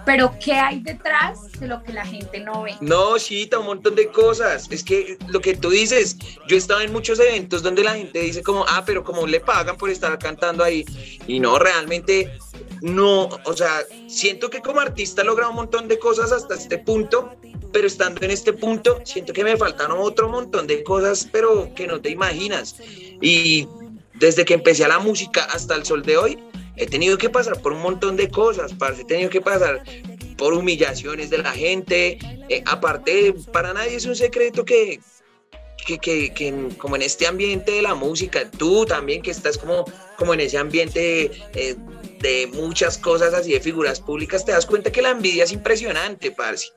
pero 0.05 0.35
¿qué 0.39 0.53
hay 0.53 0.81
detrás 0.81 1.51
de 1.59 1.67
lo 1.67 1.83
que 1.83 1.93
la 1.93 2.05
gente 2.05 2.41
no 2.41 2.63
ve? 2.63 2.75
No, 2.81 3.17
Chita, 3.19 3.59
un 3.59 3.67
montón 3.67 3.95
de 3.95 4.09
cosas. 4.09 4.69
Es 4.71 4.85
que 4.85 5.17
lo 5.29 5.41
que 5.41 5.57
tú 5.57 5.71
dices, 5.71 6.17
yo 6.47 6.57
he 6.57 6.59
estado 6.59 6.81
en 6.83 6.93
muchos 6.93 7.19
eventos 7.19 7.63
donde 7.63 7.83
la 7.83 7.95
gente 7.95 8.21
dice 8.21 8.43
como, 8.43 8.65
ah, 8.69 8.83
pero 8.85 9.03
como 9.03 9.27
le 9.27 9.41
pagan 9.41 9.77
por 9.77 9.91
estar 9.91 10.19
cantando 10.19 10.63
ahí. 10.63 10.85
Y 11.27 11.41
no, 11.41 11.59
realmente 11.59 12.39
no, 12.83 13.29
o 13.45 13.57
sea, 13.57 13.81
siento 14.07 14.51
que 14.51 14.61
como 14.61 14.81
artista 14.81 15.23
he 15.23 15.25
logrado 15.25 15.51
un 15.51 15.57
montón 15.57 15.89
de 15.89 15.99
cosas 15.99 16.33
hasta 16.33 16.55
este 16.55 16.79
punto, 16.79 17.35
pero 17.75 17.89
estando 17.89 18.25
en 18.25 18.31
este 18.31 18.53
punto, 18.53 19.01
siento 19.05 19.33
que 19.33 19.43
me 19.43 19.57
faltaron 19.57 19.99
otro 19.99 20.29
montón 20.29 20.69
de 20.69 20.85
cosas, 20.85 21.29
pero 21.31 21.75
que 21.75 21.89
no 21.89 22.01
te 22.01 22.09
imaginas. 22.09 22.77
Y 23.21 23.67
desde 24.15 24.45
que 24.45 24.55
empecé 24.55 24.85
a 24.85 24.89
la 24.89 25.01
música 25.01 25.43
hasta 25.53 25.75
el 25.75 25.85
sol 25.85 26.03
de 26.03 26.17
hoy, 26.17 26.39
he 26.77 26.87
tenido 26.87 27.19
que 27.19 27.29
pasar 27.29 27.61
por 27.61 27.73
un 27.73 27.83
montón 27.83 28.17
de 28.17 28.31
cosas, 28.31 28.73
parce. 28.75 29.03
he 29.03 29.05
tenido 29.05 29.29
que 29.29 29.41
pasar 29.41 29.83
por 30.39 30.55
humillaciones 30.55 31.31
de 31.31 31.39
la 31.39 31.51
gente. 31.51 32.17
Eh, 32.49 32.63
aparte, 32.65 33.35
para 33.53 33.75
nadie 33.75 33.97
es 33.97 34.07
un 34.07 34.15
secreto 34.15 34.65
que, 34.65 35.01
que, 35.85 35.99
que, 35.99 36.69
como 36.79 36.95
en 36.95 37.03
este 37.03 37.27
ambiente 37.27 37.73
de 37.73 37.83
la 37.83 37.97
música, 37.97 38.49
tú 38.53 38.87
también 38.87 39.21
que 39.21 39.33
estás 39.33 39.59
como, 39.59 39.85
como 40.17 40.33
en 40.33 40.39
ese 40.39 40.59
ambiente 40.59 41.33
eh, 41.55 41.75
de 42.21 42.47
muchas 42.55 42.99
cosas 42.99 43.35
así 43.35 43.53
de 43.53 43.61
figuras 43.61 43.99
públicas, 43.99 44.45
te 44.45 44.53
das 44.53 44.65
cuenta 44.65 44.93
que 44.93 45.03
la 45.03 45.11
envidia 45.11 45.43
es 45.43 45.51
impresionante, 45.51 46.31
parce. 46.31 46.73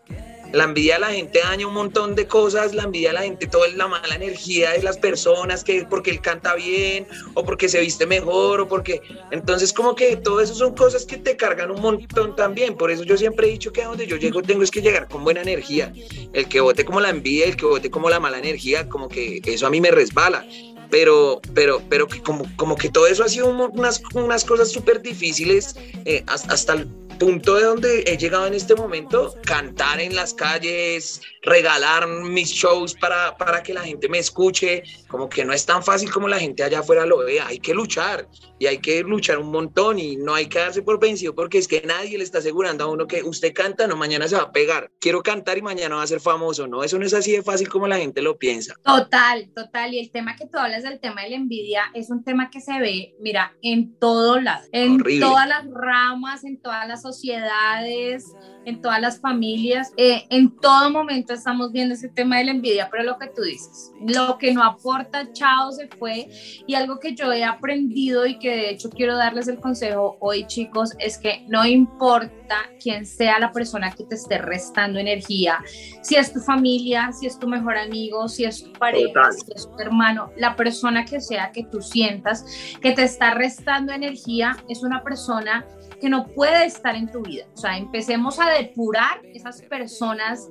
La 0.54 0.64
envidia 0.64 0.96
a 0.96 1.00
la 1.00 1.12
gente 1.12 1.40
daña 1.40 1.68
un 1.68 1.74
montón 1.74 2.16
de 2.16 2.28
cosas, 2.28 2.74
la 2.74 2.84
envidia 2.84 3.12
a 3.12 3.14
la 3.14 3.22
gente, 3.22 3.48
toda 3.48 3.68
la 3.70 3.88
mala 3.88 4.16
energía 4.16 4.72
de 4.72 4.82
las 4.82 4.98
personas, 4.98 5.64
que 5.64 5.86
porque 5.90 6.12
él 6.12 6.22
canta 6.22 6.56
bien, 6.56 7.08
o 7.34 7.44
porque 7.44 7.70
se 7.70 7.80
viste 7.80 8.06
mejor, 8.06 8.62
o 8.62 8.68
porque... 8.68 9.02
Entonces 9.32 9.74
como 9.74 9.96
que 9.96 10.16
todo 10.16 10.42
eso 10.42 10.56
son 10.56 10.76
cosas 10.76 11.06
que 11.06 11.18
te 11.18 11.36
cargan 11.36 11.72
un 11.72 11.82
montón 11.82 12.36
también. 12.36 12.76
Por 12.76 12.92
eso 12.92 13.04
yo 13.04 13.18
siempre 13.18 13.48
he 13.48 13.52
dicho 13.52 13.72
que 13.72 13.84
a 13.84 13.88
donde 13.88 14.08
yo 14.08 14.18
llego 14.18 14.42
tengo 14.42 14.64
es 14.64 14.72
que 14.72 14.82
llegar 14.82 15.08
con 15.08 15.24
buena 15.24 15.42
energía. 15.42 15.92
El 16.34 16.48
que 16.48 16.60
vote 16.62 16.86
como 16.86 17.02
la 17.02 17.10
envidia, 17.10 17.46
el 17.46 17.56
que 17.56 17.66
vote 17.66 17.92
como 17.92 18.10
la 18.10 18.20
mala 18.20 18.40
energía, 18.40 18.88
como 18.88 19.10
que 19.10 19.42
eso 19.46 19.68
a 19.68 19.70
mí 19.70 19.82
me 19.82 19.92
resbala 19.92 20.46
pero, 20.90 21.42
pero, 21.54 21.82
pero 21.90 22.08
que 22.08 22.22
como, 22.22 22.46
como 22.56 22.76
que 22.76 22.90
todo 22.90 23.08
eso 23.08 23.24
ha 23.24 23.30
sido 23.30 23.50
unas, 23.50 24.02
unas 24.14 24.46
cosas 24.46 24.72
súper 24.72 25.02
difíciles 25.02 25.76
eh, 26.06 26.24
hasta, 26.28 26.74
el 26.74 26.88
punto 27.18 27.56
de 27.56 27.64
donde 27.64 28.04
he 28.06 28.18
llegado 28.18 28.46
en 28.46 28.54
este 28.54 28.76
momento, 28.76 29.36
cantar 29.44 30.00
en 30.00 30.16
las 30.16 30.34
calles, 30.34 31.22
regalar 31.42 32.08
mis 32.08 32.50
shows 32.50 32.94
para, 32.94 33.36
para 33.38 33.64
que 33.64 33.74
la 33.74 33.82
gente 33.82 34.08
me 34.08 34.20
escuche, 34.20 34.84
como 35.08 35.28
que 35.28 35.44
no 35.44 35.54
es 35.54 35.66
tan 35.66 35.84
fácil 35.84 36.12
como 36.12 36.28
la 36.28 36.40
gente 36.40 36.64
allá 36.64 36.80
afuera 36.80 37.06
lo 37.06 37.18
vea, 37.20 37.48
hay 37.48 37.60
que 37.60 37.74
luchar 37.74 38.28
y 38.60 38.68
hay 38.68 38.80
que 38.80 39.02
luchar 39.04 39.38
un 39.38 39.52
montón 39.52 40.00
y 40.00 40.16
no 40.16 40.34
hay 40.34 40.48
que 40.48 40.60
darse 40.60 40.82
por 40.82 41.00
vencido 41.00 41.36
porque 41.36 41.58
es 41.58 41.68
que 41.68 41.82
nadie 41.86 42.18
le 42.18 42.24
está 42.24 42.40
asegurando 42.40 42.84
a 42.84 42.88
uno 42.88 43.08
que 43.08 43.24
usted 43.24 43.54
canta, 43.54 43.88
no, 43.88 43.96
mañana 43.96 44.28
se 44.28 44.36
va 44.36 44.44
a 44.44 44.52
pegar, 44.52 44.92
quiero 45.00 45.22
cantar 45.22 45.58
y 45.58 45.62
mañana 45.62 45.96
va 45.96 46.04
a 46.04 46.08
ser 46.08 46.20
famoso, 46.20 46.68
no, 46.68 46.84
eso 46.84 46.98
no 46.98 47.06
es 47.06 47.14
así 47.14 47.32
de 47.32 47.44
fácil 47.44 47.70
como 47.70 47.88
la 47.88 47.98
gente 47.98 48.22
lo 48.22 48.38
piensa. 48.38 48.76
Total, 48.84 49.50
total, 49.56 49.94
y 49.94 50.00
el 50.00 50.12
tema 50.12 50.36
que 50.36 50.48
tú 50.48 50.58
hablas 50.58 50.84
del 50.84 51.00
tema 51.00 51.24
de 51.24 51.30
la 51.32 51.36
envidia 51.36 51.84
es 51.94 52.10
un 52.10 52.24
tema 52.24 52.50
que 52.50 52.62
se 52.62 52.80
ve, 52.80 53.16
mira, 53.20 53.54
en 53.62 53.98
todo 54.00 54.40
lado, 54.40 54.66
en 54.72 55.02
todas 55.20 55.48
las 55.48 55.66
ramas, 55.70 56.44
en 56.44 56.60
todas 56.60 56.88
las 56.88 57.02
sociedades, 57.02 58.26
en 58.68 58.82
todas 58.82 59.00
las 59.00 59.22
familias, 59.22 59.94
eh, 59.96 60.26
en 60.30 60.54
todo 60.58 60.92
momento 60.92 61.34
estamos 61.34 61.72
viendo 61.72 61.94
ese 61.94 62.10
tema 62.10 62.38
de 62.38 62.44
la 62.44 62.52
envidia, 62.52 62.90
pero 62.92 63.04
lo 63.04 63.18
que 63.18 63.28
tú 63.28 63.42
dices, 63.42 63.94
lo 64.02 64.38
que 64.38 64.54
no 64.54 64.62
aporta, 64.62 65.32
chao, 65.32 65.72
se 65.72 65.88
fue. 65.88 66.28
Y 66.68 66.76
algo 66.76 67.00
que 67.00 67.16
yo 67.16 67.32
he 67.32 67.46
aprendido 67.46 68.26
y 68.26 68.38
que 68.40 68.50
de 68.50 68.70
hecho 68.72 68.90
quiero 68.90 69.16
darles 69.16 69.48
el 69.48 69.62
consejo 69.62 70.18
hoy, 70.20 70.46
chicos, 70.48 70.94
es 71.00 71.18
que 71.18 71.46
no 71.48 71.66
importa 71.66 72.37
importa 72.48 72.70
quién 72.82 73.06
sea 73.06 73.40
la 73.40 73.52
persona 73.52 73.92
que 73.92 74.04
te 74.04 74.16
esté 74.16 74.38
restando 74.38 75.00
energía, 75.00 75.64
si 76.02 76.16
es 76.16 76.32
tu 76.32 76.40
familia, 76.40 77.12
si 77.12 77.28
es 77.28 77.38
tu 77.38 77.48
mejor 77.48 77.78
amigo, 77.78 78.28
si 78.28 78.46
es 78.46 78.64
tu 78.64 78.72
pareja, 78.74 79.32
si 79.32 79.52
es 79.54 79.70
tu 79.70 79.80
hermano, 79.80 80.32
la 80.38 80.56
persona 80.56 81.06
que 81.06 81.20
sea 81.20 81.52
que 81.52 81.64
tú 81.64 81.82
sientas 81.82 82.46
que 82.82 82.92
te 82.92 83.04
está 83.04 83.34
restando 83.34 83.92
energía 83.92 84.58
es 84.70 84.84
una 84.84 85.04
persona 85.04 85.66
que 86.00 86.10
no 86.10 86.28
puede 86.28 86.66
estar 86.66 86.96
en 86.96 87.12
tu 87.12 87.22
vida. 87.22 87.46
O 87.54 87.58
sea, 87.58 87.78
empecemos 87.78 88.40
a 88.40 88.50
depurar 88.52 89.22
esas 89.34 89.62
personas 89.64 90.48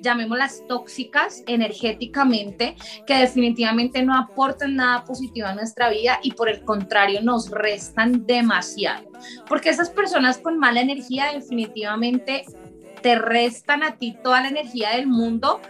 llamémoslas 0.00 0.62
tóxicas 0.68 1.42
energéticamente, 1.46 2.76
que 3.06 3.14
definitivamente 3.14 4.02
no 4.02 4.16
aportan 4.16 4.76
nada 4.76 5.04
positivo 5.04 5.46
a 5.46 5.54
nuestra 5.54 5.90
vida 5.90 6.18
y 6.22 6.32
por 6.32 6.48
el 6.48 6.62
contrario 6.62 7.20
nos 7.22 7.50
restan 7.50 8.26
demasiado. 8.26 9.10
Porque 9.48 9.70
esas 9.70 9.90
personas 9.90 10.38
con 10.38 10.58
mala 10.58 10.80
energía 10.80 11.32
definitivamente 11.32 12.44
te 13.02 13.16
restan 13.16 13.82
a 13.82 13.96
ti 13.96 14.16
toda 14.22 14.42
la 14.42 14.48
energía 14.48 14.90
del 14.90 15.06
mundo 15.06 15.60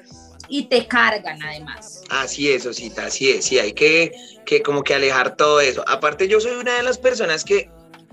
y 0.49 0.65
te 0.65 0.87
cargan 0.87 1.43
además. 1.43 2.03
Así 2.09 2.51
es, 2.51 2.67
Osita, 2.67 3.07
así 3.07 3.31
es, 3.31 3.47
sí, 3.47 3.59
hay 3.59 3.73
que, 3.73 4.13
que 4.45 4.63
como 4.63 4.83
que 4.83 4.95
alejar 4.95 5.37
todo 5.37 5.61
eso. 5.61 5.85
Aparte 5.89 6.29
yo 6.29 6.41
soy 6.41 6.53
una 6.53 6.77
de 6.77 6.83
las 6.83 6.99
personas 6.99 7.45
que 7.45 7.69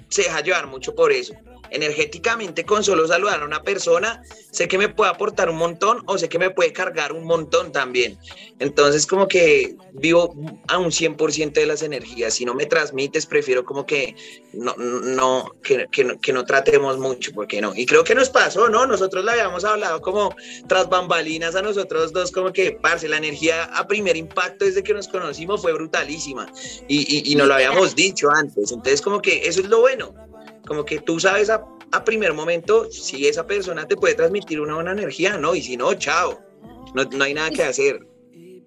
se 0.09 0.23
deja 0.23 0.41
llevar 0.41 0.67
mucho 0.67 0.95
por 0.95 1.11
eso 1.11 1.33
energéticamente 1.73 2.63
con 2.63 2.83
solo 2.83 3.07
saludar 3.07 3.41
a 3.41 3.45
una 3.45 3.63
persona, 3.63 4.23
sé 4.51 4.67
que 4.67 4.77
me 4.77 4.89
puede 4.89 5.11
aportar 5.11 5.49
un 5.49 5.57
montón 5.57 6.03
o 6.05 6.17
sé 6.17 6.29
que 6.29 6.39
me 6.39 6.51
puede 6.51 6.71
cargar 6.71 7.11
un 7.11 7.25
montón 7.25 7.71
también. 7.71 8.17
Entonces 8.59 9.05
como 9.07 9.27
que 9.27 9.75
vivo 9.93 10.35
a 10.67 10.77
un 10.77 10.91
100% 10.91 11.53
de 11.53 11.65
las 11.65 11.81
energías. 11.81 12.35
Si 12.35 12.45
no 12.45 12.53
me 12.53 12.65
transmites, 12.65 13.25
prefiero 13.25 13.65
como 13.65 13.85
que 13.85 14.15
no, 14.53 14.75
no, 14.77 15.55
que, 15.63 15.87
que, 15.91 16.33
no, 16.33 16.45
tratemos 16.45 16.97
mucho, 16.99 17.31
porque 17.33 17.59
no. 17.59 17.73
Y 17.75 17.85
creo 17.85 18.03
que 18.03 18.15
nos 18.15 18.29
pasó, 18.29 18.69
¿no? 18.69 18.85
Nosotros 18.85 19.25
le 19.25 19.31
habíamos 19.31 19.65
hablado 19.65 20.01
como 20.01 20.35
tras 20.67 20.87
bambalinas 20.89 21.55
a 21.55 21.61
nosotros 21.61 22.13
dos, 22.13 22.31
como 22.31 22.53
que, 22.53 22.73
parce, 22.73 23.07
la 23.07 23.17
energía 23.17 23.63
a 23.65 23.87
primer 23.87 24.15
impacto 24.15 24.65
desde 24.65 24.83
que 24.83 24.93
nos 24.93 25.07
conocimos 25.07 25.61
fue 25.61 25.73
brutalísima. 25.73 26.51
Y, 26.87 26.99
y, 26.99 27.31
y 27.31 27.35
nos 27.35 27.47
lo 27.47 27.55
habíamos 27.55 27.95
dicho 27.95 28.29
antes. 28.29 28.71
Entonces 28.71 29.01
como 29.01 29.21
que 29.21 29.47
eso 29.47 29.61
es 29.61 29.67
lo 29.67 29.81
bueno 29.81 30.13
como 30.65 30.85
que 30.85 30.99
tú 30.99 31.19
sabes 31.19 31.49
a, 31.49 31.65
primer 32.05 32.33
momento 32.33 32.89
si 32.91 33.27
esa 33.27 33.45
persona 33.45 33.87
te 33.87 33.95
puede 33.95 34.15
transmitir 34.15 34.59
una 34.59 34.75
buena 34.75 34.93
energía, 34.93 35.37
¿no? 35.37 35.53
Y 35.53 35.61
si 35.61 35.77
no, 35.77 35.93
chao, 35.93 36.41
no, 36.95 37.03
no 37.03 37.23
hay 37.23 37.35
nada 37.35 37.51
que 37.51 37.63
hacer. 37.63 37.99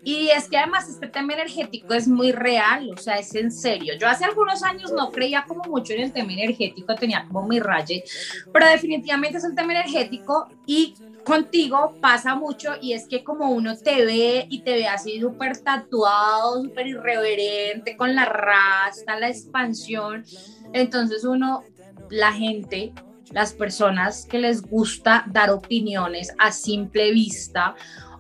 Y 0.06 0.28
es 0.28 0.48
que 0.48 0.56
además 0.56 0.88
este 0.88 1.08
tema 1.08 1.32
energético 1.32 1.92
es 1.92 2.06
muy 2.06 2.30
real, 2.30 2.92
o 2.92 2.96
sea, 2.96 3.18
es 3.18 3.34
en 3.34 3.50
serio. 3.50 3.94
Yo 3.98 4.06
hace 4.08 4.24
algunos 4.24 4.62
años 4.62 4.92
no 4.92 5.10
creía 5.10 5.44
como 5.48 5.64
mucho 5.64 5.94
en 5.94 6.02
el 6.02 6.12
tema 6.12 6.32
energético, 6.32 6.94
tenía 6.94 7.26
como 7.26 7.48
mi 7.48 7.58
raye, 7.58 8.04
pero 8.52 8.66
definitivamente 8.66 9.38
es 9.38 9.44
un 9.44 9.56
tema 9.56 9.72
energético 9.72 10.48
y 10.64 10.94
contigo 11.24 11.96
pasa 12.00 12.36
mucho 12.36 12.74
y 12.80 12.92
es 12.92 13.08
que 13.08 13.24
como 13.24 13.50
uno 13.50 13.76
te 13.76 14.04
ve 14.04 14.46
y 14.48 14.60
te 14.60 14.74
ve 14.74 14.86
así 14.86 15.20
súper 15.20 15.58
tatuado, 15.58 16.62
súper 16.62 16.86
irreverente, 16.86 17.96
con 17.96 18.14
la 18.14 18.26
rasta, 18.26 19.18
la 19.18 19.28
expansión, 19.28 20.24
entonces 20.72 21.24
uno 21.24 21.64
la 22.10 22.32
gente, 22.32 22.92
las 23.32 23.52
personas 23.52 24.26
que 24.26 24.38
les 24.38 24.62
gusta 24.62 25.24
dar 25.28 25.50
opiniones 25.50 26.32
a 26.38 26.52
simple 26.52 27.12
vista 27.12 27.74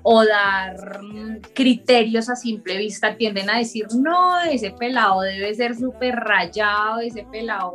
o 0.08 0.24
dar 0.24 1.02
mm, 1.02 1.40
criterios 1.52 2.28
a 2.28 2.36
simple 2.36 2.76
vista 2.78 3.16
tienden 3.16 3.50
a 3.50 3.58
decir, 3.58 3.86
no, 3.96 4.40
ese 4.40 4.70
pelado 4.70 5.22
debe 5.22 5.52
ser 5.54 5.74
súper 5.74 6.14
rayado, 6.14 7.00
ese 7.00 7.24
pelado 7.24 7.74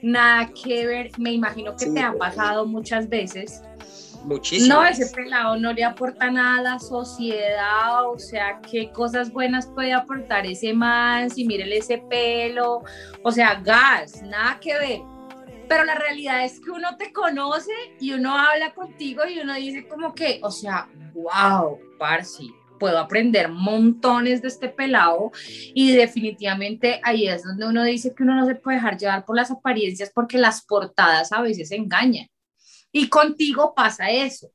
nada 0.00 0.48
que 0.48 0.86
ver. 0.86 1.10
Me 1.18 1.32
imagino 1.32 1.76
que 1.76 1.86
te 1.86 2.00
ha 2.00 2.14
pasado 2.14 2.64
muchas 2.64 3.10
veces. 3.10 3.62
Muchísimo. 4.24 4.74
No, 4.74 4.84
ese 4.86 5.06
pelado 5.14 5.56
no 5.56 5.72
le 5.74 5.84
aporta 5.84 6.30
nada 6.30 6.58
a 6.58 6.62
la 6.62 6.78
sociedad, 6.78 8.10
o 8.10 8.18
sea, 8.18 8.58
qué 8.70 8.90
cosas 8.90 9.30
buenas 9.30 9.66
puede 9.66 9.92
aportar 9.92 10.46
ese 10.46 10.72
man, 10.72 11.28
si 11.28 11.44
mírele 11.44 11.76
ese 11.76 11.98
pelo, 11.98 12.82
o 13.22 13.30
sea, 13.30 13.60
gas, 13.62 14.22
nada 14.22 14.58
que 14.58 14.72
ver 14.78 15.15
pero 15.68 15.84
la 15.84 15.94
realidad 15.94 16.44
es 16.44 16.60
que 16.60 16.70
uno 16.70 16.96
te 16.96 17.12
conoce 17.12 17.72
y 18.00 18.12
uno 18.12 18.36
habla 18.36 18.74
contigo 18.74 19.22
y 19.26 19.38
uno 19.38 19.54
dice 19.54 19.86
como 19.88 20.14
que, 20.14 20.40
o 20.42 20.50
sea, 20.50 20.88
wow, 21.14 21.78
Parsi, 21.98 22.54
puedo 22.78 22.98
aprender 22.98 23.48
montones 23.48 24.42
de 24.42 24.48
este 24.48 24.68
pelado 24.68 25.32
y 25.74 25.92
definitivamente 25.92 27.00
ahí 27.02 27.28
es 27.28 27.42
donde 27.42 27.66
uno 27.66 27.84
dice 27.84 28.14
que 28.14 28.22
uno 28.22 28.34
no 28.34 28.46
se 28.46 28.54
puede 28.54 28.76
dejar 28.76 28.98
llevar 28.98 29.24
por 29.24 29.36
las 29.36 29.50
apariencias 29.50 30.10
porque 30.14 30.38
las 30.38 30.64
portadas 30.64 31.32
a 31.32 31.40
veces 31.40 31.70
engañan. 31.72 32.28
Y 32.92 33.08
contigo 33.08 33.74
pasa 33.74 34.10
eso, 34.10 34.50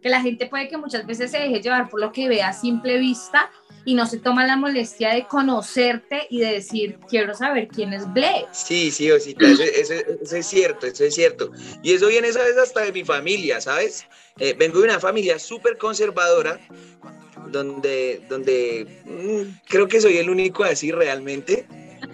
que 0.00 0.08
la 0.08 0.20
gente 0.20 0.46
puede 0.46 0.68
que 0.68 0.76
muchas 0.76 1.06
veces 1.06 1.30
se 1.30 1.38
deje 1.38 1.60
llevar 1.60 1.88
por 1.88 2.00
lo 2.00 2.12
que 2.12 2.28
ve 2.28 2.42
a 2.42 2.52
simple 2.52 2.98
vista 2.98 3.50
y 3.84 3.94
no 3.94 4.06
se 4.06 4.18
toma 4.18 4.46
la 4.46 4.56
molestia 4.56 5.14
de 5.14 5.26
conocerte 5.26 6.26
y 6.28 6.40
de 6.40 6.52
decir, 6.52 6.98
quiero 7.08 7.34
saber 7.34 7.68
quién 7.68 7.92
es 7.92 8.12
Blake. 8.12 8.46
Sí, 8.52 8.90
sí, 8.90 9.10
Osita, 9.10 9.46
eso, 9.46 9.62
eso, 9.62 10.36
es 10.36 10.46
cierto, 10.46 10.86
eso 10.86 11.04
es 11.04 11.14
cierto. 11.14 11.50
Y 11.82 11.94
eso 11.94 12.08
viene, 12.08 12.30
¿sabes? 12.32 12.58
Hasta 12.58 12.82
de 12.82 12.92
mi 12.92 13.04
familia, 13.04 13.60
¿sabes? 13.60 14.06
Eh, 14.38 14.54
vengo 14.58 14.80
de 14.80 14.84
una 14.84 15.00
familia 15.00 15.38
súper 15.38 15.78
conservadora, 15.78 16.60
donde, 17.50 18.20
donde 18.28 18.86
mm, 19.06 19.68
creo 19.68 19.88
que 19.88 20.00
soy 20.00 20.18
el 20.18 20.28
único 20.28 20.64
así 20.64 20.92
realmente. 20.92 21.66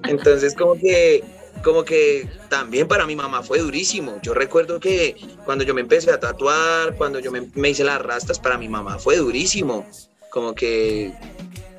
Entonces, 0.04 0.54
como 0.54 0.78
que 0.78 1.24
como 1.64 1.84
que 1.84 2.28
también 2.50 2.86
para 2.86 3.06
mi 3.06 3.16
mamá 3.16 3.42
fue 3.42 3.58
durísimo. 3.58 4.20
Yo 4.22 4.34
recuerdo 4.34 4.78
que 4.78 5.16
cuando 5.44 5.64
yo 5.64 5.74
me 5.74 5.80
empecé 5.80 6.12
a 6.12 6.20
tatuar, 6.20 6.94
cuando 6.94 7.18
yo 7.18 7.32
me, 7.32 7.68
hice 7.68 7.82
las 7.82 8.00
rastas, 8.00 8.38
para 8.38 8.58
mi 8.58 8.68
mamá 8.68 8.98
fue 8.98 9.16
durísimo. 9.16 9.86
Como 10.30 10.54
que 10.54 11.12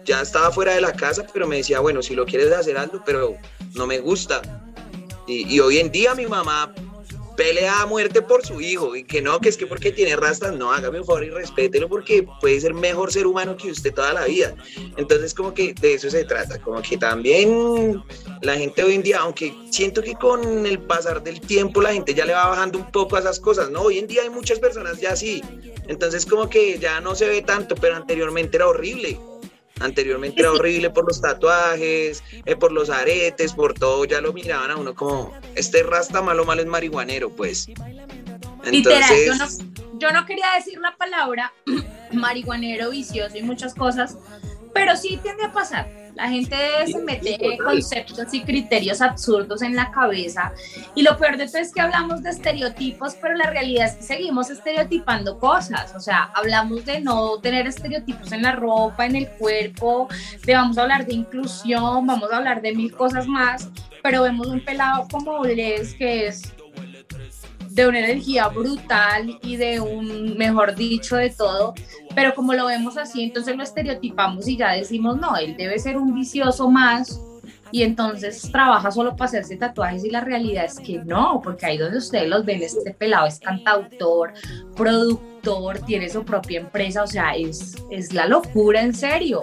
ya 0.03 0.21
estaba 0.21 0.51
fuera 0.51 0.73
de 0.73 0.81
la 0.81 0.93
casa, 0.93 1.25
pero 1.31 1.47
me 1.47 1.57
decía, 1.57 1.79
bueno, 1.79 2.01
si 2.01 2.15
lo 2.15 2.25
quieres 2.25 2.51
hacer 2.51 2.77
algo, 2.77 3.01
pero 3.05 3.37
no 3.75 3.85
me 3.85 3.99
gusta. 3.99 4.41
Y, 5.27 5.59
hoy 5.59 5.77
en 5.77 5.91
día 5.91 6.15
mi 6.15 6.25
mamá 6.25 6.73
pelea 7.35 7.81
a 7.81 7.85
muerte 7.85 8.21
por 8.21 8.45
su 8.45 8.61
hijo 8.61 8.95
y 8.95 9.03
que 9.03 9.21
no, 9.21 9.39
que 9.39 9.49
es 9.49 9.57
que 9.57 9.67
porque 9.67 9.91
tiene 9.91 10.15
rastas, 10.15 10.53
no, 10.53 10.71
hágame 10.71 10.99
un 10.99 11.05
favor 11.05 11.23
y 11.23 11.29
respételo 11.29 11.87
porque 11.89 12.27
puede 12.41 12.59
ser 12.59 12.73
mejor 12.73 13.11
ser 13.11 13.27
humano 13.27 13.55
que 13.55 13.71
usted 13.71 13.93
toda 13.93 14.13
la 14.13 14.25
vida. 14.25 14.55
Entonces 14.97 15.33
como 15.33 15.53
que 15.53 15.73
de 15.73 15.93
eso 15.93 16.09
se 16.09 16.23
trata, 16.25 16.59
como 16.59 16.81
que 16.81 16.97
también 16.97 18.03
la 18.41 18.55
gente 18.55 18.83
hoy 18.83 18.95
en 18.95 19.03
día, 19.03 19.19
aunque 19.19 19.53
siento 19.69 20.01
que 20.01 20.13
con 20.13 20.65
el 20.65 20.79
pasar 20.79 21.23
del 21.23 21.41
tiempo 21.41 21.81
la 21.81 21.93
gente 21.93 22.13
ya 22.13 22.25
le 22.25 22.33
va 22.33 22.47
bajando 22.47 22.79
un 22.79 22.91
poco 22.91 23.15
a 23.15 23.19
esas 23.19 23.39
cosas, 23.39 23.69
¿no? 23.69 23.81
Hoy 23.81 23.99
en 23.99 24.07
día 24.07 24.21
hay 24.23 24.29
muchas 24.29 24.59
personas 24.59 24.99
ya 24.99 25.11
así, 25.11 25.41
entonces 25.87 26.25
como 26.25 26.49
que 26.49 26.79
ya 26.79 26.99
no 27.01 27.15
se 27.15 27.27
ve 27.27 27.41
tanto, 27.41 27.75
pero 27.75 27.95
anteriormente 27.95 28.57
era 28.57 28.67
horrible. 28.67 29.19
Anteriormente 29.79 30.41
era 30.41 30.51
horrible 30.51 30.89
por 30.89 31.05
los 31.07 31.19
tatuajes, 31.21 32.23
eh, 32.45 32.55
por 32.55 32.71
los 32.71 32.89
aretes, 32.89 33.53
por 33.53 33.73
todo, 33.73 34.05
ya 34.05 34.21
lo 34.21 34.31
miraban 34.31 34.71
a 34.71 34.77
uno 34.77 34.95
como, 34.95 35.33
este 35.55 35.83
rasta 35.83 36.21
malo 36.21 36.45
malo 36.45 36.61
es 36.61 36.67
marihuanero, 36.67 37.29
pues. 37.29 37.67
Entonces... 38.63 39.25
yo 39.25 39.35
no, 39.35 39.99
yo 39.99 40.11
no 40.11 40.25
quería 40.25 40.45
decir 40.55 40.79
la 40.79 40.95
palabra 40.95 41.53
marihuanero, 42.13 42.89
vicioso 42.89 43.37
y 43.37 43.43
muchas 43.43 43.75
cosas, 43.75 44.17
pero 44.73 44.95
sí 44.95 45.19
tiende 45.21 45.43
a 45.43 45.51
pasar 45.51 46.04
la 46.15 46.29
gente 46.29 46.55
se 46.87 46.99
mete 46.99 47.57
conceptos 47.63 48.33
y 48.33 48.41
criterios 48.41 49.01
absurdos 49.01 49.61
en 49.61 49.75
la 49.75 49.91
cabeza 49.91 50.53
y 50.95 51.01
lo 51.03 51.17
peor 51.17 51.37
de 51.37 51.47
todo 51.47 51.57
es 51.57 51.73
que 51.73 51.81
hablamos 51.81 52.23
de 52.23 52.29
estereotipos, 52.29 53.15
pero 53.21 53.35
la 53.35 53.49
realidad 53.49 53.87
es 53.87 53.95
que 53.95 54.03
seguimos 54.03 54.49
estereotipando 54.49 55.37
cosas. 55.39 55.93
O 55.95 55.99
sea, 55.99 56.31
hablamos 56.33 56.85
de 56.85 57.01
no 57.01 57.37
tener 57.39 57.67
estereotipos 57.67 58.31
en 58.31 58.43
la 58.43 58.53
ropa, 58.53 59.05
en 59.05 59.15
el 59.15 59.29
cuerpo, 59.29 60.07
de 60.45 60.55
vamos 60.55 60.77
a 60.77 60.83
hablar 60.83 61.05
de 61.05 61.13
inclusión, 61.13 62.07
vamos 62.07 62.31
a 62.31 62.37
hablar 62.37 62.61
de 62.61 62.73
mil 62.73 62.95
cosas 62.95 63.27
más, 63.27 63.69
pero 64.01 64.23
vemos 64.23 64.47
un 64.47 64.63
pelado 64.63 65.07
como 65.11 65.43
Les 65.43 65.93
que 65.95 66.27
es 66.27 66.54
de 67.75 67.85
una 67.85 67.99
energía 67.99 68.47
brutal 68.47 69.37
y 69.43 69.57
de 69.57 69.81
un, 69.81 70.37
mejor 70.37 70.75
dicho, 70.75 71.17
de 71.17 71.29
todo, 71.29 71.73
pero 72.15 72.33
como 72.33 72.53
lo 72.53 72.67
vemos 72.67 72.95
así, 72.95 73.21
entonces 73.21 73.57
lo 73.57 73.63
estereotipamos 73.63 74.47
y 74.47 74.55
ya 74.55 74.71
decimos, 74.71 75.19
no, 75.19 75.35
él 75.35 75.57
debe 75.57 75.77
ser 75.77 75.97
un 75.97 76.15
vicioso 76.15 76.71
más 76.71 77.19
y 77.75 77.83
entonces 77.83 78.49
trabaja 78.53 78.89
solo 78.89 79.17
para 79.17 79.25
hacerse 79.25 79.57
tatuajes 79.57 80.05
y 80.05 80.09
la 80.09 80.21
realidad 80.21 80.63
es 80.63 80.79
que 80.79 80.99
no, 80.99 81.41
porque 81.43 81.65
ahí 81.65 81.77
donde 81.77 81.97
ustedes 81.97 82.29
los 82.29 82.45
ven, 82.45 82.63
este 82.63 82.93
pelado 82.93 83.27
es 83.27 83.37
cantautor, 83.37 84.31
productor, 84.77 85.79
tiene 85.79 86.07
su 86.07 86.23
propia 86.23 86.61
empresa, 86.61 87.03
o 87.03 87.07
sea, 87.07 87.35
es, 87.35 87.75
es 87.91 88.13
la 88.13 88.27
locura 88.27 88.81
en 88.81 88.95
serio. 88.95 89.41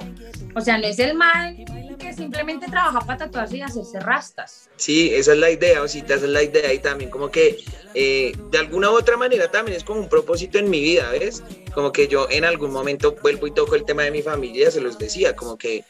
O 0.54 0.62
sea, 0.62 0.78
no 0.78 0.86
es 0.86 0.98
el 0.98 1.14
mal 1.14 1.62
que 1.98 2.14
simplemente 2.14 2.68
trabaja 2.68 3.00
para 3.00 3.18
tatuarse 3.18 3.58
y 3.58 3.60
hacerse 3.60 4.00
rastas. 4.00 4.70
Sí, 4.76 5.14
esa 5.14 5.34
es 5.34 5.38
la 5.38 5.50
idea, 5.50 5.82
Osita, 5.82 6.14
esa 6.14 6.24
es 6.24 6.30
la 6.30 6.42
idea 6.42 6.72
y 6.72 6.78
también 6.78 7.10
como 7.10 7.30
que 7.30 7.58
eh, 7.92 8.32
de 8.50 8.58
alguna 8.58 8.90
u 8.92 8.94
otra 8.94 9.18
manera 9.18 9.50
también 9.50 9.76
es 9.76 9.84
como 9.84 10.00
un 10.00 10.08
propósito 10.08 10.58
en 10.58 10.70
mi 10.70 10.80
vida, 10.80 11.10
¿ves? 11.10 11.42
Como 11.74 11.92
que 11.92 12.08
yo 12.08 12.26
en 12.30 12.46
algún 12.46 12.72
momento 12.72 13.14
vuelvo 13.22 13.46
y 13.46 13.50
toco 13.50 13.74
el 13.74 13.84
tema 13.84 14.04
de 14.04 14.10
mi 14.10 14.22
familia, 14.22 14.70
se 14.70 14.80
los 14.80 14.98
decía, 14.98 15.36
como 15.36 15.58
que, 15.58 15.84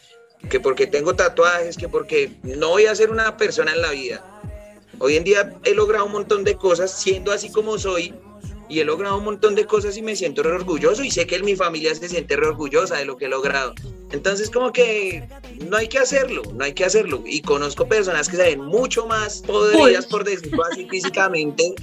que 0.51 0.61
porque 0.61 0.87
tengo 0.87 1.15
tatuajes, 1.15 1.77
que 1.77 1.89
porque 1.89 2.33
no 2.43 2.71
voy 2.71 2.87
a 2.87 2.95
ser 2.95 3.11
una 3.11 3.37
persona 3.37 3.73
en 3.73 3.83
la 3.83 3.91
vida 3.91 4.33
Hoy 5.05 5.17
en 5.17 5.25
día 5.25 5.53
he 5.65 5.75
logrado 5.75 6.07
un 6.07 6.13
montón 6.13 6.45
de 6.45 6.55
cosas 6.55 6.97
siendo 7.03 7.33
así 7.33 7.51
como 7.51 7.77
soy 7.77 8.15
y 8.69 8.79
he 8.79 8.85
logrado 8.85 9.19
un 9.19 9.25
montón 9.25 9.57
de 9.57 9.67
cosas 9.67 9.97
y 9.97 10.03
me 10.03 10.15
siento 10.15 10.45
re 10.45 10.53
orgulloso 10.53 11.03
y 11.03 11.11
sé 11.11 11.27
que 11.27 11.43
mi 11.43 11.57
familia 11.57 11.93
se 11.93 12.09
siente 12.09 12.37
re 12.37 12.47
orgullosa 12.47 12.99
de 12.99 13.05
lo 13.05 13.17
que 13.17 13.25
he 13.25 13.29
logrado. 13.29 13.75
Entonces 14.13 14.49
como 14.49 14.73
que 14.73 15.29
no 15.69 15.77
hay 15.77 15.89
que 15.89 15.99
hacerlo, 15.99 16.43
no 16.55 16.65
hay 16.65 16.73
que 16.73 16.85
hacerlo. 16.85 17.25
Y 17.27 17.43
conozco 17.43 17.89
personas 17.89 18.29
que 18.29 18.37
se 18.37 18.45
ven 18.45 18.61
mucho 18.61 19.05
más 19.09 19.43
podridas, 19.43 20.07
por 20.07 20.23
decirlo 20.23 20.63
así 20.71 20.87
físicamente, 20.91 21.75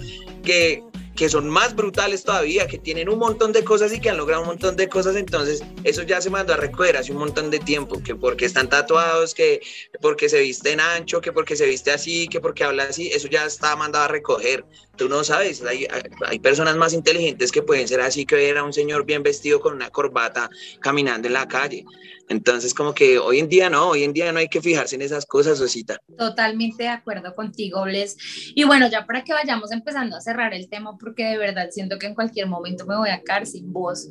que, 0.41 0.81
que 1.19 1.27
son 1.27 1.49
más 1.49 1.75
brutales 1.75 2.23
todavía, 2.23 2.65
que 2.65 2.77
tienen 2.77 3.09
un 3.09 3.19
montón 3.19 3.51
de 3.51 3.61
cosas 3.65 3.91
y 3.91 3.99
que 3.99 4.09
han 4.09 4.15
logrado 4.15 4.43
un 4.43 4.47
montón 4.47 4.77
de 4.77 4.87
cosas, 4.87 5.17
entonces 5.17 5.61
eso 5.83 6.03
ya 6.03 6.21
se 6.21 6.29
mandó 6.29 6.53
a 6.53 6.55
recoger 6.55 6.95
hace 6.95 7.11
un 7.11 7.17
montón 7.17 7.51
de 7.51 7.59
tiempo, 7.59 8.01
que 8.01 8.15
porque 8.15 8.45
están 8.45 8.69
tatuados, 8.69 9.33
que 9.33 9.59
porque 9.99 10.29
se 10.29 10.39
visten 10.39 10.79
ancho, 10.79 11.19
que 11.19 11.33
porque 11.33 11.57
se 11.57 11.65
viste 11.65 11.91
así, 11.91 12.29
que 12.29 12.39
porque 12.39 12.63
habla 12.63 12.83
así, 12.83 13.09
eso 13.09 13.27
ya 13.27 13.45
está 13.45 13.75
mandado 13.75 14.05
a 14.05 14.07
recoger. 14.07 14.63
Tú 14.99 15.07
no 15.07 15.23
sabes, 15.23 15.63
hay, 15.63 16.39
personas 16.39 16.75
más 16.75 16.93
inteligentes 16.93 17.53
que 17.53 17.61
pueden 17.61 17.87
ser 17.87 18.01
así, 18.01 18.25
que 18.25 18.35
ver 18.35 18.57
a 18.57 18.65
un 18.65 18.73
señor 18.73 19.05
bien 19.05 19.23
vestido 19.23 19.61
con 19.61 19.73
una 19.73 19.89
corbata 19.89 20.49
caminando 20.81 21.29
en 21.29 21.35
la 21.35 21.47
calle. 21.47 21.85
Entonces, 22.27 22.73
como 22.73 22.93
que 22.93 23.17
hoy 23.17 23.39
en 23.39 23.47
día 23.47 23.69
no, 23.69 23.87
hoy 23.87 24.03
en 24.03 24.11
día 24.11 24.29
no 24.33 24.39
hay 24.39 24.49
que 24.49 24.61
fijarse 24.61 24.97
en 24.97 25.01
esas 25.01 25.25
cosas, 25.25 25.61
Osita. 25.61 26.01
Totalmente 26.17 26.83
de 26.83 26.89
acuerdo 26.89 27.33
contigo, 27.33 27.83
Bles. 27.83 28.17
Y 28.55 28.65
bueno, 28.65 28.89
ya 28.89 29.05
para 29.05 29.23
que 29.23 29.31
vayamos 29.31 29.71
empezando 29.71 30.17
a 30.17 30.19
cerrar 30.21 30.53
el 30.53 30.67
tema, 30.67 30.97
porque 30.97 31.23
de 31.23 31.37
verdad 31.37 31.69
siento 31.71 31.97
que 31.97 32.07
en 32.07 32.13
cualquier 32.13 32.47
momento 32.47 32.85
me 32.85 32.97
voy 32.97 33.09
a 33.09 33.23
caer 33.23 33.47
sin 33.47 33.71
voz. 33.71 34.09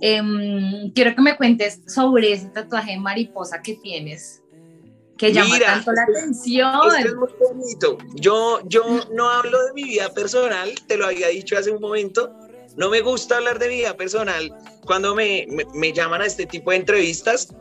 Em, 0.00 0.90
quiero 0.94 1.14
que 1.14 1.20
me 1.20 1.36
cuentes 1.36 1.82
sobre 1.86 2.32
ese 2.32 2.48
tatuaje 2.48 2.92
de 2.92 2.98
mariposa 2.98 3.60
que 3.60 3.74
tienes, 3.74 4.39
que 5.20 5.34
llama 5.34 5.58
tanto 5.58 5.92
la 5.92 6.02
atención. 6.08 6.96
es 6.98 7.14
muy 7.14 7.28
bonito. 7.38 7.98
Yo, 8.14 8.60
yo 8.64 8.82
no 9.12 9.28
hablo 9.28 9.66
de 9.66 9.74
mi 9.74 9.84
vida 9.84 10.08
personal, 10.14 10.72
te 10.86 10.96
lo 10.96 11.04
había 11.04 11.28
dicho 11.28 11.58
hace 11.58 11.70
un 11.70 11.80
momento. 11.80 12.34
No 12.76 12.88
me 12.88 13.02
gusta 13.02 13.36
hablar 13.36 13.58
de 13.58 13.68
mi 13.68 13.74
vida 13.76 13.94
personal 13.98 14.50
cuando 14.86 15.14
me, 15.14 15.46
me, 15.74 15.92
llaman 15.92 16.22
a 16.22 16.26
este 16.26 16.46
tipo 16.46 16.70
de 16.70 16.78
entrevistas, 16.78 17.54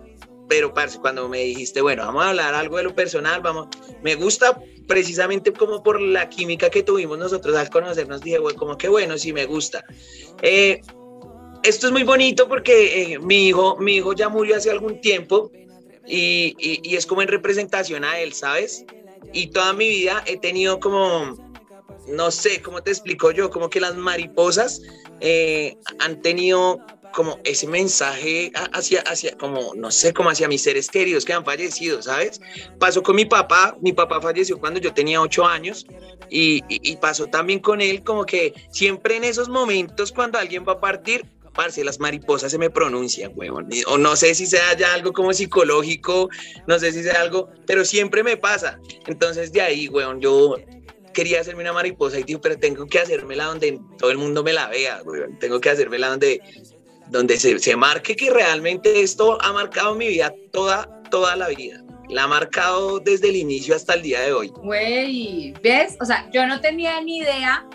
pero 0.47 0.73
parce, 0.73 0.99
cuando 0.99 1.27
me 1.27 1.39
dijiste, 1.39 1.81
bueno, 1.81 2.05
vamos 2.05 2.23
a 2.23 2.29
hablar 2.29 2.53
algo 2.53 2.77
de 2.77 2.83
lo 2.83 2.95
personal, 2.95 3.41
vamos, 3.41 3.67
me 4.03 4.15
gusta 4.15 4.57
precisamente 4.87 5.51
como 5.51 5.83
por 5.83 5.99
la 5.99 6.29
química 6.29 6.69
que 6.69 6.81
tuvimos 6.81 7.17
nosotros 7.17 7.57
al 7.57 7.69
conocernos, 7.69 8.21
dije, 8.21 8.39
bueno, 8.39 8.57
como 8.57 8.77
que 8.77 8.87
bueno, 8.87 9.17
sí 9.17 9.33
me 9.33 9.45
gusta. 9.45 9.83
Eh, 10.41 10.79
esto 11.63 11.87
es 11.87 11.91
muy 11.91 12.03
bonito 12.03 12.47
porque 12.47 13.13
eh, 13.13 13.19
mi, 13.19 13.49
hijo, 13.49 13.75
mi 13.77 13.97
hijo 13.97 14.13
ya 14.13 14.29
murió 14.29 14.55
hace 14.55 14.71
algún 14.71 15.01
tiempo 15.01 15.51
y, 16.09 16.55
y, 16.57 16.81
y 16.83 16.95
es 16.95 17.05
como 17.05 17.21
en 17.21 17.27
representación 17.27 18.03
a 18.03 18.19
él, 18.19 18.33
¿sabes? 18.33 18.85
Y 19.31 19.47
toda 19.47 19.73
mi 19.73 19.87
vida 19.87 20.23
he 20.25 20.37
tenido 20.37 20.79
como, 20.79 21.37
no 22.07 22.31
sé, 22.31 22.61
¿cómo 22.61 22.81
te 22.81 22.91
explico 22.91 23.31
yo? 23.31 23.49
Como 23.49 23.69
que 23.69 23.79
las 23.79 23.95
mariposas 23.95 24.81
eh, 25.21 25.77
han 25.99 26.21
tenido 26.21 26.79
como 27.13 27.39
ese 27.43 27.67
mensaje 27.67 28.51
hacia, 28.73 29.01
hacia, 29.01 29.35
como, 29.37 29.73
no 29.75 29.91
sé, 29.91 30.13
como 30.13 30.29
hacia 30.29 30.47
mis 30.47 30.61
seres 30.61 30.89
queridos 30.89 31.25
que 31.25 31.33
han 31.33 31.43
fallecido, 31.43 32.01
¿sabes? 32.01 32.39
Pasó 32.79 33.01
con 33.01 33.15
mi 33.15 33.25
papá, 33.25 33.75
mi 33.81 33.93
papá 33.93 34.21
falleció 34.21 34.59
cuando 34.59 34.79
yo 34.79 34.93
tenía 34.93 35.21
ocho 35.21 35.45
años 35.45 35.87
y, 36.29 36.63
y, 36.69 36.95
pasó 36.97 37.25
también 37.27 37.59
con 37.59 37.81
él, 37.81 38.03
como 38.03 38.25
que 38.25 38.53
siempre 38.71 39.15
en 39.15 39.23
esos 39.23 39.49
momentos 39.49 40.11
cuando 40.11 40.37
alguien 40.37 40.63
va 40.67 40.73
a 40.73 40.79
partir, 40.79 41.25
parce, 41.59 41.83
las 41.83 41.99
mariposas 41.99 42.53
se 42.53 42.57
me 42.57 42.69
pronuncian, 42.69 43.33
huevón, 43.35 43.67
o 43.87 43.97
no 43.97 44.15
sé 44.15 44.33
si 44.33 44.45
sea 44.45 44.77
ya 44.77 44.93
algo 44.93 45.11
como 45.11 45.33
psicológico, 45.33 46.29
no 46.67 46.79
sé 46.79 46.93
si 46.93 47.03
sea 47.03 47.19
algo, 47.19 47.49
pero 47.67 47.83
siempre 47.83 48.23
me 48.23 48.37
pasa, 48.37 48.79
entonces 49.07 49.51
de 49.51 49.59
ahí, 49.59 49.89
huevón, 49.89 50.21
yo 50.21 50.55
quería 51.13 51.41
hacerme 51.41 51.63
una 51.63 51.73
mariposa 51.73 52.17
y 52.17 52.23
digo, 52.23 52.39
pero 52.39 52.57
tengo 52.57 52.87
que 52.87 52.99
hacérmela 52.99 53.43
donde 53.43 53.77
todo 53.97 54.09
el 54.09 54.17
mundo 54.17 54.41
me 54.41 54.53
la 54.53 54.69
vea, 54.69 55.01
tengo 55.41 55.59
que 55.59 55.69
hacérmela 55.69 56.07
donde, 56.07 56.39
donde 57.09 57.37
se, 57.37 57.59
se, 57.59 57.75
marque 57.75 58.15
que 58.15 58.31
realmente 58.31 59.01
esto 59.01 59.37
ha 59.41 59.51
marcado 59.51 59.95
mi 59.95 60.07
vida 60.07 60.33
toda, 60.53 61.03
toda 61.11 61.35
la 61.35 61.49
vida. 61.49 61.83
La 62.07 62.23
ha 62.23 62.27
marcado 62.27 63.01
desde 63.01 63.27
el 63.27 63.35
inicio 63.35 63.75
hasta 63.75 63.95
el 63.95 64.01
día 64.01 64.21
de 64.21 64.31
hoy. 64.31 64.47
Güey, 64.63 65.53
¿ves? 65.61 65.97
O 65.99 66.05
sea, 66.05 66.27
yo 66.31 66.47
no 66.47 66.61
tenía 66.61 67.01
ni 67.01 67.17
idea. 67.17 67.67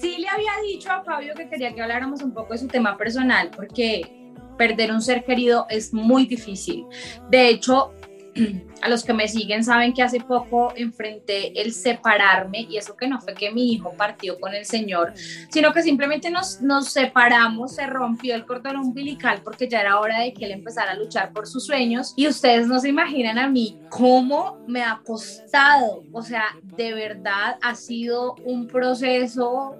Sí 0.00 0.16
le 0.18 0.28
había 0.28 0.52
dicho 0.66 0.90
a 0.90 1.04
Fabio 1.04 1.34
que 1.34 1.48
quería 1.48 1.74
que 1.74 1.82
habláramos 1.82 2.22
un 2.22 2.32
poco 2.32 2.54
de 2.54 2.58
su 2.58 2.68
tema 2.68 2.96
personal, 2.96 3.50
porque 3.54 4.32
perder 4.56 4.92
un 4.92 5.02
ser 5.02 5.24
querido 5.24 5.66
es 5.68 5.92
muy 5.92 6.26
difícil. 6.26 6.86
De 7.30 7.48
hecho, 7.48 7.92
a 8.82 8.88
los 8.88 9.04
que 9.04 9.12
me 9.12 9.28
siguen 9.28 9.64
saben 9.64 9.92
que 9.92 10.02
hace 10.02 10.20
poco 10.20 10.72
enfrenté 10.76 11.60
el 11.60 11.72
separarme 11.72 12.66
y 12.68 12.76
eso 12.76 12.96
que 12.96 13.08
no 13.08 13.20
fue 13.20 13.34
que 13.34 13.50
mi 13.50 13.72
hijo 13.72 13.92
partió 13.96 14.38
con 14.38 14.54
el 14.54 14.64
Señor, 14.64 15.12
sino 15.50 15.72
que 15.72 15.82
simplemente 15.82 16.30
nos, 16.30 16.60
nos 16.60 16.88
separamos, 16.88 17.74
se 17.74 17.86
rompió 17.86 18.34
el 18.34 18.46
cordón 18.46 18.76
umbilical 18.76 19.40
porque 19.42 19.68
ya 19.68 19.80
era 19.80 20.00
hora 20.00 20.20
de 20.20 20.32
que 20.32 20.46
él 20.46 20.52
empezara 20.52 20.92
a 20.92 20.96
luchar 20.96 21.32
por 21.32 21.46
sus 21.46 21.66
sueños 21.66 22.14
y 22.16 22.28
ustedes 22.28 22.66
no 22.66 22.80
se 22.80 22.88
imaginan 22.88 23.38
a 23.38 23.48
mí 23.48 23.78
cómo 23.90 24.58
me 24.66 24.82
ha 24.82 25.00
costado, 25.04 26.04
o 26.12 26.22
sea, 26.22 26.44
de 26.62 26.94
verdad 26.94 27.56
ha 27.60 27.74
sido 27.74 28.34
un 28.44 28.66
proceso 28.66 29.76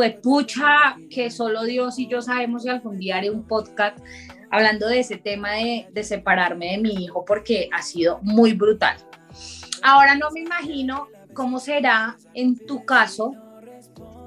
pues 0.00 0.16
pucha 0.16 0.96
que 1.10 1.30
solo 1.30 1.64
Dios 1.64 1.98
y 1.98 2.08
yo 2.08 2.22
sabemos 2.22 2.62
si 2.62 2.70
algún 2.70 2.96
día 2.96 3.20
un 3.30 3.46
podcast 3.46 3.98
hablando 4.50 4.88
de 4.88 5.00
ese 5.00 5.18
tema 5.18 5.50
de, 5.50 5.88
de 5.92 6.04
separarme 6.04 6.70
de 6.70 6.78
mi 6.78 7.04
hijo 7.04 7.22
porque 7.26 7.68
ha 7.70 7.82
sido 7.82 8.18
muy 8.22 8.54
brutal. 8.54 8.96
Ahora 9.82 10.14
no 10.14 10.30
me 10.30 10.40
imagino 10.40 11.08
cómo 11.34 11.60
será 11.60 12.16
en 12.32 12.56
tu 12.64 12.82
caso, 12.86 13.34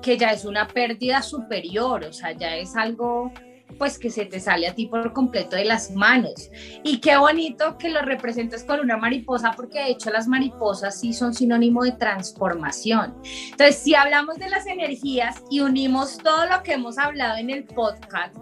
que 0.03 0.15
ya 0.15 0.31
es 0.31 0.45
una 0.45 0.67
pérdida 0.67 1.23
superior, 1.23 2.03
o 2.03 2.13
sea, 2.13 2.33
ya 2.33 2.55
es 2.55 2.75
algo 2.75 3.31
pues 3.77 3.97
que 3.99 4.09
se 4.09 4.25
te 4.25 4.39
sale 4.39 4.67
a 4.67 4.75
ti 4.75 4.87
por 4.87 5.13
completo 5.13 5.55
de 5.55 5.65
las 5.65 5.91
manos. 5.91 6.49
Y 6.83 6.99
qué 6.99 7.17
bonito 7.17 7.77
que 7.77 7.89
lo 7.89 8.01
representes 8.01 8.63
con 8.63 8.79
una 8.79 8.97
mariposa, 8.97 9.53
porque 9.55 9.79
de 9.79 9.89
hecho 9.91 10.09
las 10.09 10.27
mariposas 10.27 10.99
sí 10.99 11.13
son 11.13 11.33
sinónimo 11.33 11.83
de 11.83 11.93
transformación. 11.93 13.15
Entonces, 13.51 13.77
si 13.77 13.95
hablamos 13.95 14.37
de 14.37 14.49
las 14.49 14.65
energías 14.67 15.43
y 15.49 15.61
unimos 15.61 16.17
todo 16.17 16.45
lo 16.45 16.63
que 16.63 16.73
hemos 16.73 16.97
hablado 16.97 17.37
en 17.37 17.49
el 17.49 17.63
podcast, 17.65 18.35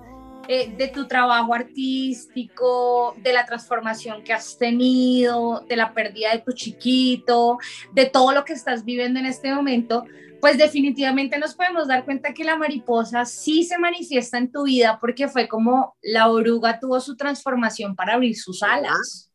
eh, 0.48 0.74
de 0.76 0.88
tu 0.88 1.08
trabajo 1.08 1.54
artístico, 1.54 3.16
de 3.24 3.32
la 3.32 3.46
transformación 3.46 4.24
que 4.24 4.34
has 4.34 4.58
tenido, 4.58 5.64
de 5.70 5.76
la 5.76 5.94
pérdida 5.94 6.32
de 6.34 6.40
tu 6.40 6.52
chiquito, 6.52 7.60
de 7.94 8.08
todo 8.08 8.32
lo 8.32 8.44
que 8.44 8.54
estás 8.54 8.84
viviendo 8.84 9.20
en 9.20 9.28
este 9.28 9.54
momento, 9.54 10.04
pues 10.42 10.58
definitivamente 10.58 11.38
nos 11.38 11.54
podemos 11.54 11.88
dar 11.88 12.04
cuenta 12.04 12.34
que 12.34 12.44
la 12.44 12.58
mariposa 12.58 13.26
sí 13.26 13.64
se 13.64 13.78
manifiesta 13.78 14.38
en 14.40 14.52
tu 14.52 14.64
vida 14.64 14.98
porque 15.00 15.28
fue 15.28 15.48
como 15.48 15.96
la 16.02 16.30
oruga 16.30 16.80
tuvo 16.80 17.00
su 17.00 17.16
transformación 17.16 17.96
para 17.96 18.16
abrir 18.16 18.36
sus 18.36 18.64
alas. 18.64 19.32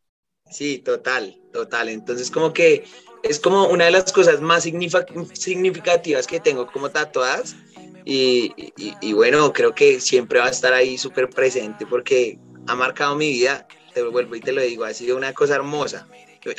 Sí, 0.51 0.79
total, 0.79 1.41
total. 1.53 1.89
Entonces 1.89 2.31
como 2.31 2.53
que 2.53 2.85
es 3.23 3.41
como 3.41 3.69
una 3.69 3.87
de 3.87 3.93
las 3.93 4.13
cosas 4.13 4.41
más 4.41 4.65
significativas 4.65 6.27
que 6.27 6.41
tengo 6.41 6.67
como 6.67 6.91
tatuadas 6.91 7.57
y, 8.05 8.53
y, 9.01 9.13
bueno, 9.15 9.53
creo 9.53 9.75
que 9.75 9.99
siempre 9.99 10.39
va 10.39 10.47
a 10.47 10.51
estar 10.51 10.73
ahí 10.73 10.97
súper 10.97 11.29
presente 11.29 11.87
porque 11.87 12.39
ha 12.69 12.77
marcado 12.77 13.17
mi 13.17 13.29
vida, 13.31 13.67
te 13.95 14.03
vuelvo 14.03 14.37
y 14.37 14.41
te 14.41 14.53
lo 14.53 14.63
digo, 14.63 14.85
ha 14.85 14.95
sido 14.95 15.17
una 15.17 15.33
cosa 15.33 15.57
hermosa. 15.57 16.07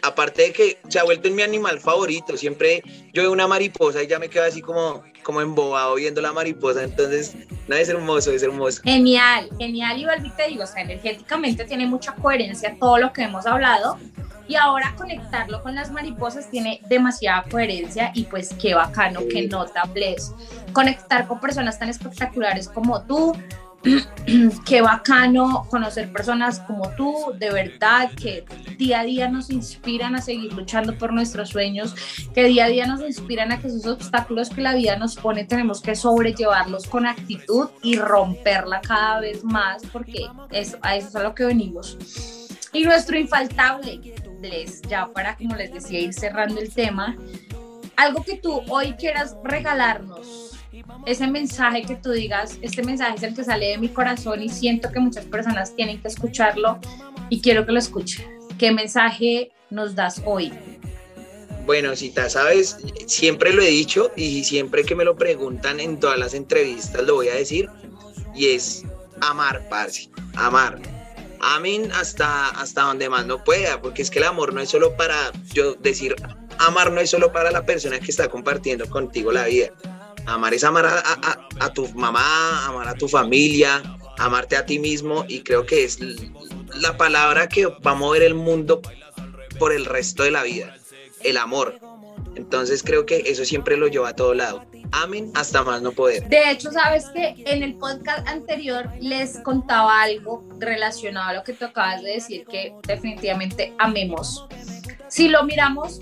Aparte 0.04 0.44
de 0.44 0.54
que 0.54 0.78
se 0.88 1.00
ha 1.00 1.04
vuelto 1.04 1.28
en 1.28 1.36
mi 1.36 1.44
animal 1.44 1.80
favorito, 1.80 2.38
siempre 2.38 2.82
yo 3.14 3.24
veo 3.24 3.32
una 3.32 3.48
mariposa 3.48 4.04
y 4.04 4.08
ya 4.08 4.20
me 4.20 4.30
quedo 4.30 4.46
así 4.46 4.62
como, 4.62 5.04
como 5.24 5.42
embobado 5.42 5.96
viendo 5.96 6.22
la 6.22 6.34
mariposa, 6.34 6.84
entonces, 6.84 7.36
no, 7.68 7.76
es 7.76 7.90
hermoso, 7.90 8.32
es 8.32 8.44
hermoso. 8.44 8.82
Genial, 8.84 9.50
genial, 9.58 10.26
y 10.26 10.30
te 10.32 10.48
digo, 10.48 10.64
o 10.64 10.68
sea, 10.68 10.82
energéticamente 10.82 11.66
tiene 11.66 11.86
mucha 11.86 12.14
coherencia 12.16 12.76
todo 12.80 12.98
lo 12.98 13.14
que 13.14 13.24
hemos 13.24 13.46
hablado, 13.46 13.98
y 14.48 14.56
ahora 14.56 14.94
conectarlo 14.98 15.62
con 15.62 15.76
las 15.76 15.92
mariposas 15.92 16.50
tiene 16.50 16.82
demasiada 16.88 17.44
coherencia 17.50 18.12
y 18.14 18.24
pues 18.24 18.54
qué 18.60 18.74
bacano, 18.74 19.22
qué 19.30 19.48
nota, 19.48 19.84
bless. 19.94 20.32
Conectar 20.72 21.28
con 21.28 21.40
personas 21.40 21.78
tan 21.78 21.90
espectaculares 21.90 22.70
como 22.70 23.02
tú, 23.04 23.36
qué 24.66 24.82
bacano 24.82 25.68
conocer 25.70 26.12
personas 26.12 26.60
como 26.62 26.90
tú, 26.92 27.34
de 27.38 27.52
verdad, 27.52 28.12
que 28.12 28.46
día 28.78 29.02
a 29.02 29.04
día 29.04 29.30
nos 29.30 29.50
inspiran 29.50 30.16
a 30.16 30.22
seguir 30.22 30.54
luchando 30.54 30.98
por 30.98 31.14
nuestros 31.14 31.50
sueñños, 31.50 31.96
que 32.34 32.44
día 32.46 32.66
a 32.66 32.68
día 32.68 32.88
nos 32.88 33.02
inspiran 33.02 33.52
a 33.52 33.60
que 33.60 33.68
esos 33.68 33.86
obstáculos 33.86 34.50
que 34.50 34.62
la 34.62 34.74
vida 34.74 34.98
nos 34.98 35.16
pone 35.16 35.46
tenemos 35.46 35.82
que 35.82 35.96
sobrellevarlos 35.96 36.88
con 36.88 37.06
actitud 37.06 37.70
y 37.84 37.98
romperla 37.98 38.82
cada 38.82 39.20
vez 39.20 39.44
más, 39.44 39.84
porque 39.92 40.28
eso, 40.52 40.78
a 40.82 40.96
eso 40.96 41.08
es 41.08 41.16
a 41.16 41.24
lo 41.24 41.34
que 41.36 41.46
venimos. 41.46 41.98
Y 42.74 42.84
nuestro 42.84 43.18
infaltable, 43.18 44.00
les, 44.42 44.82
ya 44.84 45.08
para, 45.08 45.36
como 45.36 45.56
les 45.56 45.74
decía, 45.74 46.00
ir 46.00 46.14
cerrando 46.14 46.60
el 46.60 46.74
tema, 46.74 47.16
algo 47.96 48.24
que 48.24 48.38
tú 48.38 48.62
hoy 48.70 48.94
quieras 48.94 49.36
regalarnos, 49.44 50.47
ese 51.06 51.28
mensaje 51.28 51.84
que 51.84 51.96
tú 51.96 52.12
digas, 52.12 52.58
este 52.62 52.84
mensaje 52.84 53.16
es 53.16 53.24
el 53.24 53.36
que 53.36 53.44
sale 53.44 53.68
de 53.68 53.78
mi 53.78 53.90
corazón 53.90 54.42
y 54.42 54.50
siento 54.50 54.92
que 54.92 55.00
muchas 55.00 55.26
personas 55.26 55.76
tienen 55.76 56.02
que 56.02 56.08
escucharlo 56.08 56.80
y 57.30 57.42
quiero 57.42 57.66
que 57.66 57.72
lo 57.72 57.80
escuchen. 57.80 58.26
¿Qué 58.58 58.72
mensaje 58.72 59.52
nos 59.70 59.96
das 59.96 60.22
hoy? 60.26 60.52
Bueno, 61.66 61.96
Cita, 61.96 62.30
sabes, 62.30 62.78
siempre 63.08 63.54
lo 63.54 63.62
he 63.62 63.70
dicho 63.70 64.12
y 64.16 64.44
siempre 64.44 64.84
que 64.84 64.96
me 64.96 65.04
lo 65.04 65.16
preguntan 65.16 65.80
en 65.80 66.00
todas 66.00 66.18
las 66.18 66.34
entrevistas 66.34 67.04
lo 67.04 67.16
voy 67.16 67.28
a 67.28 67.36
decir 67.36 67.70
y 68.34 68.48
es 68.48 68.84
amar, 69.22 69.68
parce, 69.70 70.10
amar. 70.36 70.80
Amen 71.40 71.92
hasta, 71.92 72.50
hasta 72.50 72.82
donde 72.82 73.10
más 73.10 73.26
no 73.28 73.44
pueda, 73.44 73.80
porque 73.82 74.02
es 74.02 74.10
que 74.10 74.20
el 74.20 74.26
amor 74.26 74.54
no 74.54 74.62
es 74.62 74.70
solo 74.70 74.96
para, 74.98 75.32
yo 75.54 75.76
decir, 75.76 76.16
amar 76.58 76.92
no 76.92 77.00
es 77.00 77.10
solo 77.10 77.32
para 77.32 77.52
la 77.52 77.66
persona 77.66 78.00
que 78.00 78.12
está 78.12 78.28
compartiendo 78.28 78.90
contigo 78.90 79.32
la 79.32 79.46
vida. 79.46 79.72
Amar 80.28 80.54
es 80.54 80.66
amar 80.66 80.86
a, 80.86 81.74
tu 81.74 81.88
mamá, 81.94 82.66
amar 82.68 82.90
a 82.90 82.94
tu 82.96 83.08
familia, 83.08 83.82
amarte 84.18 84.58
a 84.58 84.66
ti 84.66 84.78
mismo 84.78 85.24
y 85.26 85.42
creo 85.42 85.66
que 85.66 85.86
es 85.86 86.00
la 86.76 86.98
palabra 86.98 87.48
que 87.48 87.66
va 87.66 87.92
a 87.92 87.96
mover 87.96 88.24
el 88.24 88.34
mundo 88.34 88.82
por 89.58 89.72
el 89.72 89.86
resto 89.86 90.24
de 90.24 90.32
la 90.32 90.44
vida, 90.44 90.76
el 91.24 91.38
amor. 91.38 91.80
Entonces 92.36 92.84
creo 92.84 93.06
que 93.06 93.24
eso 93.26 93.46
siempre 93.46 93.78
lo 93.78 93.88
lleva 93.88 94.10
a 94.10 94.16
todo 94.18 94.34
lado. 94.34 94.66
Amen 94.92 95.32
hasta 95.34 95.64
más 95.64 95.82
no 95.82 95.94
poder. 95.94 96.28
De 96.28 96.52
hecho, 96.52 96.74
sabes 96.74 97.06
que 97.14 97.34
en 97.46 97.64
el 97.64 97.76
podcast 97.76 98.28
anterior 98.28 98.90
les 99.00 99.40
contaba 99.40 100.02
algo 100.02 100.46
relacionado 100.60 101.30
a 101.30 101.34
lo 101.36 101.44
que 101.46 101.54
tú 101.54 101.64
acabas 101.64 102.04
de 102.04 102.12
decir, 102.12 102.46
que 102.46 102.74
definitivamente 102.86 103.74
amemos. 103.80 104.46
Si 105.08 105.30
lo 105.30 105.44
miramos 105.44 106.00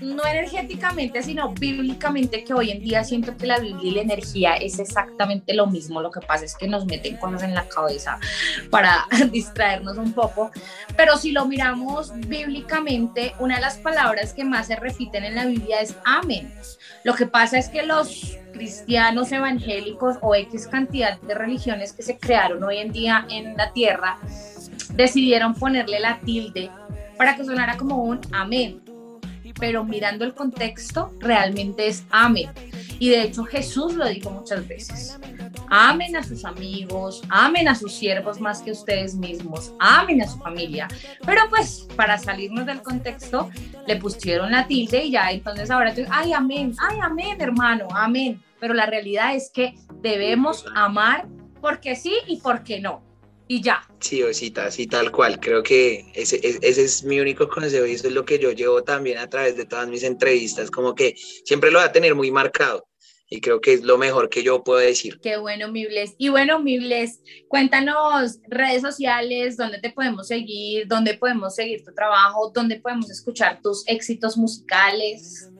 no 0.00 0.26
energéticamente, 0.26 1.22
sino 1.22 1.52
bíblicamente, 1.52 2.44
que 2.44 2.54
hoy 2.54 2.70
en 2.70 2.80
día 2.80 3.04
siento 3.04 3.36
que 3.36 3.46
la 3.46 3.58
Biblia 3.58 3.90
y 3.90 3.94
la 3.94 4.00
energía 4.02 4.54
es 4.54 4.78
exactamente 4.78 5.54
lo 5.54 5.66
mismo. 5.66 6.00
Lo 6.00 6.10
que 6.10 6.20
pasa 6.20 6.44
es 6.44 6.54
que 6.54 6.68
nos 6.68 6.86
meten 6.86 7.16
cosas 7.16 7.42
en 7.42 7.54
la 7.54 7.66
cabeza 7.68 8.18
para 8.70 9.06
distraernos 9.30 9.96
un 9.98 10.12
poco. 10.12 10.50
Pero 10.96 11.16
si 11.16 11.32
lo 11.32 11.46
miramos 11.46 12.12
bíblicamente, 12.28 13.34
una 13.38 13.56
de 13.56 13.62
las 13.62 13.78
palabras 13.78 14.32
que 14.32 14.44
más 14.44 14.66
se 14.66 14.76
repiten 14.76 15.24
en 15.24 15.34
la 15.34 15.46
Biblia 15.46 15.80
es 15.80 15.94
amén. 16.04 16.52
Lo 17.04 17.14
que 17.14 17.26
pasa 17.26 17.58
es 17.58 17.68
que 17.68 17.84
los 17.84 18.36
cristianos 18.52 19.30
evangélicos 19.32 20.16
o 20.22 20.34
X 20.34 20.66
cantidad 20.66 21.20
de 21.20 21.34
religiones 21.34 21.92
que 21.92 22.02
se 22.02 22.18
crearon 22.18 22.62
hoy 22.64 22.78
en 22.78 22.90
día 22.90 23.26
en 23.30 23.56
la 23.56 23.72
tierra 23.72 24.18
decidieron 24.94 25.54
ponerle 25.54 26.00
la 26.00 26.18
tilde 26.20 26.70
para 27.18 27.36
que 27.36 27.44
sonara 27.44 27.76
como 27.76 28.02
un 28.02 28.20
amén 28.32 28.85
pero 29.58 29.84
mirando 29.84 30.24
el 30.24 30.34
contexto, 30.34 31.12
realmente 31.20 31.86
es 31.86 32.04
amen. 32.10 32.50
Y 32.98 33.10
de 33.10 33.22
hecho 33.22 33.44
Jesús 33.44 33.94
lo 33.94 34.06
dijo 34.06 34.30
muchas 34.30 34.66
veces. 34.66 35.18
Amen 35.68 36.16
a 36.16 36.22
sus 36.22 36.44
amigos, 36.44 37.22
amen 37.28 37.68
a 37.68 37.74
sus 37.74 37.92
siervos 37.92 38.40
más 38.40 38.62
que 38.62 38.70
ustedes 38.70 39.14
mismos, 39.14 39.72
amen 39.78 40.22
a 40.22 40.28
su 40.28 40.38
familia. 40.38 40.88
Pero 41.24 41.42
pues 41.50 41.86
para 41.96 42.18
salirnos 42.18 42.66
del 42.66 42.82
contexto, 42.82 43.50
le 43.86 43.96
pusieron 43.96 44.50
la 44.52 44.66
tilde 44.66 45.04
y 45.04 45.12
ya 45.12 45.30
entonces 45.30 45.70
ahora, 45.70 45.94
ay, 46.10 46.32
amén, 46.32 46.74
ay, 46.78 46.98
amén, 47.02 47.40
hermano, 47.40 47.88
amén. 47.92 48.42
Pero 48.60 48.74
la 48.74 48.86
realidad 48.86 49.34
es 49.34 49.50
que 49.50 49.74
debemos 50.00 50.64
amar 50.74 51.26
porque 51.60 51.96
sí 51.96 52.14
y 52.26 52.38
porque 52.38 52.80
no 52.80 53.05
y 53.48 53.62
ya. 53.62 53.88
Sí, 54.00 54.22
Osita, 54.22 54.70
sí, 54.70 54.86
tal 54.86 55.10
cual. 55.12 55.38
Creo 55.40 55.62
que 55.62 56.10
ese, 56.14 56.40
ese, 56.42 56.84
es 56.84 57.04
mi 57.04 57.20
único 57.20 57.48
consejo 57.48 57.86
y 57.86 57.92
eso 57.92 58.08
es 58.08 58.14
lo 58.14 58.24
que 58.24 58.38
yo 58.38 58.52
llevo 58.52 58.82
también 58.82 59.18
a 59.18 59.28
través 59.28 59.56
de 59.56 59.64
todas 59.64 59.88
mis 59.88 60.02
entrevistas, 60.02 60.70
como 60.70 60.94
que 60.94 61.14
siempre 61.44 61.70
lo 61.70 61.78
va 61.78 61.86
a 61.86 61.92
tener 61.92 62.14
muy 62.14 62.30
marcado 62.30 62.86
y 63.28 63.40
creo 63.40 63.60
que 63.60 63.72
es 63.72 63.82
lo 63.82 63.98
mejor 63.98 64.28
que 64.28 64.42
yo 64.42 64.62
puedo 64.62 64.78
decir. 64.78 65.18
Qué 65.20 65.36
bueno, 65.36 65.70
Mibles. 65.70 66.14
Y 66.18 66.28
bueno, 66.28 66.60
Mibles, 66.60 67.20
cuéntanos 67.48 68.38
redes 68.48 68.82
sociales, 68.82 69.56
dónde 69.56 69.80
te 69.80 69.90
podemos 69.90 70.28
seguir, 70.28 70.86
dónde 70.86 71.14
podemos 71.14 71.54
seguir 71.54 71.84
tu 71.84 71.92
trabajo, 71.92 72.52
dónde 72.54 72.80
podemos 72.80 73.10
escuchar 73.10 73.60
tus 73.62 73.86
éxitos 73.88 74.36
musicales. 74.36 75.50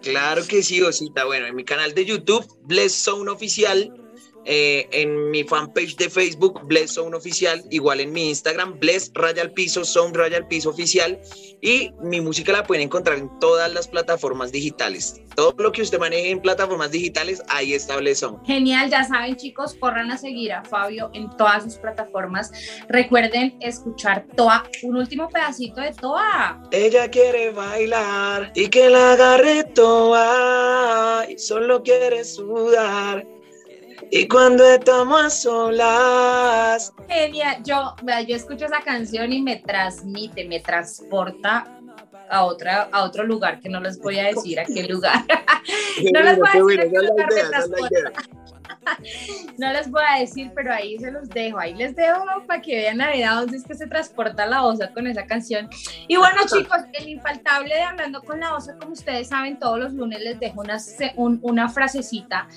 Claro 0.00 0.46
que 0.46 0.62
sí, 0.62 0.80
Osita. 0.80 1.26
Bueno, 1.26 1.46
en 1.46 1.54
mi 1.54 1.64
canal 1.64 1.94
de 1.94 2.06
YouTube, 2.06 2.46
Bless 2.62 2.92
Zone 2.92 3.30
Oficial, 3.30 3.92
eh, 4.44 4.88
en 4.92 5.30
mi 5.30 5.44
fanpage 5.44 5.96
de 5.96 6.08
Facebook, 6.08 6.60
Bless 6.64 6.94
Zone 6.94 7.16
Oficial, 7.16 7.62
igual 7.70 8.00
en 8.00 8.12
mi 8.12 8.28
Instagram, 8.28 8.78
Bless 8.78 9.10
Raya 9.14 9.42
al 9.42 9.52
Piso, 9.52 9.84
Zone 9.84 10.16
Raya 10.16 10.38
al 10.38 10.48
Piso 10.48 10.70
Oficial. 10.70 11.20
Y 11.60 11.92
mi 12.02 12.20
música 12.20 12.52
la 12.52 12.64
pueden 12.64 12.84
encontrar 12.84 13.18
en 13.18 13.30
todas 13.38 13.72
las 13.72 13.86
plataformas 13.88 14.50
digitales. 14.50 15.20
Todo 15.36 15.54
lo 15.58 15.72
que 15.72 15.82
usted 15.82 15.98
maneje 15.98 16.30
en 16.30 16.40
plataformas 16.40 16.90
digitales, 16.90 17.42
ahí 17.48 17.74
está 17.74 17.96
Bless 17.98 18.20
Zone. 18.20 18.38
Genial, 18.46 18.90
ya 18.90 19.04
saben 19.04 19.36
chicos, 19.36 19.74
corran 19.74 20.10
a 20.10 20.16
seguir 20.16 20.52
a 20.52 20.64
Fabio 20.64 21.10
en 21.12 21.30
todas 21.36 21.64
sus 21.64 21.74
plataformas. 21.76 22.50
Recuerden 22.88 23.56
escuchar 23.60 24.26
Toa, 24.36 24.64
un 24.82 24.96
último 24.96 25.28
pedacito 25.28 25.80
de 25.80 25.92
Toa. 25.92 26.62
Ella 26.70 27.10
quiere 27.10 27.50
bailar 27.50 28.52
y 28.54 28.68
que 28.68 28.88
la 28.88 29.12
agarre 29.12 29.64
Toa, 29.64 31.26
y 31.28 31.38
solo 31.38 31.82
quiere 31.82 32.24
sudar 32.24 33.26
y 34.10 34.26
cuando 34.28 34.64
estamos 34.64 35.24
a 35.24 35.30
solas. 35.30 36.92
Genial, 37.08 37.62
yo, 37.64 37.94
yo 38.26 38.36
escucho 38.36 38.66
esa 38.66 38.80
canción 38.80 39.32
y 39.32 39.40
me 39.40 39.56
transmite, 39.56 40.46
me 40.46 40.60
transporta 40.60 41.78
a, 42.28 42.44
otra, 42.44 42.88
a 42.92 43.04
otro 43.04 43.24
lugar 43.24 43.60
que 43.60 43.68
no 43.68 43.80
les 43.80 43.98
voy 43.98 44.18
a 44.18 44.24
decir 44.24 44.58
a 44.58 44.64
qué 44.64 44.84
lugar. 44.84 45.24
no 46.12 46.22
les 46.22 46.38
voy 46.38 46.48
a 46.48 46.52
decir 46.52 46.80
a 46.80 46.84
qué 46.84 47.06
lugar 47.06 47.28
me 47.32 47.42
transporta. 47.42 48.12
no 49.58 49.72
les 49.72 49.90
voy 49.90 50.02
a 50.08 50.20
decir, 50.20 50.50
pero 50.54 50.72
ahí 50.72 50.98
se 50.98 51.10
los 51.10 51.28
dejo, 51.28 51.58
ahí 51.58 51.74
les 51.74 51.94
dejo 51.94 52.24
para 52.46 52.60
que 52.60 52.76
vean 52.76 52.98
la 52.98 53.08
verdad 53.08 53.40
dónde 53.40 53.56
es 53.56 53.64
que 53.64 53.74
se 53.74 53.86
transporta 53.86 54.46
la 54.46 54.64
osa 54.64 54.90
con 54.92 55.06
esa 55.06 55.26
canción. 55.26 55.68
Y 56.08 56.16
bueno 56.16 56.40
chicos, 56.46 56.78
el 56.92 57.08
infaltable 57.08 57.74
de 57.74 57.82
Hablando 57.82 58.22
con 58.22 58.40
la 58.40 58.54
osa, 58.54 58.76
como 58.78 58.92
ustedes 58.92 59.28
saben, 59.28 59.58
todos 59.58 59.78
los 59.78 59.92
lunes 59.92 60.20
les 60.20 60.38
dejo 60.38 60.60
una, 60.60 60.78
una 61.42 61.68
frasecita 61.68 62.48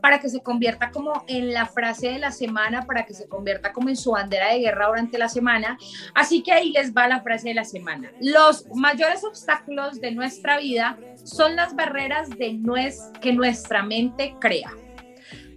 para 0.00 0.18
que 0.18 0.28
se 0.28 0.40
convierta 0.40 0.90
como 0.90 1.24
en 1.28 1.52
la 1.52 1.66
frase 1.66 2.08
de 2.08 2.18
la 2.18 2.32
semana, 2.32 2.86
para 2.86 3.04
que 3.04 3.14
se 3.14 3.28
convierta 3.28 3.72
como 3.72 3.88
en 3.88 3.96
su 3.96 4.12
bandera 4.12 4.52
de 4.52 4.60
guerra 4.60 4.88
durante 4.88 5.18
la 5.18 5.28
semana. 5.28 5.78
Así 6.14 6.42
que 6.42 6.52
ahí 6.52 6.72
les 6.72 6.94
va 6.94 7.08
la 7.08 7.20
frase 7.20 7.48
de 7.48 7.54
la 7.54 7.64
semana. 7.64 8.10
Los 8.20 8.66
mayores 8.74 9.24
obstáculos 9.24 10.00
de 10.00 10.12
nuestra 10.12 10.58
vida 10.58 10.98
son 11.24 11.56
las 11.56 11.74
barreras 11.74 12.30
de 12.30 12.54
nues 12.54 13.10
que 13.20 13.32
nuestra 13.32 13.82
mente 13.82 14.34
crea. 14.40 14.72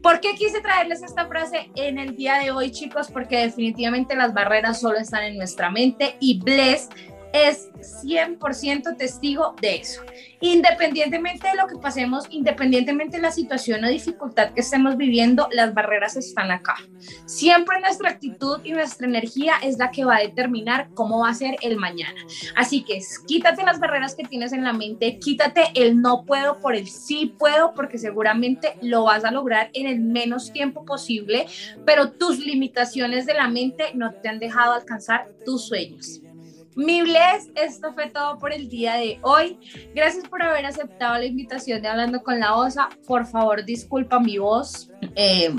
¿Por 0.04 0.20
qué 0.20 0.36
quise 0.36 0.60
traerles 0.60 1.02
esta 1.02 1.28
frase 1.28 1.72
en 1.76 1.98
el 1.98 2.18
día 2.18 2.40
de 2.40 2.52
hoy, 2.52 2.72
chicos? 2.72 3.10
Porque 3.10 3.38
definitivamente 3.38 4.18
las 4.18 4.34
barreras 4.34 4.82
solo 4.82 4.98
están 4.98 5.24
en 5.24 5.38
nuestra 5.38 5.72
mente 5.72 6.18
y 6.20 6.42
Bless 6.42 6.90
es 7.34 7.72
100% 8.04 8.96
testigo 8.96 9.56
de 9.60 9.78
eso. 9.78 10.02
Independientemente 10.40 11.48
de 11.48 11.56
lo 11.56 11.68
que 11.68 11.78
pasemos, 11.78 12.26
independientemente 12.30 13.18
de 13.18 13.24
la 13.24 13.32
situación 13.32 13.84
o 13.84 13.90
dificultad 13.90 14.54
que 14.54 14.62
estemos 14.62 14.98
viviendo, 14.98 15.48
las 15.52 15.74
barreras 15.74 16.16
están 16.16 16.52
acá. 16.52 16.76
Siempre 17.26 17.80
nuestra 17.80 18.10
actitud 18.10 18.60
y 18.64 18.72
nuestra 18.72 19.08
energía 19.08 19.56
es 19.64 19.78
la 19.78 19.90
que 19.90 20.06
va 20.06 20.18
a 20.18 20.22
determinar 20.22 20.90
cómo 20.94 21.20
va 21.20 21.30
a 21.30 21.34
ser 21.34 21.56
el 21.62 21.78
mañana. 21.78 22.22
Así 22.56 22.84
que 22.84 23.00
quítate 23.26 23.64
las 23.64 23.80
barreras 23.80 24.16
que 24.16 24.24
tienes 24.24 24.54
en 24.54 24.64
la 24.64 24.74
mente, 24.74 25.18
quítate 25.20 25.72
el 25.76 26.02
no 26.02 26.26
puedo 26.26 26.60
por 26.60 26.76
el 26.76 26.88
sí 26.88 27.34
puedo, 27.40 27.74
porque 27.74 27.98
seguramente 27.98 28.76
lo 28.82 29.06
vas 29.06 29.26
a 29.26 29.32
lograr 29.32 29.72
en 29.74 29.88
el 29.88 30.00
menos 30.00 30.52
tiempo 30.52 30.86
posible, 30.86 31.48
pero 31.86 32.12
tus 32.12 32.40
limitaciones 32.40 33.26
de 33.26 33.34
la 33.34 33.48
mente 33.48 33.86
no 33.96 34.14
te 34.14 34.30
han 34.30 34.40
dejado 34.40 34.74
alcanzar 34.74 35.30
tus 35.46 35.66
sueños. 35.66 36.22
Mi 36.76 37.02
Bless, 37.02 37.50
esto 37.56 37.94
fue 37.94 38.10
todo 38.10 38.40
por 38.40 38.52
el 38.52 38.68
día 38.70 38.96
de 38.96 39.20
hoy. 39.22 39.60
Gracias 39.94 40.28
por 40.28 40.42
haber 40.42 40.66
aceptado 40.66 41.18
la 41.18 41.26
invitación 41.26 41.82
de 41.82 41.88
Hablando 41.88 42.24
con 42.24 42.40
la 42.40 42.56
Osa. 42.56 42.90
Por 43.06 43.26
favor, 43.26 43.64
disculpa 43.64 44.20
mi 44.20 44.38
voz. 44.38 44.90
Eh, 45.16 45.54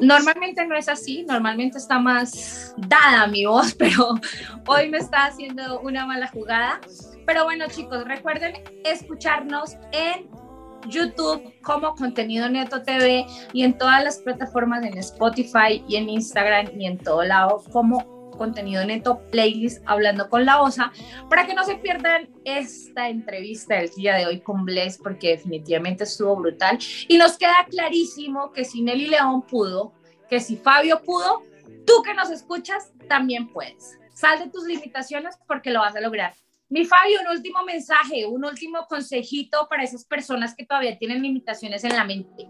normalmente 0.00 0.64
no 0.66 0.76
es 0.76 0.88
así, 0.88 1.24
normalmente 1.24 1.78
está 1.78 1.98
más 1.98 2.74
dada 2.76 3.26
mi 3.26 3.44
voz, 3.44 3.74
pero 3.78 4.14
hoy 4.66 4.88
me 4.88 4.98
está 4.98 5.26
haciendo 5.26 5.80
una 5.80 6.06
mala 6.06 6.28
jugada. 6.28 6.80
Pero 7.26 7.44
bueno, 7.44 7.66
chicos, 7.68 8.04
recuerden 8.04 8.54
escucharnos 8.84 9.76
en 9.92 10.28
YouTube 10.88 11.52
como 11.62 11.94
Contenido 11.96 12.48
Neto 12.48 12.82
TV 12.82 13.26
y 13.52 13.64
en 13.64 13.76
todas 13.76 14.02
las 14.04 14.18
plataformas 14.18 14.84
en 14.84 14.96
Spotify 14.98 15.82
y 15.88 15.96
en 15.96 16.08
Instagram 16.08 16.68
y 16.78 16.86
en 16.86 16.98
todo 16.98 17.24
lado 17.24 17.62
como 17.72 18.17
contenido 18.30 18.84
neto 18.84 19.20
playlist 19.30 19.82
Hablando 19.86 20.28
con 20.28 20.44
la 20.44 20.62
Osa, 20.62 20.92
para 21.28 21.46
que 21.46 21.54
no 21.54 21.64
se 21.64 21.76
pierdan 21.76 22.28
esta 22.44 23.08
entrevista 23.08 23.76
del 23.76 23.90
día 23.90 24.16
de 24.16 24.26
hoy 24.26 24.40
con 24.40 24.64
Bless, 24.64 24.98
porque 24.98 25.30
definitivamente 25.30 26.04
estuvo 26.04 26.36
brutal. 26.36 26.78
Y 27.08 27.18
nos 27.18 27.36
queda 27.38 27.66
clarísimo 27.68 28.52
que 28.52 28.64
si 28.64 28.82
Nelly 28.82 29.06
León 29.06 29.42
pudo, 29.42 29.92
que 30.28 30.40
si 30.40 30.56
Fabio 30.56 31.02
pudo, 31.02 31.42
tú 31.86 32.02
que 32.02 32.14
nos 32.14 32.30
escuchas 32.30 32.92
también 33.08 33.48
puedes. 33.48 33.98
Sal 34.14 34.38
de 34.38 34.50
tus 34.50 34.64
limitaciones 34.64 35.38
porque 35.46 35.70
lo 35.70 35.80
vas 35.80 35.96
a 35.96 36.00
lograr. 36.00 36.34
Mi 36.70 36.84
Fabio, 36.84 37.20
un 37.22 37.36
último 37.36 37.64
mensaje, 37.64 38.26
un 38.26 38.44
último 38.44 38.86
consejito 38.88 39.68
para 39.70 39.84
esas 39.84 40.04
personas 40.04 40.54
que 40.54 40.66
todavía 40.66 40.98
tienen 40.98 41.22
limitaciones 41.22 41.82
en 41.84 41.96
la 41.96 42.04
mente. 42.04 42.46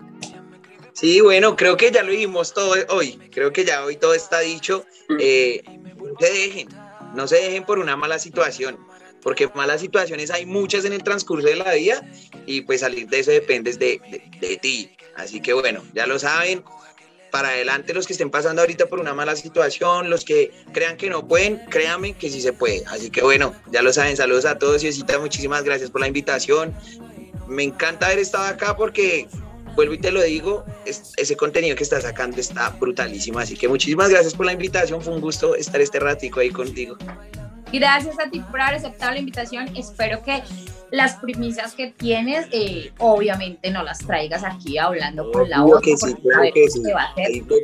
Sí, 0.98 1.20
bueno, 1.20 1.54
creo 1.54 1.76
que 1.76 1.92
ya 1.92 2.02
lo 2.02 2.10
dijimos 2.10 2.52
todo 2.52 2.74
hoy. 2.88 3.20
Creo 3.32 3.52
que 3.52 3.64
ya 3.64 3.84
hoy 3.84 3.94
todo 3.94 4.14
está 4.14 4.40
dicho. 4.40 4.84
Eh, 5.20 5.62
no 5.96 6.16
se 6.18 6.32
dejen, 6.32 6.68
no 7.14 7.28
se 7.28 7.36
dejen 7.36 7.64
por 7.64 7.78
una 7.78 7.96
mala 7.96 8.18
situación. 8.18 8.76
porque 9.22 9.48
malas 9.54 9.80
situaciones 9.80 10.30
hay 10.30 10.44
muchas 10.44 10.84
en 10.84 10.92
el 10.92 11.04
transcurso 11.04 11.46
de 11.46 11.56
la 11.56 11.74
vida 11.74 12.02
y 12.46 12.62
pues 12.62 12.80
salir 12.80 13.08
de 13.08 13.20
eso 13.20 13.30
depende 13.30 13.72
de, 13.74 14.00
de, 14.40 14.56
ti. 14.56 14.90
Así 15.16 15.40
que 15.40 15.52
bueno, 15.52 15.84
ya 15.92 16.06
lo 16.06 16.18
saben, 16.18 16.64
para 17.30 17.50
adelante 17.50 17.94
los 17.94 18.06
que 18.06 18.14
estén 18.14 18.30
pasando 18.30 18.62
ahorita 18.62 18.86
por 18.86 18.98
una 18.98 19.14
mala 19.14 19.36
situación, 19.36 20.10
los 20.10 20.24
que 20.24 20.52
crean 20.72 20.96
que 20.96 21.10
no 21.10 21.28
pueden, 21.28 21.58
créanme 21.68 22.14
que 22.14 22.28
sí 22.28 22.40
se 22.40 22.52
puede. 22.52 22.82
Así 22.86 23.10
que 23.10 23.22
bueno, 23.22 23.54
ya 23.70 23.82
lo 23.82 23.92
saben, 23.92 24.16
saludos 24.16 24.46
a 24.46 24.58
todos 24.58 24.82
y 24.82 25.04
muchísimas 25.20 25.62
gracias 25.62 25.90
por 25.90 26.00
la 26.00 26.08
invitación. 26.08 26.74
Me 27.46 27.62
encanta 27.62 28.06
haber 28.06 28.18
estado 28.18 28.46
acá 28.46 28.76
porque 28.76 29.28
vuelvo 29.78 29.94
y 29.94 29.98
te 29.98 30.10
lo 30.10 30.20
digo, 30.20 30.64
ese 30.84 31.36
contenido 31.36 31.76
que 31.76 31.84
estás 31.84 32.02
sacando 32.02 32.40
está 32.40 32.70
brutalísimo. 32.70 33.38
Así 33.38 33.56
que 33.56 33.68
muchísimas 33.68 34.10
gracias 34.10 34.34
por 34.34 34.44
la 34.44 34.52
invitación. 34.52 35.00
Fue 35.00 35.14
un 35.14 35.20
gusto 35.20 35.54
estar 35.54 35.80
este 35.80 36.00
ratico 36.00 36.40
ahí 36.40 36.50
contigo. 36.50 36.96
Gracias 37.72 38.18
a 38.18 38.30
ti 38.30 38.40
por 38.40 38.60
haber 38.60 38.76
aceptado 38.76 39.12
la 39.12 39.18
invitación. 39.18 39.68
Espero 39.76 40.22
que 40.22 40.42
las 40.90 41.16
primicias 41.16 41.74
que 41.74 41.88
tienes, 41.88 42.46
eh, 42.50 42.92
obviamente 42.98 43.70
no 43.70 43.82
las 43.82 43.98
traigas 43.98 44.44
aquí 44.44 44.78
hablando 44.78 45.30
con 45.32 45.48
la 45.48 45.60
voz. 45.60 45.82
Que 45.82 45.96
sí, 45.96 46.14
claro 46.14 46.50
que 46.54 46.70
sí. 46.70 46.82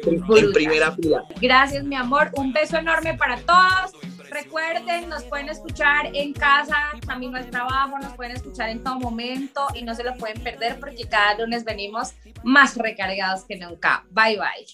en 0.02 0.52
primera 0.52 0.92
fila. 0.92 1.24
Gracias, 1.40 1.84
mi 1.84 1.96
amor. 1.96 2.30
Un 2.34 2.52
beso 2.52 2.76
enorme 2.76 3.14
para 3.14 3.38
todos. 3.38 3.92
Recuerden, 4.30 5.08
nos 5.08 5.22
pueden 5.24 5.48
escuchar 5.48 6.10
en 6.12 6.32
casa, 6.32 6.74
camino 7.06 7.36
al 7.36 7.48
trabajo, 7.50 7.98
nos 8.00 8.14
pueden 8.14 8.32
escuchar 8.32 8.68
en 8.68 8.82
todo 8.82 8.98
momento 8.98 9.66
y 9.74 9.82
no 9.82 9.94
se 9.94 10.02
lo 10.02 10.16
pueden 10.16 10.42
perder 10.42 10.80
porque 10.80 11.04
cada 11.08 11.38
lunes 11.38 11.64
venimos 11.64 12.14
más 12.42 12.76
recargados 12.76 13.44
que 13.44 13.56
nunca. 13.56 14.04
Bye 14.10 14.36
bye. 14.36 14.66